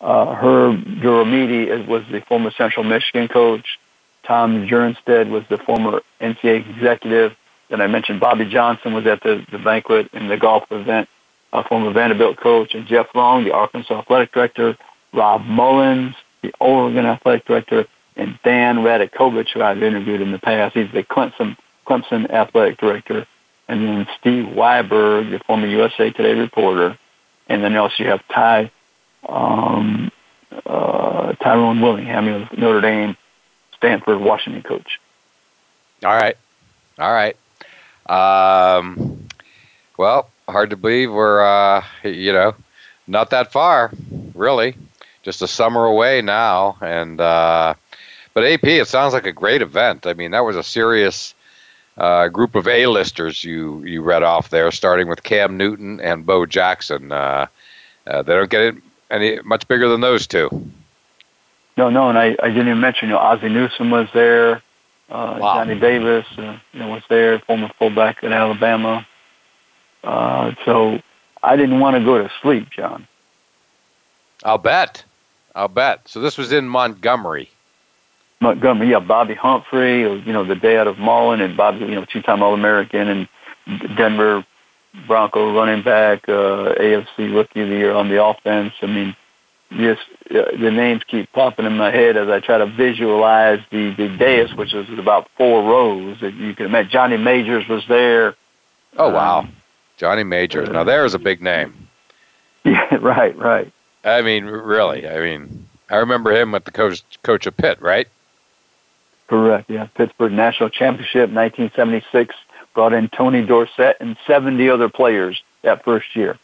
Uh, 0.00 0.34
Herb 0.34 0.84
Deromedi 1.00 1.86
was 1.86 2.02
the 2.10 2.20
former 2.22 2.50
Central 2.50 2.84
Michigan 2.84 3.28
coach. 3.28 3.78
Tom 4.26 4.66
Jernstedt 4.66 5.30
was 5.30 5.44
the 5.48 5.58
former 5.58 6.02
NCAA 6.20 6.68
executive. 6.68 7.32
Then 7.70 7.80
I 7.80 7.86
mentioned 7.86 8.18
Bobby 8.18 8.44
Johnson 8.44 8.94
was 8.94 9.06
at 9.06 9.22
the, 9.22 9.46
the 9.52 9.58
banquet 9.58 10.10
in 10.12 10.26
the 10.26 10.36
golf 10.36 10.64
event, 10.70 11.08
uh, 11.52 11.62
former 11.62 11.92
Vanderbilt 11.92 12.38
coach, 12.38 12.74
and 12.74 12.86
Jeff 12.86 13.06
Long, 13.14 13.44
the 13.44 13.52
Arkansas 13.52 14.00
athletic 14.00 14.32
director. 14.32 14.76
Rob 15.12 15.42
Mullens, 15.42 16.14
the 16.42 16.52
Oregon 16.60 17.06
athletic 17.06 17.46
director, 17.46 17.86
and 18.18 18.38
Dan 18.42 18.78
Radakovich, 18.78 19.50
who 19.54 19.62
I've 19.62 19.82
interviewed 19.82 20.20
in 20.20 20.32
the 20.32 20.38
past. 20.38 20.74
He's 20.74 20.90
the 20.92 21.04
Clemson, 21.04 21.56
Clemson 21.86 22.28
athletic 22.28 22.78
director. 22.78 23.26
And 23.68 23.86
then 23.86 24.08
Steve 24.18 24.44
Wieberg, 24.46 25.30
the 25.30 25.38
former 25.46 25.66
USA 25.66 26.10
Today 26.10 26.34
reporter. 26.34 26.98
And 27.48 27.62
then 27.62 27.76
also 27.76 28.02
you 28.02 28.10
have 28.10 28.26
Ty, 28.28 28.70
um, 29.28 30.10
uh, 30.66 31.32
Tyrone 31.34 31.80
Willingham, 31.80 32.48
Notre 32.56 32.80
Dame, 32.80 33.16
Stanford, 33.76 34.20
Washington 34.20 34.62
coach. 34.62 35.00
All 36.04 36.14
right. 36.14 36.36
All 36.98 37.12
right. 37.12 37.36
Um, 38.08 39.28
well, 39.96 40.30
hard 40.48 40.70
to 40.70 40.76
believe 40.76 41.12
we're, 41.12 41.40
uh, 41.40 41.84
you 42.02 42.32
know, 42.32 42.54
not 43.06 43.30
that 43.30 43.52
far, 43.52 43.92
really. 44.34 44.76
Just 45.22 45.42
a 45.42 45.48
summer 45.48 45.84
away 45.84 46.22
now. 46.22 46.78
And, 46.80 47.20
uh, 47.20 47.74
but 48.38 48.46
AP, 48.46 48.66
it 48.66 48.86
sounds 48.86 49.14
like 49.14 49.26
a 49.26 49.32
great 49.32 49.62
event. 49.62 50.06
I 50.06 50.14
mean, 50.14 50.30
that 50.30 50.44
was 50.44 50.54
a 50.54 50.62
serious 50.62 51.34
uh, 51.96 52.28
group 52.28 52.54
of 52.54 52.68
A-listers 52.68 53.42
you 53.42 53.82
you 53.82 54.00
read 54.00 54.22
off 54.22 54.50
there, 54.50 54.70
starting 54.70 55.08
with 55.08 55.24
Cam 55.24 55.56
Newton 55.56 56.00
and 56.00 56.24
Bo 56.24 56.46
Jackson. 56.46 57.10
Uh, 57.10 57.48
uh, 58.06 58.22
they 58.22 58.34
don't 58.34 58.48
get 58.48 58.60
it 58.60 58.74
any 59.10 59.40
much 59.42 59.66
bigger 59.66 59.88
than 59.88 60.02
those 60.02 60.28
two. 60.28 60.48
No, 61.76 61.90
no, 61.90 62.08
and 62.08 62.16
I, 62.16 62.36
I 62.40 62.46
didn't 62.46 62.68
even 62.68 62.80
mention 62.80 63.08
you 63.08 63.14
know 63.16 63.20
Ozzie 63.20 63.48
Newsome 63.48 63.90
was 63.90 64.06
there, 64.14 64.62
uh, 65.10 65.38
wow. 65.40 65.54
Johnny 65.54 65.80
Davis 65.80 66.26
uh, 66.38 66.60
you 66.72 66.78
know 66.78 66.90
was 66.90 67.02
there, 67.08 67.40
former 67.40 67.72
fullback 67.76 68.22
at 68.22 68.30
Alabama. 68.30 69.04
Uh, 70.04 70.52
so 70.64 71.02
I 71.42 71.56
didn't 71.56 71.80
want 71.80 71.96
to 71.96 72.04
go 72.04 72.18
to 72.18 72.30
sleep, 72.40 72.70
John. 72.70 73.08
I'll 74.44 74.58
bet. 74.58 75.02
I'll 75.56 75.66
bet. 75.66 76.06
So 76.06 76.20
this 76.20 76.38
was 76.38 76.52
in 76.52 76.68
Montgomery. 76.68 77.50
Montgomery, 78.40 78.90
yeah, 78.90 79.00
Bobby 79.00 79.34
Humphrey, 79.34 80.02
you 80.02 80.32
know, 80.32 80.44
the 80.44 80.54
dad 80.54 80.86
of 80.86 80.96
Marlon, 80.96 81.40
and 81.40 81.56
Bobby, 81.56 81.80
you 81.80 81.94
know, 81.94 82.04
two-time 82.04 82.42
All-American, 82.42 83.08
and 83.08 83.28
Denver 83.96 84.46
Bronco 85.06 85.54
running 85.54 85.82
back, 85.82 86.28
uh, 86.28 86.74
AFC 86.78 87.34
Rookie 87.34 87.62
of 87.62 87.68
the 87.68 87.74
Year 87.74 87.92
on 87.92 88.08
the 88.08 88.22
offense. 88.22 88.72
I 88.80 88.86
mean, 88.86 89.16
just 89.72 90.00
uh, 90.30 90.56
the 90.58 90.70
names 90.70 91.02
keep 91.06 91.30
popping 91.32 91.66
in 91.66 91.76
my 91.76 91.90
head 91.90 92.16
as 92.16 92.28
I 92.28 92.40
try 92.40 92.58
to 92.58 92.66
visualize 92.66 93.60
the 93.70 93.94
the 93.96 94.08
dais, 94.16 94.54
which 94.54 94.72
is 94.72 94.86
about 94.98 95.28
four 95.36 95.62
rows. 95.62 96.18
That 96.20 96.34
you 96.34 96.54
can 96.54 96.66
imagine. 96.66 96.90
Johnny 96.90 97.16
Majors 97.18 97.68
was 97.68 97.84
there. 97.86 98.34
Oh 98.96 99.10
wow, 99.10 99.40
um, 99.40 99.52
Johnny 99.98 100.24
Majors. 100.24 100.68
Now 100.70 100.84
there's 100.84 101.14
a 101.14 101.18
big 101.18 101.42
name. 101.42 101.74
Yeah, 102.64 102.96
right, 103.00 103.34
right. 103.38 103.72
I 104.04 104.20
mean, 104.20 104.44
really. 104.44 105.08
I 105.08 105.20
mean, 105.20 105.68
I 105.88 105.96
remember 105.96 106.32
him 106.32 106.52
with 106.52 106.64
the 106.64 106.70
coach 106.70 107.02
coach 107.22 107.46
of 107.46 107.56
Pitt, 107.56 107.80
right? 107.80 108.08
Correct. 109.28 109.70
Yeah, 109.70 109.86
Pittsburgh 109.94 110.32
National 110.32 110.70
Championship, 110.70 111.30
1976. 111.30 112.34
Brought 112.74 112.92
in 112.92 113.08
Tony 113.08 113.44
Dorsett 113.44 113.96
and 114.00 114.16
70 114.26 114.68
other 114.68 114.88
players 114.88 115.42
that 115.62 115.84
first 115.84 116.14
year. 116.14 116.38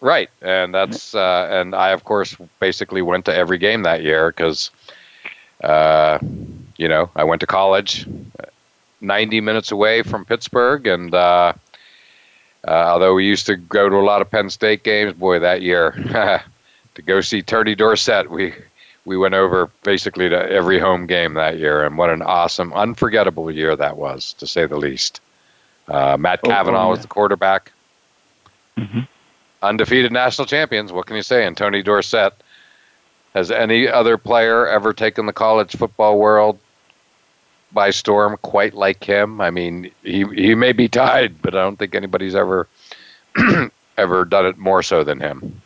Right, 0.00 0.28
and 0.42 0.74
that's 0.74 1.14
uh, 1.14 1.48
and 1.50 1.74
I 1.74 1.90
of 1.90 2.04
course 2.04 2.36
basically 2.60 3.00
went 3.00 3.24
to 3.24 3.34
every 3.34 3.56
game 3.56 3.82
that 3.84 4.02
year 4.02 4.28
because, 4.28 4.70
uh, 5.64 6.18
you 6.76 6.86
know, 6.86 7.10
I 7.16 7.24
went 7.24 7.40
to 7.40 7.46
college, 7.46 8.06
ninety 9.00 9.40
minutes 9.40 9.72
away 9.72 10.02
from 10.02 10.26
Pittsburgh, 10.26 10.86
and 10.86 11.14
uh, 11.14 11.54
uh, 12.68 12.70
although 12.70 13.14
we 13.14 13.26
used 13.26 13.46
to 13.46 13.56
go 13.56 13.88
to 13.88 13.96
a 13.96 14.04
lot 14.04 14.20
of 14.20 14.30
Penn 14.30 14.50
State 14.50 14.82
games, 14.82 15.14
boy, 15.14 15.38
that 15.38 15.62
year 15.62 15.92
to 16.94 17.02
go 17.02 17.22
see 17.22 17.40
Tony 17.40 17.74
Dorsett, 17.74 18.30
we 18.30 18.52
we 19.06 19.16
went 19.16 19.32
over 19.32 19.70
basically 19.82 20.28
to 20.28 20.50
every 20.50 20.78
home 20.78 21.06
game 21.06 21.34
that 21.34 21.58
year, 21.58 21.84
and 21.84 21.96
what 21.96 22.10
an 22.10 22.20
awesome, 22.20 22.72
unforgettable 22.74 23.50
year 23.50 23.74
that 23.74 23.96
was, 23.96 24.34
to 24.34 24.46
say 24.46 24.66
the 24.66 24.76
least. 24.76 25.20
Uh, 25.88 26.18
Matt 26.18 26.42
Cavanaugh 26.42 26.76
oh, 26.76 26.80
oh, 26.80 26.84
yeah. 26.84 26.90
was 26.90 27.00
the 27.00 27.08
quarterback. 27.08 27.72
Mm-hmm 28.76 29.00
undefeated 29.62 30.12
national 30.12 30.46
champions. 30.46 30.92
What 30.92 31.06
can 31.06 31.16
you 31.16 31.22
say? 31.22 31.46
And 31.46 31.56
Tony 31.56 31.82
Dorsett. 31.82 32.32
Has 33.34 33.50
any 33.50 33.86
other 33.86 34.16
player 34.16 34.66
ever 34.66 34.94
taken 34.94 35.26
the 35.26 35.32
college 35.32 35.76
football 35.76 36.18
world 36.18 36.58
by 37.70 37.90
storm 37.90 38.38
quite 38.40 38.72
like 38.72 39.04
him? 39.04 39.42
I 39.42 39.50
mean, 39.50 39.90
he 40.02 40.24
he 40.34 40.54
may 40.54 40.72
be 40.72 40.88
tied, 40.88 41.42
but 41.42 41.54
I 41.54 41.58
don't 41.58 41.78
think 41.78 41.94
anybody's 41.94 42.34
ever 42.34 42.66
ever 43.98 44.24
done 44.24 44.46
it 44.46 44.56
more 44.56 44.82
so 44.82 45.04
than 45.04 45.20
him. 45.20 45.60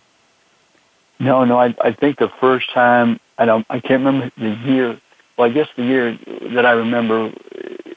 No, 1.20 1.44
no. 1.44 1.60
I 1.60 1.72
I 1.80 1.92
think 1.92 2.18
the 2.18 2.32
first 2.40 2.72
time 2.72 3.20
I 3.40 3.46
don't 3.46 3.66
I 3.70 3.80
can't 3.80 4.04
remember 4.04 4.30
the 4.36 4.50
year. 4.70 5.00
Well, 5.36 5.50
I 5.50 5.52
guess 5.52 5.68
the 5.74 5.82
year 5.82 6.18
that 6.54 6.66
I 6.66 6.72
remember, 6.72 7.32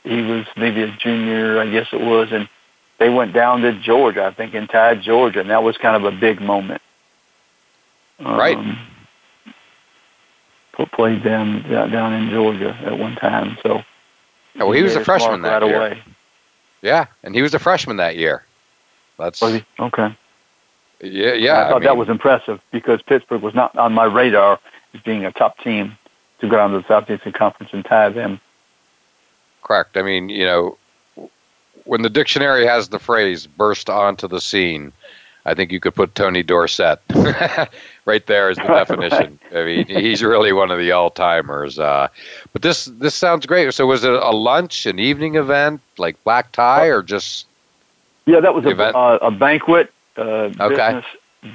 he 0.04 0.22
was 0.22 0.46
maybe 0.56 0.82
a 0.82 0.88
junior. 0.98 1.60
I 1.60 1.70
guess 1.70 1.88
it 1.91 2.00
was, 2.00 2.30
and 2.32 2.48
they 2.98 3.10
went 3.10 3.34
down 3.34 3.62
to 3.62 3.78
Georgia, 3.82 4.24
I 4.24 4.34
think, 4.34 4.54
and 4.54 4.70
tied 4.70 5.02
Georgia, 5.02 5.41
and 5.41 5.50
that 5.50 5.62
was 5.62 5.78
kind 5.78 5.98
of 5.98 6.12
a 6.12 6.18
big 6.18 6.41
moment. 6.41 6.82
Right. 8.20 8.58
Um, 8.58 8.80
played 10.94 11.24
them 11.24 11.64
down 11.64 12.14
in 12.14 12.30
Georgia 12.30 12.78
at 12.86 12.98
one 12.98 13.16
time. 13.16 13.58
So. 13.64 13.84
Oh, 14.60 14.68
well, 14.68 14.72
he 14.72 14.84
was 14.84 14.96
a 14.96 15.04
freshman 15.04 15.41
that 15.41 15.62
right 15.62 15.68
year. 15.68 15.78
Away. 15.78 16.04
Yeah, 16.82 17.08
and 17.24 17.36
he 17.36 17.41
was 17.41 17.54
a 17.54 17.60
freshman 17.60 17.98
that 17.98 18.16
year. 18.16 18.46
That's 19.18 19.41
was 19.41 19.56
he? 19.56 19.66
okay. 19.80 20.16
Yeah, 21.02 21.34
yeah. 21.34 21.54
I 21.54 21.64
thought 21.64 21.72
I 21.72 21.80
mean, 21.80 21.84
that 21.84 21.98
was 21.98 22.10
impressive 22.10 22.62
because 22.72 23.02
Pittsburgh 23.02 23.41
was 23.41 23.54
not 23.54 23.76
on 23.76 23.94
my 23.94 24.06
radar 24.06 24.60
as 24.94 25.02
being 25.02 25.26
a 25.26 25.32
top 25.32 25.58
team 25.60 25.98
to 26.39 26.48
go 26.48 26.58
down 26.58 26.72
to 26.72 26.80
the 26.80 26.88
Southeastern 26.88 27.34
Conference 27.34 27.72
and 27.74 27.86
tie 27.86 28.10
them. 28.10 28.39
Correct. 29.64 29.98
I 29.98 30.02
mean, 30.02 30.30
you 30.30 30.46
know, 30.46 30.78
when 31.86 32.02
the 32.02 32.10
dictionary 32.10 32.66
has 32.66 32.89
the 32.89 33.00
phrase 33.00 33.48
burst 33.48 33.89
onto 33.89 34.28
the 34.28 34.41
scene, 34.41 34.91
I 35.46 35.54
think 35.54 35.72
you 35.72 35.80
could 35.80 35.96
put 35.96 36.16
Tony 36.16 36.44
Dorsett 36.44 37.00
right 38.06 38.26
there 38.28 38.50
as 38.50 38.58
the 38.58 38.64
definition. 38.68 39.39
I 39.54 39.64
mean, 39.64 39.86
he's 39.88 40.24
really 40.24 40.54
one 40.54 40.72
of 40.72 40.80
the 40.80 40.91
all 40.91 41.10
timers. 41.10 41.80
Uh, 41.80 42.08
but 42.54 42.62
this 42.62 42.86
this 42.86 43.14
sounds 43.14 43.46
great. 43.46 43.74
So 43.74 43.86
was 43.86 44.04
it 44.04 44.14
a 44.14 44.32
lunch, 44.32 44.86
an 44.86 45.00
evening 45.00 45.36
event, 45.36 45.82
like 45.98 46.22
black 46.24 46.52
tie, 46.52 46.88
or 46.88 47.02
just? 47.02 47.48
Yeah, 48.26 48.39
that 48.39 48.56
was 48.56 48.64
a, 48.64 48.70
uh, 48.70 49.20
a 49.22 49.32
banquet, 49.32 49.91
uh, 50.18 50.50
okay. 50.62 50.94
business 50.94 51.06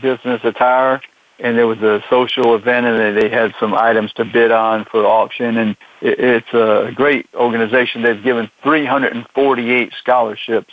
business 0.03 0.41
attire, 0.45 1.01
and 1.41 1.57
there 1.57 1.67
was 1.67 1.81
a 1.81 2.03
social 2.11 2.55
event, 2.55 2.87
and 2.87 3.17
they 3.17 3.29
had 3.29 3.55
some 3.61 3.75
items 3.75 4.13
to 4.15 4.25
bid 4.25 4.51
on 4.51 4.85
for 4.85 5.07
auction, 5.07 5.57
and 5.57 5.77
it's 6.01 6.53
a 6.53 6.93
great 6.95 7.27
organization. 7.35 8.03
They've 8.03 8.23
given 8.23 8.51
348 8.63 9.93
scholarships 10.01 10.73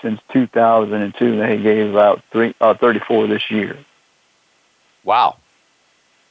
since 0.00 0.20
2002. 0.32 1.38
They 1.38 1.56
gave 1.58 1.96
out 1.96 2.22
three, 2.30 2.54
uh, 2.60 2.74
34 2.74 3.26
this 3.26 3.50
year. 3.50 3.76
Wow, 5.04 5.36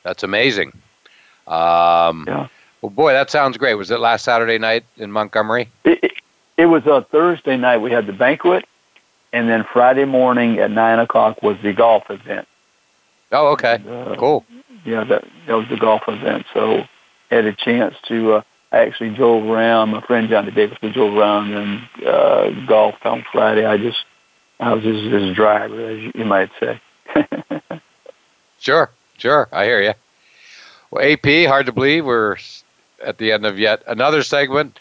that's 0.04 0.24
amazing. 0.24 0.72
Um, 1.46 2.26
yeah. 2.28 2.48
Well, 2.82 2.90
boy, 2.90 3.14
that 3.14 3.30
sounds 3.30 3.58
great. 3.58 3.74
Was 3.74 3.92
it 3.92 4.00
last 4.00 4.24
Saturday 4.24 4.60
night 4.60 4.86
in 4.98 5.12
Montgomery? 5.12 5.70
It, 5.84 6.04
it, 6.04 6.12
it 6.58 6.66
was 6.68 6.86
a 6.86 7.02
Thursday 7.12 7.58
night. 7.58 7.78
We 7.78 7.92
had 7.92 8.06
the 8.06 8.14
banquet, 8.14 8.66
and 9.34 9.50
then 9.50 9.66
Friday 9.74 10.06
morning 10.06 10.60
at 10.60 10.72
nine 10.72 11.00
o'clock 11.00 11.42
was 11.42 11.58
the 11.64 11.74
golf 11.74 12.10
event. 12.10 12.48
Oh, 13.32 13.48
okay. 13.54 13.76
And, 13.76 13.90
uh, 13.90 14.16
cool. 14.18 14.46
Yeah, 14.86 15.04
that 15.04 15.26
that 15.48 15.54
was 15.54 15.68
the 15.70 15.78
golf 15.78 16.04
event. 16.08 16.46
So 16.54 16.84
had 17.30 17.46
a 17.46 17.54
chance 17.54 17.96
to. 18.08 18.34
Uh, 18.34 18.42
I 18.72 18.80
actually 18.80 19.16
drove 19.16 19.46
around. 19.46 19.90
My 19.92 20.02
friend 20.02 20.30
Johnny 20.30 20.52
Davis 20.52 20.78
we 20.82 20.92
drove 20.92 21.14
around 21.14 21.54
and 21.54 22.06
uh, 22.06 22.50
golfed 22.68 23.06
on 23.06 23.26
Friday. 23.32 23.66
I 23.66 23.78
just 23.78 24.04
I 24.60 24.74
was 24.74 24.84
just 24.84 25.04
his 25.04 25.36
driver, 25.36 25.90
as 25.90 26.12
you 26.14 26.26
might 26.26 26.50
say. 26.60 26.82
sure, 28.60 28.92
sure. 29.18 29.48
I 29.52 29.66
hear 29.66 29.82
you. 29.82 29.94
Well, 30.92 31.04
AP, 31.06 31.48
hard 31.48 31.66
to 31.66 31.72
believe 31.72 32.06
we're 32.06 32.38
at 33.04 33.18
the 33.18 33.32
end 33.32 33.46
of 33.46 33.60
yet 33.60 33.84
another 33.88 34.24
segment. 34.24 34.80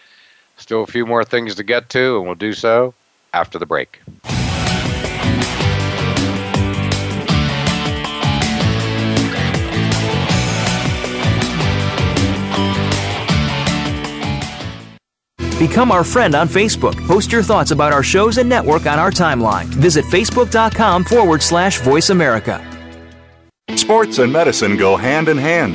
Still 0.56 0.82
a 0.82 0.86
few 0.86 1.04
more 1.04 1.24
things 1.24 1.54
to 1.56 1.62
get 1.62 1.90
to, 1.90 2.16
and 2.16 2.26
we'll 2.26 2.34
do 2.34 2.52
so 2.52 2.94
after 3.32 3.58
the 3.58 3.66
break. 3.66 4.00
Become 15.66 15.90
our 15.90 16.04
friend 16.04 16.36
on 16.36 16.46
Facebook. 16.48 16.94
Post 17.08 17.32
your 17.32 17.42
thoughts 17.42 17.72
about 17.72 17.92
our 17.92 18.04
shows 18.04 18.38
and 18.38 18.48
network 18.48 18.86
on 18.86 19.00
our 19.00 19.10
timeline. 19.10 19.64
Visit 19.64 20.04
facebook.com 20.04 21.02
forward 21.02 21.42
slash 21.42 21.80
voice 21.80 22.10
America. 22.10 22.64
Sports 23.74 24.18
and 24.20 24.32
medicine 24.32 24.76
go 24.76 24.96
hand 24.96 25.28
in 25.28 25.36
hand. 25.36 25.74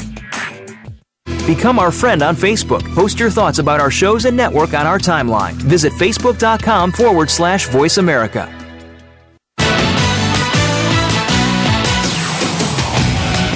Become 1.45 1.79
our 1.79 1.91
friend 1.91 2.21
on 2.21 2.35
Facebook. 2.35 2.83
Post 2.93 3.19
your 3.19 3.29
thoughts 3.31 3.59
about 3.59 3.79
our 3.79 3.91
shows 3.91 4.25
and 4.25 4.37
network 4.37 4.73
on 4.73 4.85
our 4.85 4.99
timeline. 4.99 5.53
Visit 5.53 5.91
facebook.com 5.93 6.91
forward 6.91 7.29
slash 7.29 7.67
voice 7.67 7.97
America. 7.97 8.47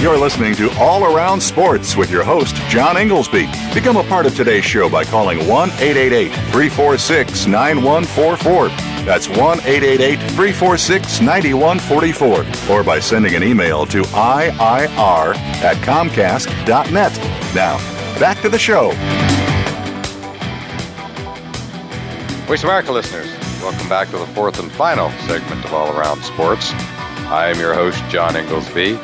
You're 0.01 0.17
listening 0.19 0.53
to 0.55 0.69
All 0.77 1.05
Around 1.05 1.41
Sports 1.41 1.95
with 1.95 2.11
your 2.11 2.23
host, 2.23 2.55
John 2.69 2.95
Ingoldsby. 2.95 3.73
Become 3.73 3.97
a 3.97 4.03
part 4.03 4.25
of 4.27 4.35
today's 4.35 4.65
show 4.65 4.87
by 4.89 5.03
calling 5.03 5.47
1 5.47 5.69
888 5.69 6.29
346 6.51 7.47
9144. 7.47 8.94
That's 9.05 9.27
1 9.29 9.37
888 9.37 10.17
346 10.31 11.21
9144. 11.21 12.75
Or 12.75 12.83
by 12.83 12.99
sending 12.99 13.35
an 13.35 13.43
email 13.43 13.85
to 13.85 14.01
IIR 14.01 15.35
at 15.35 15.77
Comcast.net. 15.77 17.11
Now, 17.53 17.77
back 18.19 18.41
to 18.41 18.49
the 18.49 18.57
show. 18.57 18.89
Voice 22.47 22.63
America 22.63 22.91
listeners, 22.91 23.27
welcome 23.61 23.87
back 23.87 24.09
to 24.09 24.17
the 24.17 24.27
fourth 24.27 24.59
and 24.59 24.71
final 24.71 25.11
segment 25.27 25.63
of 25.65 25.73
All 25.73 25.95
Around 25.95 26.23
Sports. 26.23 26.71
I 27.27 27.49
am 27.49 27.59
your 27.59 27.75
host, 27.75 28.03
John 28.09 28.33
Ingoldsby. 28.33 28.97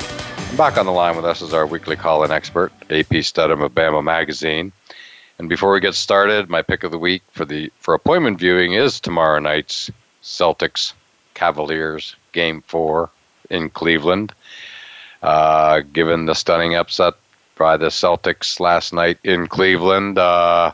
And 0.49 0.57
back 0.57 0.77
on 0.77 0.87
the 0.87 0.91
line 0.91 1.15
with 1.15 1.25
us 1.25 1.43
is 1.43 1.53
our 1.53 1.67
weekly 1.67 1.95
call 1.95 2.23
in 2.23 2.31
expert, 2.31 2.71
AP 2.89 3.23
Stedham 3.23 3.61
of 3.61 3.73
Bama 3.73 4.03
Magazine. 4.03 4.71
And 5.41 5.49
before 5.49 5.71
we 5.71 5.79
get 5.79 5.95
started, 5.95 6.51
my 6.51 6.61
pick 6.61 6.83
of 6.83 6.91
the 6.91 6.99
week 6.99 7.23
for 7.31 7.45
the 7.45 7.71
for 7.79 7.95
appointment 7.95 8.37
viewing 8.37 8.73
is 8.73 8.99
tomorrow 8.99 9.39
night's 9.39 9.89
Celtics 10.21 10.93
Cavaliers 11.33 12.15
game 12.31 12.61
four 12.67 13.09
in 13.49 13.71
Cleveland. 13.71 14.35
Uh, 15.23 15.81
given 15.93 16.27
the 16.27 16.35
stunning 16.35 16.75
upset 16.75 17.15
by 17.57 17.75
the 17.75 17.87
Celtics 17.87 18.59
last 18.59 18.93
night 18.93 19.17
in 19.23 19.47
Cleveland, 19.47 20.19
uh, 20.19 20.73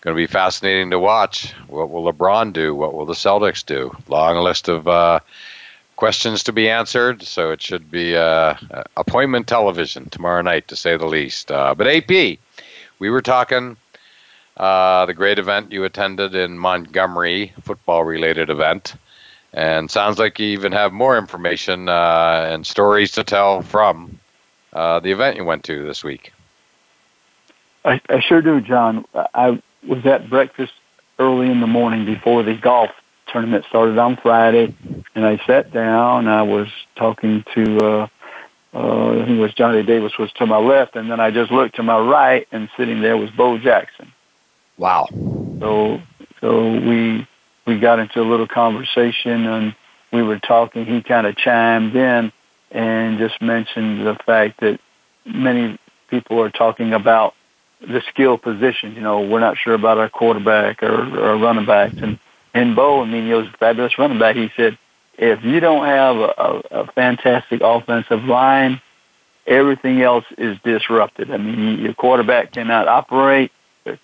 going 0.00 0.16
to 0.16 0.22
be 0.22 0.26
fascinating 0.26 0.88
to 0.88 0.98
watch. 0.98 1.52
What 1.68 1.90
will 1.90 2.10
LeBron 2.10 2.54
do? 2.54 2.74
What 2.74 2.94
will 2.94 3.04
the 3.04 3.12
Celtics 3.12 3.62
do? 3.62 3.94
Long 4.08 4.42
list 4.42 4.68
of 4.68 4.88
uh, 4.88 5.20
questions 5.96 6.44
to 6.44 6.52
be 6.54 6.70
answered. 6.70 7.24
So 7.24 7.50
it 7.50 7.60
should 7.60 7.90
be 7.90 8.16
uh, 8.16 8.54
appointment 8.96 9.46
television 9.46 10.08
tomorrow 10.08 10.40
night, 10.40 10.68
to 10.68 10.76
say 10.76 10.96
the 10.96 11.04
least. 11.04 11.52
Uh, 11.52 11.74
but 11.74 11.86
AP, 11.86 12.38
we 12.98 13.10
were 13.10 13.22
talking 13.22 13.76
uh, 14.56 15.06
the 15.06 15.14
great 15.14 15.38
event 15.38 15.72
you 15.72 15.84
attended 15.84 16.34
in 16.34 16.58
Montgomery, 16.58 17.52
football 17.62 18.04
related 18.04 18.50
event. 18.50 18.94
And 19.52 19.90
sounds 19.90 20.18
like 20.18 20.38
you 20.38 20.48
even 20.48 20.72
have 20.72 20.92
more 20.92 21.16
information 21.16 21.88
uh, 21.88 22.48
and 22.50 22.66
stories 22.66 23.12
to 23.12 23.24
tell 23.24 23.62
from 23.62 24.18
uh, 24.72 25.00
the 25.00 25.12
event 25.12 25.36
you 25.36 25.44
went 25.44 25.64
to 25.64 25.86
this 25.86 26.04
week. 26.04 26.32
I, 27.84 28.00
I 28.08 28.20
sure 28.20 28.42
do, 28.42 28.60
John. 28.60 29.04
I 29.34 29.62
was 29.86 30.04
at 30.04 30.28
breakfast 30.28 30.72
early 31.18 31.50
in 31.50 31.60
the 31.60 31.66
morning 31.66 32.04
before 32.04 32.42
the 32.42 32.54
golf 32.54 32.90
tournament 33.28 33.64
started 33.68 33.96
on 33.98 34.16
Friday, 34.16 34.74
and 35.14 35.24
I 35.24 35.38
sat 35.46 35.72
down. 35.72 36.28
I 36.28 36.42
was 36.42 36.68
talking 36.96 37.44
to, 37.54 37.78
uh, 37.78 38.06
uh, 38.76 39.22
I 39.22 39.24
think 39.24 39.38
it 39.38 39.40
was 39.40 39.54
Johnny 39.54 39.82
Davis 39.82 40.12
was 40.18 40.30
to 40.32 40.44
my 40.44 40.58
left, 40.58 40.96
and 40.96 41.10
then 41.10 41.18
I 41.18 41.30
just 41.30 41.50
looked 41.50 41.76
to 41.76 41.82
my 41.82 41.98
right, 41.98 42.46
and 42.52 42.68
sitting 42.76 43.00
there 43.00 43.16
was 43.16 43.30
Bo 43.30 43.58
Jackson. 43.58 44.12
Wow. 44.76 45.08
So, 45.60 46.00
so 46.42 46.72
we 46.72 47.26
we 47.66 47.80
got 47.80 47.98
into 47.98 48.20
a 48.20 48.28
little 48.28 48.46
conversation, 48.46 49.46
and 49.46 49.74
we 50.12 50.22
were 50.22 50.38
talking. 50.38 50.84
He 50.84 51.02
kind 51.02 51.26
of 51.26 51.36
chimed 51.36 51.96
in 51.96 52.30
and 52.70 53.18
just 53.18 53.40
mentioned 53.40 54.06
the 54.06 54.18
fact 54.26 54.60
that 54.60 54.78
many 55.24 55.78
people 56.10 56.40
are 56.42 56.50
talking 56.50 56.92
about 56.92 57.32
the 57.80 58.02
skill 58.12 58.36
position. 58.36 58.94
You 58.94 59.00
know, 59.00 59.20
we're 59.20 59.40
not 59.40 59.56
sure 59.56 59.74
about 59.74 59.96
our 59.96 60.10
quarterback 60.10 60.82
or, 60.82 61.18
or 61.18 61.38
running 61.38 61.64
backs. 61.64 61.96
And 62.02 62.18
and 62.52 62.76
Bo, 62.76 63.02
I 63.02 63.06
mean, 63.06 63.26
he 63.26 63.32
was 63.32 63.46
a 63.46 63.56
fabulous 63.56 63.98
running 63.98 64.18
back. 64.18 64.36
He 64.36 64.50
said, 64.54 64.78
if 65.18 65.42
you 65.44 65.60
don't 65.60 65.86
have 65.86 66.16
a, 66.16 66.34
a, 66.38 66.62
a 66.82 66.86
fantastic 66.92 67.60
offensive 67.62 68.24
line, 68.24 68.80
everything 69.46 70.02
else 70.02 70.24
is 70.36 70.58
disrupted. 70.64 71.30
I 71.30 71.36
mean, 71.36 71.78
your 71.80 71.94
quarterback 71.94 72.52
cannot 72.52 72.88
operate. 72.88 73.52
The, 73.84 73.98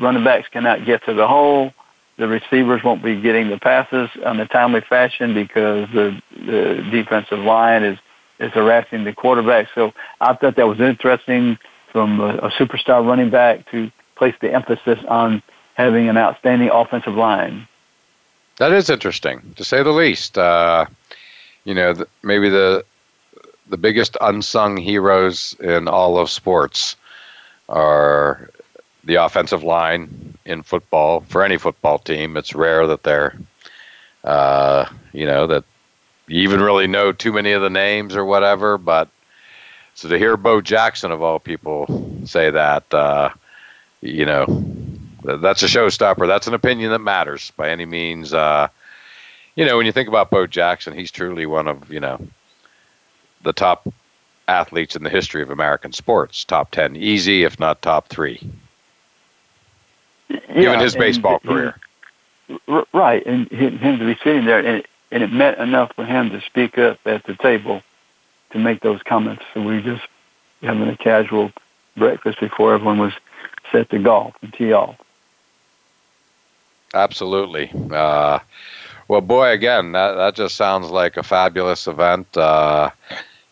running 0.00 0.24
backs 0.24 0.48
cannot 0.50 0.86
get 0.86 1.04
to 1.04 1.14
the 1.14 1.26
hole. 1.26 1.72
The 2.18 2.26
receivers 2.26 2.82
won't 2.82 3.02
be 3.02 3.20
getting 3.20 3.50
the 3.50 3.58
passes 3.58 4.08
on 4.24 4.40
a 4.40 4.46
timely 4.46 4.80
fashion 4.80 5.34
because 5.34 5.88
the, 5.92 6.20
the 6.34 6.88
defensive 6.90 7.40
line 7.40 7.82
is, 7.82 7.98
is 8.40 8.52
harassing 8.52 9.04
the 9.04 9.12
quarterback. 9.12 9.68
So 9.74 9.92
I 10.20 10.34
thought 10.34 10.56
that 10.56 10.66
was 10.66 10.80
interesting 10.80 11.58
from 11.92 12.20
a, 12.20 12.36
a 12.36 12.50
superstar 12.52 13.06
running 13.06 13.30
back 13.30 13.70
to 13.70 13.90
place 14.16 14.34
the 14.40 14.52
emphasis 14.52 14.98
on 15.08 15.42
having 15.74 16.08
an 16.08 16.16
outstanding 16.16 16.70
offensive 16.72 17.14
line. 17.14 17.68
That 18.58 18.72
is 18.72 18.88
interesting, 18.88 19.54
to 19.56 19.64
say 19.64 19.82
the 19.82 19.90
least. 19.90 20.38
Uh, 20.38 20.86
you 21.64 21.74
know, 21.74 21.94
maybe 22.22 22.48
the 22.48 22.84
the 23.68 23.76
biggest 23.76 24.16
unsung 24.20 24.76
heroes 24.76 25.54
in 25.60 25.88
all 25.88 26.18
of 26.18 26.30
sports 26.30 26.96
are 27.68 28.50
the 29.04 29.16
offensive 29.16 29.62
line 29.62 30.38
in 30.44 30.62
football. 30.62 31.20
For 31.28 31.42
any 31.42 31.58
football 31.58 31.98
team, 31.98 32.36
it's 32.36 32.54
rare 32.54 32.86
that 32.86 33.02
they're, 33.02 33.36
uh, 34.24 34.86
you 35.12 35.26
know, 35.26 35.46
that 35.48 35.64
you 36.28 36.40
even 36.42 36.60
really 36.60 36.86
know 36.86 37.12
too 37.12 37.32
many 37.32 37.52
of 37.52 37.62
the 37.62 37.70
names 37.70 38.16
or 38.16 38.24
whatever. 38.24 38.78
But 38.78 39.08
so 39.94 40.08
to 40.08 40.18
hear 40.18 40.36
Bo 40.36 40.60
Jackson 40.60 41.10
of 41.10 41.22
all 41.22 41.38
people 41.38 41.86
say 42.24 42.50
that, 42.50 42.92
uh, 42.94 43.30
you 44.00 44.24
know, 44.24 44.46
that's 45.26 45.62
a 45.62 45.66
showstopper. 45.66 46.26
That's 46.26 46.46
an 46.46 46.54
opinion 46.54 46.90
that 46.90 47.00
matters 47.00 47.52
by 47.56 47.70
any 47.70 47.86
means. 47.86 48.32
Uh, 48.32 48.68
you 49.54 49.64
know, 49.64 49.76
when 49.76 49.86
you 49.86 49.92
think 49.92 50.08
about 50.08 50.30
Bo 50.30 50.46
Jackson, 50.46 50.96
he's 50.96 51.10
truly 51.10 51.46
one 51.46 51.68
of 51.68 51.90
you 51.92 52.00
know 52.00 52.20
the 53.42 53.52
top 53.52 53.88
athletes 54.48 54.94
in 54.94 55.02
the 55.02 55.10
history 55.10 55.42
of 55.42 55.50
American 55.50 55.92
sports. 55.92 56.44
Top 56.44 56.70
ten, 56.70 56.96
easy, 56.96 57.44
if 57.44 57.58
not 57.58 57.82
top 57.82 58.08
three. 58.08 58.40
Yeah, 60.28 60.38
given 60.54 60.80
his 60.80 60.94
baseball 60.94 61.40
he, 61.42 61.48
career. 61.48 61.78
Right, 62.92 63.24
and 63.26 63.48
him 63.50 63.98
to 63.98 64.04
be 64.04 64.16
sitting 64.22 64.44
there, 64.44 64.58
and 64.58 64.78
it, 64.78 64.86
and 65.10 65.22
it 65.22 65.32
meant 65.32 65.58
enough 65.58 65.92
for 65.94 66.04
him 66.04 66.30
to 66.30 66.40
speak 66.42 66.78
up 66.78 66.98
at 67.04 67.24
the 67.24 67.34
table 67.34 67.82
to 68.50 68.58
make 68.58 68.80
those 68.80 69.02
comments. 69.02 69.44
So 69.52 69.62
we 69.62 69.82
just 69.82 70.04
having 70.62 70.88
a 70.88 70.96
casual 70.96 71.52
breakfast 71.96 72.40
before 72.40 72.74
everyone 72.74 72.98
was 72.98 73.12
set 73.72 73.90
to 73.90 73.98
golf 73.98 74.34
and 74.42 74.52
tee 74.52 74.72
off. 74.72 74.96
Absolutely. 76.94 77.70
Uh, 77.90 78.38
well, 79.08 79.20
boy, 79.20 79.50
again, 79.50 79.92
that 79.92 80.14
that 80.14 80.34
just 80.34 80.56
sounds 80.56 80.90
like 80.90 81.16
a 81.16 81.22
fabulous 81.22 81.86
event. 81.86 82.36
Uh, 82.36 82.90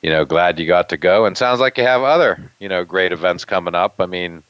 you 0.02 0.10
know, 0.10 0.24
glad 0.24 0.58
you 0.58 0.66
got 0.66 0.88
to 0.90 0.96
go, 0.96 1.26
and 1.26 1.36
sounds 1.36 1.60
like 1.60 1.78
you 1.78 1.84
have 1.84 2.02
other, 2.02 2.50
you 2.58 2.68
know, 2.68 2.84
great 2.84 3.12
events 3.12 3.44
coming 3.44 3.74
up. 3.74 3.94
I 4.00 4.06
mean, 4.06 4.42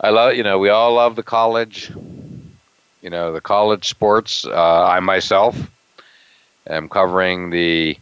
I 0.00 0.10
love, 0.10 0.34
you 0.36 0.42
know, 0.42 0.58
we 0.58 0.68
all 0.70 0.94
love 0.94 1.16
the 1.16 1.22
college, 1.22 1.90
you 3.02 3.10
know, 3.10 3.32
the 3.32 3.40
college 3.40 3.88
sports. 3.88 4.44
Uh, 4.46 4.84
I 4.84 5.00
myself 5.00 5.56
am 6.66 6.88
covering 6.88 7.50
the 7.50 7.98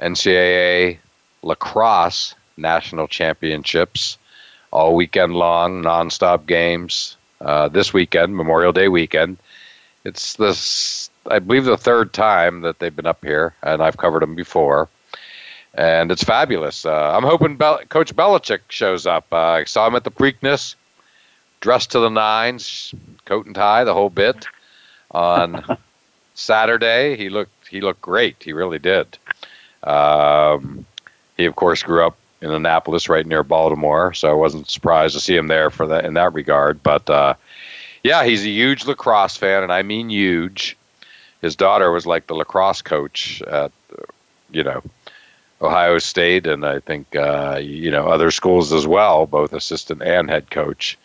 NCAA 0.00 0.98
lacrosse 1.42 2.34
national 2.56 3.08
championships 3.08 4.18
all 4.70 4.94
weekend 4.94 5.34
long, 5.34 5.82
nonstop 5.82 6.46
games. 6.46 7.16
Uh, 7.40 7.68
this 7.68 7.92
weekend, 7.92 8.36
Memorial 8.36 8.72
Day 8.72 8.88
weekend, 8.88 9.38
it's 10.04 10.34
this, 10.34 11.10
I 11.30 11.38
believe, 11.38 11.64
the 11.64 11.76
third 11.76 12.12
time 12.12 12.60
that 12.62 12.78
they've 12.78 12.94
been 12.94 13.06
up 13.06 13.24
here, 13.24 13.54
and 13.62 13.82
I've 13.82 13.96
covered 13.96 14.22
them 14.22 14.34
before. 14.34 14.88
And 15.74 16.10
it's 16.10 16.24
fabulous. 16.24 16.84
Uh, 16.84 17.16
I'm 17.16 17.22
hoping 17.22 17.56
Bel- 17.56 17.80
Coach 17.88 18.14
Belichick 18.14 18.60
shows 18.68 19.06
up. 19.06 19.26
Uh, 19.32 19.36
I 19.36 19.64
saw 19.64 19.86
him 19.86 19.94
at 19.94 20.04
the 20.04 20.10
Preakness, 20.10 20.74
dressed 21.60 21.92
to 21.92 22.00
the 22.00 22.08
nines, 22.08 22.94
coat 23.24 23.46
and 23.46 23.54
tie, 23.54 23.84
the 23.84 23.94
whole 23.94 24.10
bit. 24.10 24.46
On 25.12 25.78
Saturday, 26.34 27.16
he 27.16 27.28
looked 27.28 27.68
he 27.68 27.80
looked 27.80 28.00
great. 28.00 28.36
He 28.42 28.52
really 28.52 28.78
did. 28.78 29.16
Um, 29.84 30.84
he 31.36 31.44
of 31.46 31.56
course 31.56 31.82
grew 31.82 32.04
up 32.04 32.16
in 32.40 32.50
Annapolis, 32.50 33.08
right 33.08 33.26
near 33.26 33.42
Baltimore, 33.42 34.14
so 34.14 34.30
I 34.30 34.34
wasn't 34.34 34.68
surprised 34.68 35.14
to 35.14 35.20
see 35.20 35.36
him 35.36 35.48
there 35.48 35.70
for 35.70 35.86
that 35.88 36.04
in 36.04 36.14
that 36.14 36.32
regard. 36.32 36.82
But 36.82 37.08
uh, 37.10 37.34
yeah, 38.02 38.24
he's 38.24 38.44
a 38.44 38.48
huge 38.48 38.86
lacrosse 38.86 39.36
fan, 39.36 39.62
and 39.62 39.72
I 39.72 39.82
mean 39.82 40.10
huge. 40.10 40.76
His 41.42 41.56
daughter 41.56 41.90
was 41.90 42.06
like 42.06 42.26
the 42.26 42.34
lacrosse 42.34 42.82
coach 42.82 43.42
at 43.42 43.72
you 44.50 44.62
know 44.62 44.82
Ohio 45.60 45.98
State, 45.98 46.46
and 46.46 46.64
I 46.64 46.80
think 46.80 47.14
uh, 47.14 47.60
you 47.62 47.90
know 47.90 48.06
other 48.06 48.30
schools 48.30 48.72
as 48.72 48.86
well, 48.86 49.26
both 49.26 49.52
assistant 49.52 50.02
and 50.02 50.30
head 50.30 50.50
coach. 50.50 50.98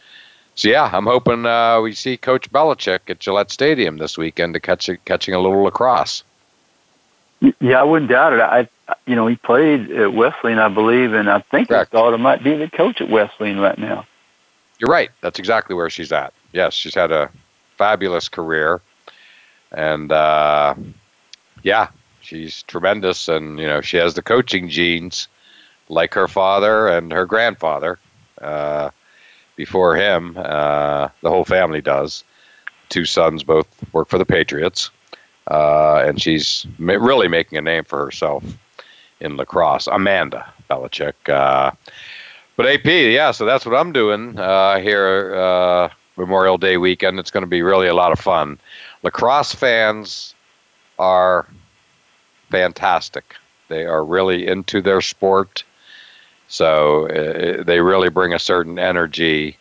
So 0.55 0.69
yeah, 0.69 0.89
I'm 0.91 1.05
hoping 1.05 1.45
uh, 1.45 1.81
we 1.81 1.91
see 1.91 2.15
Coach 2.15 2.49
Belichick 2.49 3.09
at 3.09 3.19
Gillette 3.19 3.51
Stadium 3.51 3.97
this 3.97 4.17
weekend 4.17 4.53
to 4.53 4.61
catch 4.61 4.87
a, 4.87 4.95
catching 4.97 5.33
a 5.33 5.39
little 5.39 5.63
lacrosse. 5.63 6.23
Yeah, 7.39 7.79
I 7.79 7.83
wouldn't 7.83 8.09
doubt 8.09 8.33
it. 8.33 8.41
I, 8.41 8.67
you 9.05 9.15
know, 9.15 9.27
he 9.27 9.35
played 9.35 9.91
at 9.91 10.13
Wesleyan, 10.13 10.59
I 10.59 10.69
believe, 10.69 11.13
and 11.13 11.29
I 11.29 11.39
think 11.39 11.69
Correct. 11.69 11.91
his 11.91 11.99
daughter 11.99 12.17
might 12.17 12.43
be 12.43 12.55
the 12.55 12.69
coach 12.69 13.01
at 13.01 13.09
Wesleyan 13.09 13.59
right 13.59 13.77
now. 13.77 14.05
You're 14.79 14.89
right. 14.91 15.09
That's 15.21 15.39
exactly 15.39 15.75
where 15.75 15.89
she's 15.89 16.11
at. 16.11 16.33
Yes, 16.51 16.73
she's 16.73 16.95
had 16.95 17.11
a 17.11 17.29
fabulous 17.77 18.29
career, 18.29 18.81
and 19.71 20.11
uh, 20.11 20.75
yeah, 21.63 21.89
she's 22.21 22.63
tremendous. 22.63 23.27
And 23.27 23.59
you 23.59 23.67
know, 23.67 23.81
she 23.81 23.97
has 23.97 24.13
the 24.13 24.21
coaching 24.21 24.69
genes 24.69 25.27
like 25.89 26.13
her 26.13 26.27
father 26.27 26.87
and 26.87 27.11
her 27.11 27.25
grandfather 27.25 27.99
uh, 28.41 28.89
before 29.55 29.95
him. 29.95 30.35
Uh, 30.37 31.09
the 31.21 31.29
whole 31.29 31.45
family 31.45 31.81
does. 31.81 32.23
Two 32.89 33.05
sons 33.05 33.43
both 33.43 33.67
work 33.93 34.09
for 34.09 34.17
the 34.17 34.25
Patriots, 34.25 34.91
uh, 35.47 36.03
and 36.05 36.21
she's 36.21 36.65
ma- 36.77 36.93
really 36.93 37.27
making 37.27 37.57
a 37.57 37.61
name 37.61 37.83
for 37.83 38.03
herself 38.03 38.43
in 39.19 39.37
lacrosse. 39.37 39.87
Amanda 39.87 40.51
Belichick. 40.69 41.13
Uh, 41.27 41.71
but 42.55 42.65
AP, 42.65 42.85
yeah, 42.85 43.31
so 43.31 43.45
that's 43.45 43.65
what 43.65 43.75
I'm 43.75 43.91
doing 43.91 44.37
uh, 44.39 44.79
here 44.79 45.35
uh, 45.35 45.89
Memorial 46.17 46.57
Day 46.57 46.77
weekend. 46.77 47.19
It's 47.19 47.31
going 47.31 47.43
to 47.43 47.47
be 47.47 47.61
really 47.61 47.87
a 47.87 47.93
lot 47.93 48.11
of 48.11 48.19
fun. 48.19 48.59
Lacrosse 49.03 49.53
fans 49.53 50.33
are 50.97 51.47
fantastic. 52.49 53.35
They 53.67 53.85
are 53.85 54.05
really 54.05 54.47
into 54.47 54.81
their 54.81 55.01
sport. 55.01 55.63
So 56.47 57.07
uh, 57.09 57.63
they 57.63 57.81
really 57.81 58.09
bring 58.09 58.33
a 58.33 58.39
certain 58.39 58.79
energy, 58.79 59.57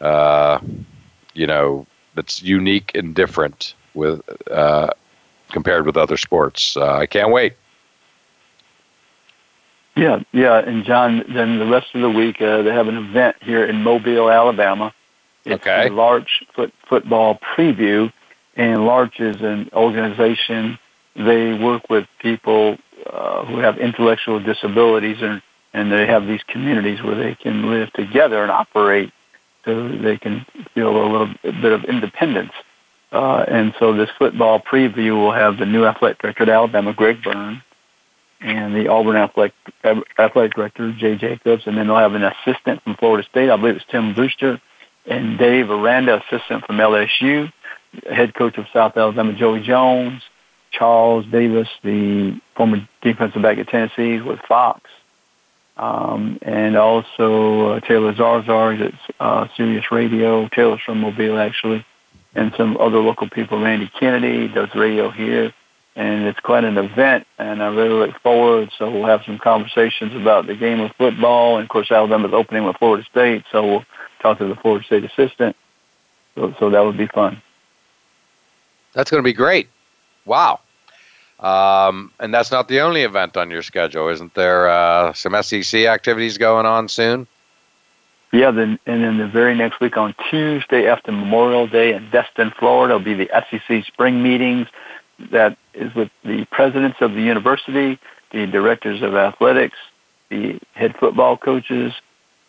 uh, 0.00 0.58
you 1.32 1.46
know, 1.46 1.86
that's 2.14 2.42
unique 2.42 2.92
and 2.94 3.14
different 3.14 3.74
with 3.94 4.20
uh, 4.50 4.90
compared 5.54 5.86
with 5.86 5.96
other 5.96 6.18
sports. 6.18 6.76
Uh, 6.76 6.96
I 6.96 7.06
can't 7.06 7.30
wait. 7.30 7.54
Yeah, 9.96 10.24
yeah, 10.32 10.58
and 10.58 10.84
John. 10.84 11.22
Then 11.32 11.60
the 11.60 11.66
rest 11.66 11.94
of 11.94 12.02
the 12.02 12.10
week, 12.10 12.42
uh, 12.42 12.62
they 12.62 12.72
have 12.72 12.88
an 12.88 12.96
event 12.96 13.36
here 13.40 13.64
in 13.64 13.76
Mobile, 13.82 14.28
Alabama. 14.28 14.92
It's 15.44 15.62
okay. 15.62 15.86
a 15.86 15.92
L'Arche 15.92 16.44
foot, 16.54 16.74
football 16.88 17.38
preview, 17.56 18.12
and 18.56 18.84
L'Arche 18.84 19.20
is 19.20 19.40
an 19.40 19.70
organization. 19.72 20.78
They 21.14 21.54
work 21.54 21.88
with 21.88 22.08
people 22.18 22.76
uh, 23.06 23.44
who 23.44 23.58
have 23.58 23.78
intellectual 23.78 24.40
disabilities, 24.40 25.18
and 25.22 25.40
and 25.72 25.92
they 25.92 26.06
have 26.06 26.26
these 26.26 26.42
communities 26.48 27.00
where 27.00 27.14
they 27.14 27.36
can 27.36 27.70
live 27.70 27.92
together 27.92 28.42
and 28.42 28.50
operate, 28.50 29.12
so 29.64 29.88
they 29.88 30.16
can 30.16 30.44
feel 30.74 30.90
a 30.90 31.06
little 31.12 31.30
bit 31.42 31.72
of 31.72 31.84
independence. 31.84 32.52
Uh, 33.14 33.44
and 33.46 33.72
so 33.78 33.94
this 33.94 34.10
football 34.18 34.60
preview 34.60 35.12
will 35.12 35.32
have 35.32 35.56
the 35.56 35.64
new 35.64 35.84
athletic 35.84 36.18
director 36.18 36.42
at 36.42 36.48
Alabama, 36.48 36.92
Greg 36.92 37.22
Byrne, 37.22 37.62
and 38.40 38.74
the 38.74 38.88
Auburn 38.88 39.14
athletic, 39.14 39.54
athletic 40.18 40.54
director, 40.54 40.92
Jay 40.98 41.14
Jacobs, 41.16 41.62
and 41.66 41.78
then 41.78 41.86
they'll 41.86 41.96
have 41.96 42.14
an 42.14 42.24
assistant 42.24 42.82
from 42.82 42.96
Florida 42.96 43.26
State. 43.30 43.50
I 43.50 43.56
believe 43.56 43.76
it's 43.76 43.84
Tim 43.88 44.14
Brewster, 44.14 44.60
and 45.06 45.38
Dave 45.38 45.70
Aranda, 45.70 46.20
assistant 46.26 46.66
from 46.66 46.78
LSU, 46.78 47.52
head 48.10 48.34
coach 48.34 48.58
of 48.58 48.66
South 48.72 48.96
Alabama, 48.96 49.32
Joey 49.32 49.62
Jones, 49.62 50.20
Charles 50.72 51.24
Davis, 51.30 51.68
the 51.84 52.40
former 52.56 52.88
defensive 53.00 53.42
back 53.42 53.58
at 53.58 53.68
Tennessee 53.68 54.20
with 54.20 54.40
Fox, 54.48 54.90
um, 55.76 56.40
and 56.42 56.76
also 56.76 57.74
uh, 57.74 57.80
Taylor 57.80 58.12
Zarzour 58.12 58.88
at 58.88 58.94
uh, 59.20 59.46
Sirius 59.56 59.84
Radio. 59.92 60.48
Taylor's 60.48 60.80
from 60.84 61.00
Mobile, 61.00 61.38
actually, 61.38 61.86
and 62.34 62.52
some 62.56 62.76
other 62.78 62.98
local 62.98 63.28
people. 63.28 63.60
Randy 63.60 63.90
Kennedy 63.98 64.48
does 64.48 64.74
radio 64.74 65.10
here, 65.10 65.52
and 65.96 66.24
it's 66.24 66.40
quite 66.40 66.64
an 66.64 66.76
event, 66.76 67.26
and 67.38 67.62
I 67.62 67.68
really 67.68 68.06
look 68.06 68.20
forward. 68.20 68.70
So 68.76 68.90
we'll 68.90 69.06
have 69.06 69.22
some 69.24 69.38
conversations 69.38 70.14
about 70.14 70.46
the 70.46 70.54
game 70.54 70.80
of 70.80 70.92
football, 70.96 71.56
and 71.56 71.64
of 71.64 71.68
course 71.68 71.90
Alabama's 71.90 72.32
opening 72.32 72.64
with 72.64 72.76
Florida 72.76 73.04
State, 73.10 73.44
so 73.50 73.66
we'll 73.66 73.84
talk 74.20 74.38
to 74.38 74.48
the 74.48 74.56
Florida 74.56 74.84
State 74.84 75.04
assistant. 75.04 75.56
So, 76.34 76.54
so 76.58 76.70
that 76.70 76.80
would 76.80 76.96
be 76.96 77.06
fun. 77.06 77.40
That's 78.92 79.10
going 79.10 79.22
to 79.22 79.24
be 79.24 79.32
great. 79.32 79.68
Wow. 80.24 80.60
Um, 81.40 82.12
and 82.20 82.32
that's 82.32 82.50
not 82.50 82.68
the 82.68 82.80
only 82.80 83.02
event 83.02 83.36
on 83.36 83.50
your 83.50 83.62
schedule, 83.62 84.08
isn't 84.08 84.34
there? 84.34 84.68
Uh, 84.68 85.12
some 85.12 85.40
SEC 85.42 85.84
activities 85.84 86.38
going 86.38 86.64
on 86.64 86.88
soon. 86.88 87.26
Yeah, 88.34 88.50
then 88.50 88.80
and 88.84 89.04
then 89.04 89.16
the 89.16 89.28
very 89.28 89.54
next 89.54 89.78
week 89.80 89.96
on 89.96 90.12
Tuesday 90.28 90.88
after 90.88 91.12
Memorial 91.12 91.68
Day 91.68 91.94
in 91.94 92.10
Destin, 92.10 92.52
Florida, 92.58 92.94
will 92.94 93.04
be 93.04 93.14
the 93.14 93.30
SEC 93.48 93.84
spring 93.84 94.24
meetings. 94.24 94.66
That 95.30 95.56
is 95.72 95.94
with 95.94 96.10
the 96.24 96.44
presidents 96.50 96.96
of 97.00 97.12
the 97.14 97.22
university, 97.22 97.96
the 98.32 98.48
directors 98.48 99.02
of 99.02 99.14
athletics, 99.14 99.76
the 100.30 100.58
head 100.72 100.96
football 100.98 101.36
coaches, 101.36 101.92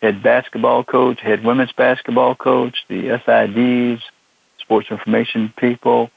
head 0.02 0.24
basketball 0.24 0.84
coach, 0.84 1.20
head 1.22 1.44
women's 1.44 1.72
basketball 1.74 2.34
coach, 2.34 2.84
the 2.88 3.22
SIDs, 3.24 4.02
sports 4.58 4.88
information 4.90 5.54
people, 5.56 6.10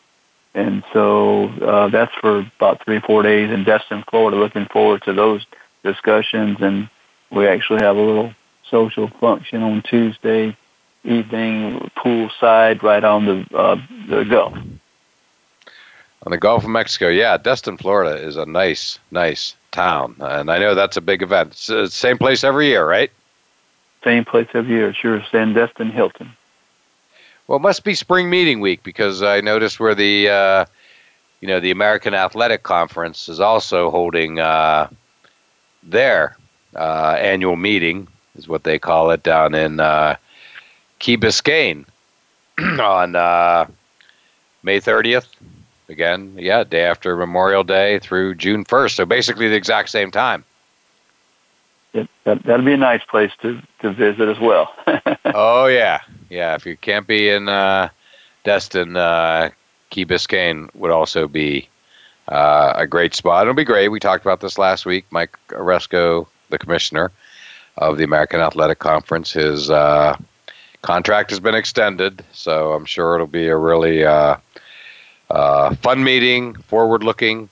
and 0.55 0.83
so 0.95 1.49
uh, 1.61 1.91
that's 1.91 2.15
for 2.23 2.39
about 2.57 2.83
three, 2.87 3.01
four 3.01 3.23
days 3.23 3.51
in 3.51 3.65
Destin, 3.65 4.03
Florida. 4.09 4.39
Looking 4.39 4.65
forward 4.73 5.03
to 5.03 5.13
those 5.13 5.45
discussions, 5.85 6.57
and 6.63 6.89
we 7.31 7.47
actually 7.47 7.83
have 7.83 7.99
a 7.99 8.01
little 8.01 8.35
social 8.71 9.09
function 9.21 9.63
on 9.63 9.83
Tuesday 9.83 10.57
evening, 11.05 11.91
poolside, 11.97 12.83
right 12.83 13.05
on 13.05 13.25
the 13.25 13.57
uh, 13.57 13.81
the 14.09 14.25
Gulf. 14.25 14.55
On 16.25 16.33
the 16.33 16.39
Gulf 16.39 16.65
of 16.65 16.71
Mexico, 16.71 17.09
yeah, 17.09 17.37
Destin, 17.37 17.77
Florida 17.79 18.17
is 18.17 18.37
a 18.37 18.45
nice, 18.45 18.99
nice 19.11 19.55
town, 19.71 20.17
and 20.21 20.51
I 20.51 20.59
know 20.59 20.75
that's 20.75 20.97
a 20.97 21.01
big 21.01 21.23
event. 21.23 21.53
It's 21.53 21.69
the 21.69 21.89
same 21.89 22.19
place 22.19 22.43
every 22.45 22.67
year, 22.67 22.87
right? 22.87 23.11
Same 24.05 24.25
place 24.25 24.49
every 24.55 24.75
year, 24.75 24.93
sure. 24.93 25.21
Sandestin 25.21 25.93
Hilton. 25.93 26.31
Well, 27.47 27.57
it 27.57 27.63
must 27.63 27.85
be 27.85 27.95
spring 27.95 28.29
meeting 28.29 28.61
week 28.61 28.83
because 28.83 29.23
I 29.23 29.41
noticed 29.41 29.81
where 29.81 29.95
the 29.95 30.29
uh, 30.29 30.65
you 31.41 31.49
know 31.49 31.61
the 31.61 31.71
American 31.71 32.15
Athletic 32.15 32.63
Conference 32.63 33.29
is 33.29 33.41
also 33.41 33.91
holding 33.91 34.39
uh, 34.39 34.89
their 35.83 36.37
uh, 36.77 37.17
annual 37.19 37.57
meeting, 37.57 38.09
is 38.39 38.49
what 38.49 38.65
they 38.65 38.79
call 38.79 39.11
it, 39.11 39.23
down 39.23 39.55
in 39.55 39.81
uh, 39.81 40.17
Key 40.99 41.17
Biscayne 41.17 41.85
on 42.59 43.17
uh, 43.17 43.67
May 44.63 44.81
30th. 44.81 45.27
Again, 45.89 46.35
yeah, 46.39 46.65
day 46.65 46.85
after 46.85 47.17
Memorial 47.17 47.65
Day 47.65 47.99
through 47.99 48.35
June 48.37 48.65
1st. 48.65 48.95
So 48.95 49.07
basically 49.07 49.49
the 49.49 49.57
exact 49.57 49.89
same 49.91 50.11
time. 50.11 50.45
It, 51.95 52.09
that, 52.25 52.43
that'll 52.45 52.65
be 52.65 52.75
a 52.75 52.77
nice 52.77 53.03
place 53.05 53.33
to, 53.41 53.61
to 53.81 53.93
visit 53.93 54.29
as 54.29 54.39
well. 54.39 54.75
oh, 55.35 55.67
yeah. 55.67 56.01
Yeah, 56.29 56.55
if 56.55 56.67
you 56.67 56.77
can't 56.77 57.07
be 57.07 57.31
in 57.31 57.49
uh, 57.49 57.89
Destin, 58.45 58.97
uh, 58.97 59.51
Key 59.89 60.05
Biscayne 60.05 60.69
would 60.75 60.91
also 60.91 61.27
be 61.27 61.69
uh, 62.29 62.75
a 62.77 62.87
great 62.87 63.15
spot. 63.15 63.45
It'll 63.45 63.55
be 63.55 63.65
great. 63.65 63.89
We 63.89 64.01
talked 64.01 64.25
about 64.25 64.41
this 64.41 64.59
last 64.59 64.85
week. 64.85 65.07
Mike 65.11 65.39
Aresco, 65.49 66.27
the 66.51 66.59
commissioner 66.59 67.11
of 67.79 67.97
the 67.97 68.05
American 68.05 68.41
Athletic 68.41 68.79
Conference, 68.79 69.33
his 69.33 69.71
uh, 69.71 70.17
contract 70.83 71.31
has 71.31 71.41
been 71.41 71.55
extended, 71.55 72.25
so 72.33 72.73
I'm 72.73 72.85
sure 72.85 73.15
it'll 73.15 73.27
be 73.27 73.49
a 73.49 73.57
really 73.57 74.05
uh, 74.05 74.37
uh, 75.31 75.75
fun 75.77 76.05
meeting, 76.05 76.55
forward 76.55 77.03
looking, 77.03 77.49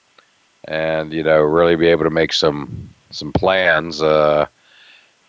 and 0.65 1.13
you 1.13 1.23
know, 1.23 1.41
really 1.41 1.77
be 1.77 1.87
able 1.87 2.05
to 2.05 2.11
make 2.11 2.33
some 2.33 2.91
some 3.11 3.33
plans. 3.33 4.03
Uh, 4.03 4.47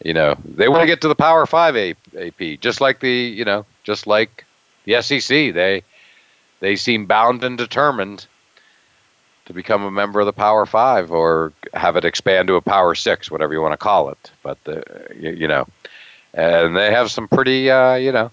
you 0.04 0.14
know, 0.14 0.36
they 0.44 0.68
want 0.68 0.82
to 0.82 0.88
get 0.88 1.02
to 1.02 1.08
the 1.08 1.16
Power 1.16 1.46
Five 1.46 1.76
AP, 1.76 2.60
just 2.60 2.82
like 2.82 3.00
the 3.00 3.12
you 3.12 3.46
know, 3.46 3.66
just 3.84 4.08
like 4.08 4.46
the 4.86 5.02
SEC. 5.02 5.54
They 5.54 5.84
they 6.60 6.76
seem 6.76 7.06
bound 7.06 7.44
and 7.44 7.58
determined 7.58 8.26
to 9.48 9.54
become 9.54 9.84
a 9.84 9.92
member 9.92 10.20
of 10.20 10.26
the 10.26 10.34
Power 10.34 10.66
Five 10.66 11.12
or 11.12 11.54
have 11.74 11.96
it 11.96 12.06
expand 12.06 12.48
to 12.50 12.56
a 12.56 12.62
Power 12.62 12.94
Six, 12.94 13.32
whatever 13.32 13.54
you 13.54 13.62
want 13.62 13.74
to 13.74 13.78
call 13.78 14.10
it. 14.10 14.32
But 14.44 14.64
the, 14.66 14.84
you, 15.18 15.32
you 15.32 15.48
know, 15.48 15.68
and 16.34 16.76
they 16.76 16.92
have 16.92 17.10
some 17.10 17.28
pretty, 17.28 17.72
uh, 17.72 17.96
you 17.96 18.12
know, 18.12 18.30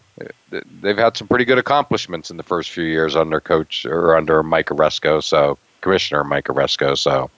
they've 0.82 0.98
had 0.98 1.16
some 1.16 1.28
pretty 1.28 1.44
good 1.44 1.58
accomplishments 1.58 2.30
in 2.30 2.36
the 2.36 2.42
first 2.42 2.70
few 2.70 2.84
years 2.84 3.16
under 3.16 3.40
coach 3.40 3.86
or 3.86 4.16
under 4.16 4.42
Mike 4.42 4.66
Aresco, 4.66 5.22
so 5.22 5.56
Commissioner 5.80 6.24
Mike 6.24 6.46
Aresco. 6.46 6.98
So 6.98 7.30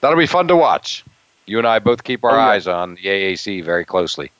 that'll 0.00 0.18
be 0.18 0.26
fun 0.26 0.48
to 0.48 0.56
watch. 0.56 1.04
You 1.46 1.58
and 1.58 1.66
I 1.66 1.80
both 1.80 2.04
keep 2.04 2.24
our 2.24 2.30
oh, 2.30 2.36
yeah. 2.36 2.46
eyes 2.46 2.68
on 2.68 2.94
the 2.94 3.02
AAC 3.02 3.64
very 3.64 3.84
closely. 3.84 4.30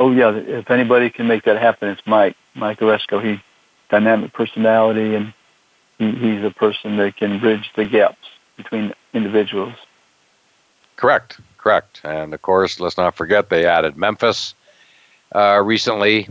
Oh 0.00 0.12
yeah, 0.12 0.30
if 0.30 0.70
anybody 0.70 1.10
can 1.10 1.26
make 1.26 1.42
that 1.42 1.60
happen, 1.60 1.88
it's 1.88 2.06
Mike. 2.06 2.36
Mike 2.54 2.78
Aresco. 2.78 3.20
He 3.20 3.42
dynamic 3.88 4.32
personality, 4.32 5.16
and 5.16 5.32
he, 5.98 6.12
he's 6.12 6.44
a 6.44 6.50
person 6.50 6.96
that 6.96 7.16
can 7.16 7.38
bridge 7.38 7.70
the 7.76 7.84
gaps 7.84 8.26
between 8.56 8.92
individuals. 9.12 9.74
Correct, 10.96 11.40
correct. 11.58 12.00
And 12.04 12.34
of 12.34 12.42
course, 12.42 12.80
let's 12.80 12.96
not 12.96 13.14
forget 13.14 13.50
they 13.50 13.66
added 13.66 13.96
Memphis 13.96 14.54
uh, 15.34 15.62
recently 15.64 16.28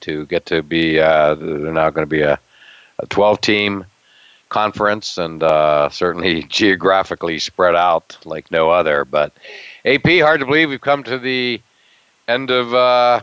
to 0.00 0.26
get 0.26 0.46
to 0.46 0.62
be. 0.62 0.98
Uh, 0.98 1.34
they're 1.34 1.72
now 1.72 1.90
going 1.90 2.06
to 2.06 2.10
be 2.10 2.22
a, 2.22 2.38
a 2.98 3.06
12 3.06 3.40
team 3.40 3.84
conference 4.48 5.16
and 5.16 5.42
uh, 5.42 5.88
certainly 5.88 6.42
geographically 6.48 7.38
spread 7.38 7.74
out 7.74 8.18
like 8.24 8.50
no 8.50 8.70
other. 8.70 9.04
But 9.04 9.32
AP, 9.84 10.06
hard 10.20 10.40
to 10.40 10.46
believe 10.46 10.68
we've 10.68 10.80
come 10.80 11.04
to 11.04 11.18
the 11.18 11.62
end 12.28 12.50
of 12.50 12.74
uh, 12.74 13.20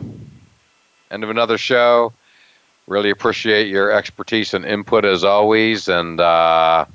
end 1.10 1.22
of 1.22 1.30
another 1.30 1.58
show. 1.58 2.12
Really 2.88 3.10
appreciate 3.10 3.68
your 3.68 3.92
expertise 3.92 4.54
and 4.54 4.64
input 4.64 5.04
as 5.04 5.22
always, 5.22 5.88
and 5.88 6.18
uh, 6.18 6.86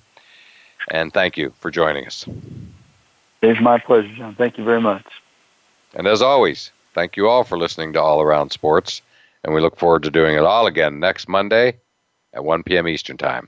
and 0.90 1.14
thank 1.14 1.38
you 1.38 1.54
for 1.60 1.70
joining 1.70 2.08
us. 2.08 2.26
It's 3.44 3.62
my 3.62 3.78
pleasure, 3.78 4.12
John. 4.16 4.34
Thank 4.34 4.58
you 4.58 4.64
very 4.64 4.82
much. 4.82 5.06
And 5.94 6.08
as 6.08 6.24
always, 6.24 6.72
thank 6.96 7.16
you 7.16 7.28
all 7.28 7.44
for 7.44 7.60
listening 7.60 7.94
to 7.94 8.02
All 8.02 8.22
Around 8.24 8.52
Sports, 8.52 9.04
and 9.44 9.54
we 9.54 9.62
look 9.62 9.78
forward 9.78 10.02
to 10.04 10.10
doing 10.10 10.36
it 10.36 10.44
all 10.44 10.66
again 10.66 11.00
next 11.00 11.30
Monday 11.30 11.78
at 12.34 12.44
1 12.44 12.64
p.m. 12.64 12.88
Eastern 12.88 13.18
Time. 13.18 13.48